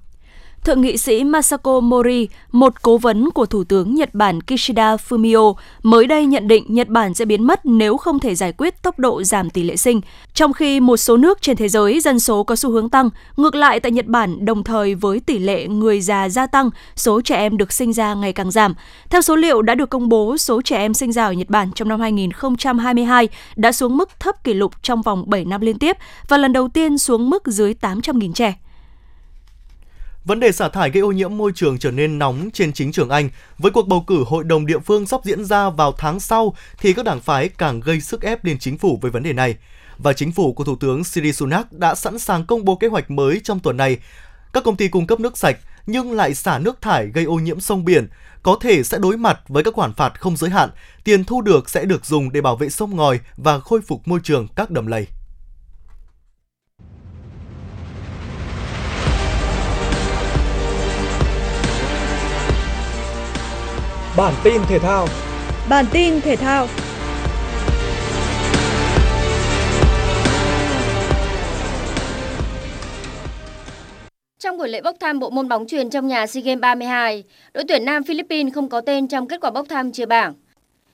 Thượng 0.66 0.82
nghị 0.82 0.98
sĩ 0.98 1.24
Masako 1.24 1.80
Mori, 1.80 2.28
một 2.52 2.82
cố 2.82 2.98
vấn 2.98 3.32
của 3.32 3.46
Thủ 3.46 3.64
tướng 3.64 3.96
Nhật 3.96 4.16
Bản 4.16 4.42
Kishida 4.42 4.96
Fumio, 4.96 5.54
mới 5.84 6.08
đây 6.08 6.26
nhận 6.26 6.48
định 6.48 6.66
Nhật 6.68 6.88
Bản 6.88 7.14
sẽ 7.14 7.26
biến 7.26 7.44
mất 7.44 7.66
nếu 7.66 7.98
không 7.98 8.20
thể 8.20 8.36
giải 8.36 8.52
quyết 8.52 8.82
tốc 8.82 9.00
độ 9.00 9.24
giảm 9.24 9.50
tỷ 9.50 9.64
lệ 9.64 9.76
sinh. 9.78 10.02
Trong 10.34 10.54
khi 10.54 10.80
một 10.80 10.98
số 10.98 11.18
nước 11.18 11.42
trên 11.42 11.58
thế 11.58 11.70
giới 11.70 12.00
dân 12.00 12.20
số 12.20 12.44
có 12.44 12.56
xu 12.56 12.72
hướng 12.72 12.90
tăng, 12.90 13.10
ngược 13.38 13.56
lại 13.56 13.80
tại 13.80 13.92
Nhật 13.92 14.06
Bản 14.06 14.46
đồng 14.46 14.64
thời 14.64 14.96
với 14.96 15.20
tỷ 15.20 15.40
lệ 15.40 15.68
người 15.68 16.02
già 16.02 16.30
gia 16.30 16.48
tăng, 16.48 16.70
số 16.96 17.22
trẻ 17.22 17.36
em 17.36 17.58
được 17.58 17.74
sinh 17.74 17.94
ra 17.94 18.14
ngày 18.14 18.34
càng 18.34 18.52
giảm. 18.52 18.74
Theo 19.10 19.22
số 19.22 19.36
liệu 19.36 19.62
đã 19.62 19.76
được 19.76 19.90
công 19.90 20.10
bố, 20.10 20.38
số 20.38 20.62
trẻ 20.62 20.78
em 20.78 20.94
sinh 20.94 21.12
ra 21.12 21.26
ở 21.26 21.32
Nhật 21.34 21.50
Bản 21.50 21.72
trong 21.76 21.88
năm 21.88 22.00
2022 22.00 23.28
đã 23.56 23.72
xuống 23.72 23.98
mức 23.98 24.20
thấp 24.20 24.44
kỷ 24.44 24.54
lục 24.54 24.74
trong 24.84 25.02
vòng 25.02 25.24
7 25.28 25.46
năm 25.46 25.62
liên 25.62 25.80
tiếp 25.80 25.98
và 26.28 26.38
lần 26.38 26.54
đầu 26.54 26.68
tiên 26.68 26.98
xuống 26.98 27.30
mức 27.30 27.44
dưới 27.48 27.74
800.000 27.82 28.34
trẻ. 28.34 28.56
Vấn 30.26 30.40
đề 30.40 30.52
xả 30.52 30.70
thải 30.70 30.90
gây 30.90 31.02
ô 31.02 31.12
nhiễm 31.12 31.38
môi 31.38 31.52
trường 31.56 31.80
trở 31.80 31.92
nên 31.92 32.20
nóng 32.20 32.50
trên 32.54 32.74
chính 32.74 32.92
trường 32.92 33.10
Anh. 33.10 33.30
Với 33.58 33.72
cuộc 33.72 33.88
bầu 33.88 34.04
cử 34.08 34.24
hội 34.28 34.44
đồng 34.44 34.66
địa 34.66 34.80
phương 34.80 35.06
sắp 35.06 35.22
diễn 35.24 35.46
ra 35.46 35.70
vào 35.70 35.92
tháng 35.92 36.20
sau, 36.20 36.56
thì 36.78 36.94
các 36.94 37.06
đảng 37.06 37.20
phái 37.20 37.50
càng 37.50 37.80
gây 37.80 38.02
sức 38.02 38.22
ép 38.22 38.46
lên 38.46 38.60
chính 38.60 38.78
phủ 38.78 39.00
với 39.02 39.12
vấn 39.12 39.24
đề 39.24 39.34
này. 39.34 39.56
Và 39.98 40.14
chính 40.14 40.32
phủ 40.32 40.54
của 40.54 40.64
Thủ 40.64 40.76
tướng 40.76 41.04
Siri 41.04 41.34
Sunak 41.34 41.74
đã 41.74 41.96
sẵn 41.96 42.20
sàng 42.20 42.46
công 42.46 42.66
bố 42.66 42.76
kế 42.76 42.88
hoạch 42.88 43.12
mới 43.12 43.42
trong 43.44 43.60
tuần 43.60 43.78
này. 43.78 43.98
Các 44.54 44.64
công 44.64 44.76
ty 44.76 44.88
cung 44.88 45.08
cấp 45.08 45.20
nước 45.20 45.38
sạch 45.38 45.58
nhưng 45.88 46.12
lại 46.12 46.36
xả 46.36 46.60
nước 46.60 46.82
thải 46.82 47.08
gây 47.08 47.26
ô 47.26 47.36
nhiễm 47.36 47.60
sông 47.60 47.86
biển, 47.86 48.08
có 48.44 48.58
thể 48.62 48.84
sẽ 48.84 48.98
đối 48.98 49.18
mặt 49.18 49.40
với 49.48 49.64
các 49.64 49.74
khoản 49.74 49.94
phạt 49.94 50.20
không 50.22 50.38
giới 50.38 50.50
hạn. 50.50 50.70
Tiền 51.04 51.24
thu 51.24 51.42
được 51.42 51.70
sẽ 51.70 51.86
được 51.86 52.06
dùng 52.06 52.32
để 52.32 52.42
bảo 52.42 52.56
vệ 52.56 52.70
sông 52.70 52.96
ngòi 52.96 53.20
và 53.38 53.60
khôi 53.60 53.82
phục 53.82 54.08
môi 54.08 54.20
trường 54.24 54.48
các 54.56 54.72
đầm 54.72 54.88
lầy. 54.88 55.08
Bản 64.18 64.34
tin 64.44 64.62
thể 64.70 64.80
thao. 64.80 65.08
Bản 65.70 65.86
tin 65.92 66.22
thể 66.22 66.36
thao. 66.36 66.68
Trong 74.40 74.58
buổi 74.58 74.70
lễ 74.70 74.82
bốc 74.82 74.96
thăm 75.00 75.20
bộ 75.20 75.30
môn 75.30 75.50
bóng 75.50 75.68
truyền 75.68 75.90
trong 75.90 76.08
nhà 76.08 76.28
SEA 76.28 76.42
Games 76.42 76.62
32, 76.62 77.24
đội 77.54 77.64
tuyển 77.68 77.86
Nam 77.86 78.04
Philippines 78.04 78.54
không 78.54 78.70
có 78.70 78.82
tên 78.82 79.08
trong 79.08 79.28
kết 79.28 79.42
quả 79.42 79.52
bốc 79.52 79.66
thăm 79.70 79.92
chia 79.92 80.06
bảng. 80.06 80.34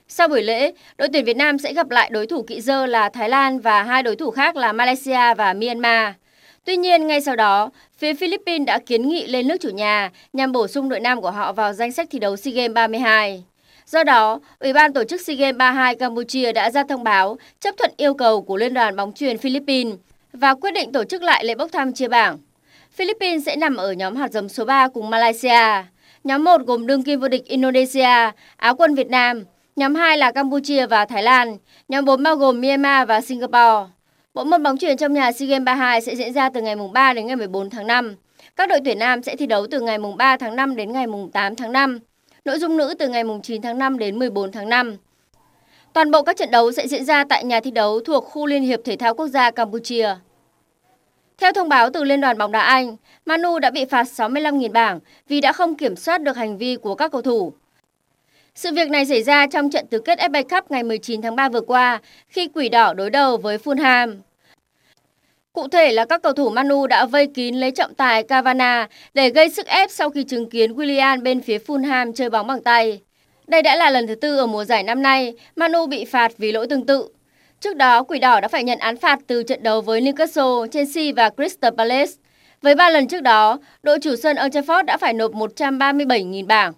Sau 0.08 0.28
buổi 0.28 0.44
lễ, 0.44 0.72
đội 0.98 1.10
tuyển 1.14 1.26
Việt 1.26 1.38
Nam 1.38 1.58
sẽ 1.58 1.74
gặp 1.74 1.90
lại 1.90 2.10
đối 2.14 2.28
thủ 2.28 2.44
kỵ 2.48 2.62
dơ 2.62 2.86
là 2.86 3.10
Thái 3.10 3.30
Lan 3.30 3.60
và 3.60 3.84
hai 3.84 4.04
đối 4.04 4.16
thủ 4.16 4.32
khác 4.32 4.56
là 4.56 4.74
Malaysia 4.74 5.34
và 5.38 5.54
Myanmar. 5.54 6.14
Tuy 6.66 6.78
nhiên, 6.78 7.08
ngay 7.08 7.22
sau 7.22 7.36
đó, 7.36 7.70
phía 7.98 8.14
Philippines 8.14 8.66
đã 8.66 8.80
kiến 8.86 9.10
nghị 9.10 9.28
lên 9.28 9.48
nước 9.48 9.56
chủ 9.62 9.70
nhà 9.70 10.12
nhằm 10.34 10.52
bổ 10.52 10.68
sung 10.68 10.90
đội 10.90 11.00
nam 11.00 11.22
của 11.22 11.32
họ 11.32 11.54
vào 11.54 11.74
danh 11.74 11.92
sách 11.92 12.08
thi 12.12 12.20
đấu 12.20 12.38
SEA 12.38 12.54
Games 12.54 12.74
32. 12.74 13.44
Do 13.86 14.04
đó, 14.04 14.40
Ủy 14.60 14.74
ban 14.74 14.94
tổ 14.94 15.04
chức 15.04 15.22
SEA 15.22 15.36
Games 15.36 15.58
32 15.58 15.96
Campuchia 15.96 16.52
đã 16.52 16.72
ra 16.72 16.84
thông 16.84 17.04
báo 17.04 17.38
chấp 17.60 17.76
thuận 17.78 17.92
yêu 17.98 18.14
cầu 18.14 18.42
của 18.42 18.58
Liên 18.58 18.74
đoàn 18.74 18.96
bóng 18.96 19.14
chuyền 19.14 19.38
Philippines 19.38 19.96
và 20.34 20.54
quyết 20.54 20.72
định 20.72 20.92
tổ 20.92 21.04
chức 21.04 21.24
lại 21.24 21.46
lễ 21.46 21.56
bốc 21.56 21.72
thăm 21.72 21.94
chia 21.94 22.08
bảng. 22.08 22.38
Philippines 22.92 23.46
sẽ 23.46 23.56
nằm 23.56 23.76
ở 23.76 23.92
nhóm 23.92 24.16
hạt 24.16 24.32
giống 24.32 24.50
số 24.50 24.66
3 24.66 24.88
cùng 24.88 25.10
Malaysia. 25.10 25.84
Nhóm 26.24 26.44
1 26.44 26.62
gồm 26.62 26.88
đương 26.88 27.04
kim 27.04 27.20
vô 27.20 27.28
địch 27.28 27.46
Indonesia, 27.46 28.32
Áo 28.58 28.76
quân 28.76 28.96
Việt 28.96 29.10
Nam. 29.10 29.44
Nhóm 29.76 29.96
2 29.96 30.18
là 30.18 30.32
Campuchia 30.32 30.86
và 30.86 31.06
Thái 31.06 31.24
Lan. 31.24 31.58
Nhóm 31.88 32.06
4 32.06 32.24
bao 32.24 32.36
gồm 32.36 32.62
Myanmar 32.62 33.08
và 33.08 33.22
Singapore. 33.22 33.92
Bộ 34.34 34.44
môn 34.44 34.64
bóng 34.64 34.78
chuyền 34.78 34.98
trong 34.98 35.14
nhà 35.14 35.32
SEA 35.32 35.48
Games 35.48 35.66
32 35.66 36.02
sẽ 36.02 36.16
diễn 36.16 36.34
ra 36.34 36.50
từ 36.50 36.62
ngày 36.62 36.76
3 36.94 37.14
đến 37.14 37.28
ngày 37.28 37.36
14 37.36 37.70
tháng 37.70 37.88
5. 37.88 38.16
Các 38.56 38.70
đội 38.70 38.80
tuyển 38.86 39.00
nam 39.00 39.24
sẽ 39.24 39.36
thi 39.36 39.46
đấu 39.46 39.68
từ 39.72 39.80
ngày 39.80 39.98
3 40.18 40.38
tháng 40.38 40.56
5 40.56 40.76
đến 40.76 40.92
ngày 40.92 41.06
8 41.34 41.56
tháng 41.56 41.72
5. 41.72 42.00
Nội 42.46 42.60
dung 42.60 42.78
nữ 42.78 42.94
từ 43.00 43.10
ngày 43.10 43.24
9 43.44 43.62
tháng 43.62 43.78
5 43.78 43.98
đến 43.98 44.20
14 44.20 44.52
tháng 44.52 44.70
5. 44.70 44.98
Toàn 45.94 46.12
bộ 46.12 46.24
các 46.24 46.38
trận 46.38 46.52
đấu 46.52 46.72
sẽ 46.72 46.88
diễn 46.88 47.06
ra 47.06 47.24
tại 47.24 47.44
nhà 47.44 47.60
thi 47.60 47.72
đấu 47.72 48.00
thuộc 48.00 48.26
khu 48.26 48.46
Liên 48.46 48.64
hiệp 48.64 48.80
Thể 48.86 48.96
thao 48.96 49.14
Quốc 49.14 49.28
gia 49.28 49.52
Campuchia. 49.52 50.16
Theo 51.38 51.54
thông 51.54 51.70
báo 51.70 51.90
từ 51.90 52.04
Liên 52.04 52.22
đoàn 52.22 52.38
bóng 52.38 52.52
đá 52.52 52.62
Anh, 52.62 52.96
Manu 53.26 53.60
đã 53.60 53.72
bị 53.72 53.86
phạt 53.86 54.04
65.000 54.04 54.72
bảng 54.72 55.00
vì 55.28 55.42
đã 55.42 55.54
không 55.54 55.76
kiểm 55.76 55.96
soát 55.96 56.22
được 56.22 56.38
hành 56.38 56.58
vi 56.58 56.76
của 56.76 56.96
các 56.96 57.12
cầu 57.12 57.22
thủ. 57.22 57.54
Sự 58.56 58.74
việc 58.74 58.90
này 58.90 59.06
xảy 59.06 59.24
ra 59.24 59.48
trong 59.48 59.70
trận 59.70 59.88
tứ 59.88 60.00
kết 60.00 60.20
FA 60.20 60.44
Cup 60.44 60.72
ngày 60.72 60.84
19 60.84 61.22
tháng 61.22 61.36
3 61.36 61.50
vừa 61.50 61.62
qua 61.62 62.00
khi 62.28 62.48
Quỷ 62.54 62.70
Đỏ 62.70 62.94
đối 62.94 63.10
đầu 63.10 63.38
với 63.38 63.58
Fulham. 63.58 64.16
Cụ 65.54 65.68
thể 65.68 65.92
là 65.92 66.06
các 66.06 66.22
cầu 66.22 66.34
thủ 66.34 66.50
Manu 66.50 66.88
đã 66.88 67.06
vây 67.06 67.28
kín 67.28 67.56
lấy 67.56 67.72
trọng 67.72 67.94
tài 67.94 68.24
Cavana 68.24 68.88
để 69.14 69.30
gây 69.30 69.50
sức 69.50 69.66
ép 69.66 69.92
sau 69.92 70.10
khi 70.10 70.24
chứng 70.24 70.50
kiến 70.50 70.74
Willian 70.74 71.24
bên 71.24 71.42
phía 71.42 71.58
Fulham 71.58 72.14
chơi 72.14 72.30
bóng 72.30 72.48
bằng 72.48 72.62
tay. 72.62 73.02
Đây 73.48 73.62
đã 73.62 73.76
là 73.76 73.90
lần 73.90 74.08
thứ 74.08 74.16
tư 74.16 74.38
ở 74.38 74.48
mùa 74.48 74.66
giải 74.66 74.84
năm 74.84 75.02
nay 75.02 75.34
Manu 75.56 75.88
bị 75.88 76.06
phạt 76.06 76.32
vì 76.38 76.52
lỗi 76.52 76.68
tương 76.68 76.86
tự. 76.86 77.08
Trước 77.60 77.76
đó, 77.76 78.04
Quỷ 78.04 78.20
Đỏ 78.20 78.40
đã 78.40 78.48
phải 78.48 78.64
nhận 78.64 78.80
án 78.80 78.98
phạt 78.98 79.20
từ 79.28 79.44
trận 79.44 79.64
đấu 79.64 79.82
với 79.82 80.02
Newcastle, 80.02 80.68
Chelsea 80.68 81.04
và 81.16 81.30
Crystal 81.30 81.74
Palace. 81.78 82.12
Với 82.62 82.76
ba 82.76 82.90
lần 82.90 83.08
trước 83.08 83.22
đó, 83.22 83.60
đội 83.84 84.00
chủ 84.00 84.16
sân 84.16 84.38
Old 84.46 84.58
Trafford 84.58 84.84
đã 84.84 84.98
phải 84.98 85.14
nộp 85.14 85.32
137.000 85.32 86.48
bảng. 86.48 86.74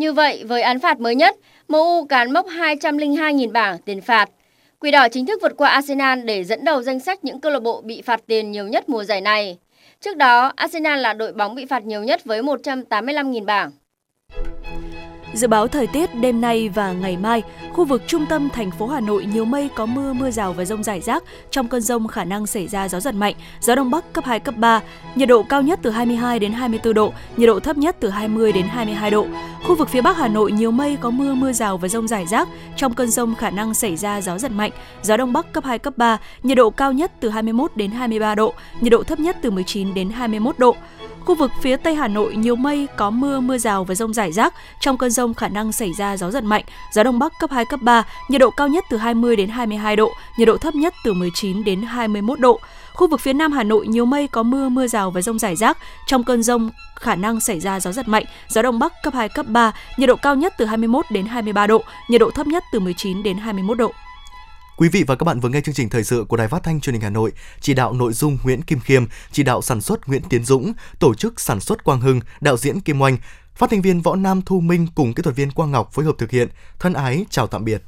Như 0.00 0.12
vậy, 0.12 0.44
với 0.44 0.62
án 0.62 0.80
phạt 0.80 1.00
mới 1.00 1.14
nhất, 1.14 1.36
MU 1.68 2.04
cán 2.04 2.32
mốc 2.32 2.46
202.000 2.46 3.52
bảng 3.52 3.78
tiền 3.78 4.00
phạt. 4.00 4.30
Quỷ 4.78 4.90
đỏ 4.90 5.08
chính 5.08 5.26
thức 5.26 5.42
vượt 5.42 5.52
qua 5.56 5.68
Arsenal 5.68 6.20
để 6.24 6.44
dẫn 6.44 6.64
đầu 6.64 6.82
danh 6.82 7.00
sách 7.00 7.24
những 7.24 7.40
câu 7.40 7.52
lạc 7.52 7.62
bộ 7.62 7.80
bị 7.80 8.02
phạt 8.02 8.20
tiền 8.26 8.50
nhiều 8.50 8.68
nhất 8.68 8.88
mùa 8.88 9.04
giải 9.04 9.20
này. 9.20 9.58
Trước 10.00 10.16
đó, 10.16 10.52
Arsenal 10.56 10.98
là 10.98 11.12
đội 11.12 11.32
bóng 11.32 11.54
bị 11.54 11.66
phạt 11.66 11.84
nhiều 11.84 12.02
nhất 12.02 12.24
với 12.24 12.42
185.000 12.42 13.44
bảng. 13.44 13.70
Dự 15.34 15.46
báo 15.46 15.68
thời 15.68 15.86
tiết 15.86 16.14
đêm 16.14 16.40
nay 16.40 16.68
và 16.68 16.92
ngày 16.92 17.16
mai, 17.16 17.42
khu 17.72 17.84
vực 17.84 18.02
trung 18.06 18.26
tâm 18.26 18.48
thành 18.50 18.70
phố 18.70 18.86
Hà 18.86 19.00
Nội 19.00 19.24
nhiều 19.24 19.44
mây 19.44 19.68
có 19.74 19.86
mưa, 19.86 20.12
mưa 20.12 20.30
rào 20.30 20.52
và 20.52 20.64
rông 20.64 20.82
rải 20.82 21.00
rác. 21.00 21.24
Trong 21.50 21.68
cơn 21.68 21.80
rông 21.80 22.08
khả 22.08 22.24
năng 22.24 22.46
xảy 22.46 22.68
ra 22.68 22.88
gió 22.88 23.00
giật 23.00 23.14
mạnh, 23.14 23.34
gió 23.60 23.74
đông 23.74 23.90
bắc 23.90 24.12
cấp 24.12 24.24
2, 24.24 24.40
cấp 24.40 24.56
3. 24.56 24.80
Nhiệt 25.14 25.28
độ 25.28 25.42
cao 25.42 25.62
nhất 25.62 25.78
từ 25.82 25.90
22 25.90 26.38
đến 26.38 26.52
24 26.52 26.94
độ, 26.94 27.12
nhiệt 27.36 27.46
độ 27.46 27.60
thấp 27.60 27.78
nhất 27.78 27.96
từ 28.00 28.08
20 28.08 28.52
đến 28.52 28.66
22 28.66 29.10
độ. 29.10 29.26
Khu 29.66 29.74
vực 29.74 29.88
phía 29.88 30.00
Bắc 30.00 30.16
Hà 30.16 30.28
Nội 30.28 30.52
nhiều 30.52 30.70
mây 30.70 30.96
có 31.00 31.10
mưa, 31.10 31.34
mưa 31.34 31.52
rào 31.52 31.76
và 31.78 31.88
rông 31.88 32.08
rải 32.08 32.26
rác. 32.26 32.48
Trong 32.76 32.94
cơn 32.94 33.10
rông 33.10 33.34
khả 33.34 33.50
năng 33.50 33.74
xảy 33.74 33.96
ra 33.96 34.20
gió 34.20 34.38
giật 34.38 34.52
mạnh, 34.52 34.70
gió 35.02 35.16
đông 35.16 35.32
bắc 35.32 35.52
cấp 35.52 35.64
2, 35.64 35.78
cấp 35.78 35.94
3. 35.96 36.18
Nhiệt 36.42 36.56
độ 36.56 36.70
cao 36.70 36.92
nhất 36.92 37.12
từ 37.20 37.28
21 37.28 37.70
đến 37.74 37.90
23 37.90 38.34
độ, 38.34 38.54
nhiệt 38.80 38.92
độ 38.92 39.02
thấp 39.02 39.20
nhất 39.20 39.36
từ 39.42 39.50
19 39.50 39.94
đến 39.94 40.10
21 40.10 40.58
độ. 40.58 40.76
Khu 41.24 41.34
vực 41.34 41.50
phía 41.60 41.76
Tây 41.76 41.94
Hà 41.94 42.08
Nội 42.08 42.36
nhiều 42.36 42.56
mây, 42.56 42.88
có 42.96 43.10
mưa, 43.10 43.40
mưa 43.40 43.58
rào 43.58 43.84
và 43.84 43.94
rông 43.94 44.14
rải 44.14 44.32
rác. 44.32 44.54
Trong 44.80 44.98
cơn 44.98 45.10
rông 45.10 45.34
khả 45.34 45.48
năng 45.48 45.72
xảy 45.72 45.92
ra 45.92 46.16
gió 46.16 46.30
giật 46.30 46.44
mạnh, 46.44 46.64
gió 46.92 47.02
đông 47.02 47.18
bắc 47.18 47.32
cấp 47.40 47.50
2, 47.50 47.64
cấp 47.64 47.80
3, 47.82 48.04
nhiệt 48.28 48.40
độ 48.40 48.50
cao 48.50 48.68
nhất 48.68 48.84
từ 48.90 48.96
20 48.96 49.36
đến 49.36 49.48
22 49.48 49.96
độ, 49.96 50.12
nhiệt 50.36 50.48
độ 50.48 50.56
thấp 50.56 50.74
nhất 50.74 50.94
từ 51.04 51.12
19 51.12 51.64
đến 51.64 51.82
21 51.82 52.40
độ. 52.40 52.60
Khu 52.94 53.06
vực 53.06 53.20
phía 53.20 53.32
Nam 53.32 53.52
Hà 53.52 53.62
Nội 53.62 53.86
nhiều 53.86 54.04
mây 54.04 54.26
có 54.26 54.42
mưa, 54.42 54.68
mưa 54.68 54.86
rào 54.86 55.10
và 55.10 55.22
rông 55.22 55.38
rải 55.38 55.56
rác. 55.56 55.78
Trong 56.06 56.24
cơn 56.24 56.42
rông 56.42 56.70
khả 56.96 57.14
năng 57.14 57.40
xảy 57.40 57.60
ra 57.60 57.80
gió 57.80 57.92
giật 57.92 58.08
mạnh, 58.08 58.24
gió 58.48 58.62
đông 58.62 58.78
bắc 58.78 58.92
cấp 59.02 59.14
2, 59.14 59.28
cấp 59.28 59.46
3, 59.48 59.72
nhiệt 59.96 60.08
độ 60.08 60.16
cao 60.16 60.34
nhất 60.36 60.54
từ 60.58 60.64
21 60.64 61.04
đến 61.10 61.26
23 61.26 61.66
độ, 61.66 61.82
nhiệt 62.08 62.20
độ 62.20 62.30
thấp 62.30 62.46
nhất 62.46 62.64
từ 62.72 62.80
19 62.80 63.22
đến 63.22 63.38
21 63.38 63.78
độ. 63.78 63.92
Quý 64.80 64.88
vị 64.88 65.04
và 65.06 65.14
các 65.16 65.24
bạn 65.24 65.40
vừa 65.40 65.48
nghe 65.48 65.60
chương 65.60 65.74
trình 65.74 65.88
thời 65.88 66.04
sự 66.04 66.24
của 66.28 66.36
Đài 66.36 66.48
Phát 66.48 66.62
thanh 66.62 66.80
Truyền 66.80 66.92
hình 66.92 67.02
Hà 67.02 67.10
Nội, 67.10 67.32
chỉ 67.60 67.74
đạo 67.74 67.92
nội 67.92 68.12
dung 68.12 68.38
Nguyễn 68.42 68.62
Kim 68.62 68.80
Khiêm, 68.80 69.04
chỉ 69.32 69.42
đạo 69.42 69.62
sản 69.62 69.80
xuất 69.80 70.08
Nguyễn 70.08 70.22
Tiến 70.22 70.44
Dũng, 70.44 70.72
tổ 70.98 71.14
chức 71.14 71.40
sản 71.40 71.60
xuất 71.60 71.84
Quang 71.84 72.00
Hưng, 72.00 72.20
đạo 72.40 72.56
diễn 72.56 72.80
Kim 72.80 73.02
Oanh, 73.02 73.16
phát 73.54 73.70
thanh 73.70 73.82
viên 73.82 74.00
Võ 74.00 74.16
Nam 74.16 74.42
Thu 74.46 74.60
Minh 74.60 74.86
cùng 74.94 75.14
kỹ 75.14 75.22
thuật 75.22 75.36
viên 75.36 75.50
Quang 75.50 75.70
Ngọc 75.70 75.92
phối 75.92 76.04
hợp 76.04 76.14
thực 76.18 76.30
hiện. 76.30 76.48
Thân 76.78 76.92
ái 76.92 77.24
chào 77.30 77.46
tạm 77.46 77.64
biệt. 77.64 77.82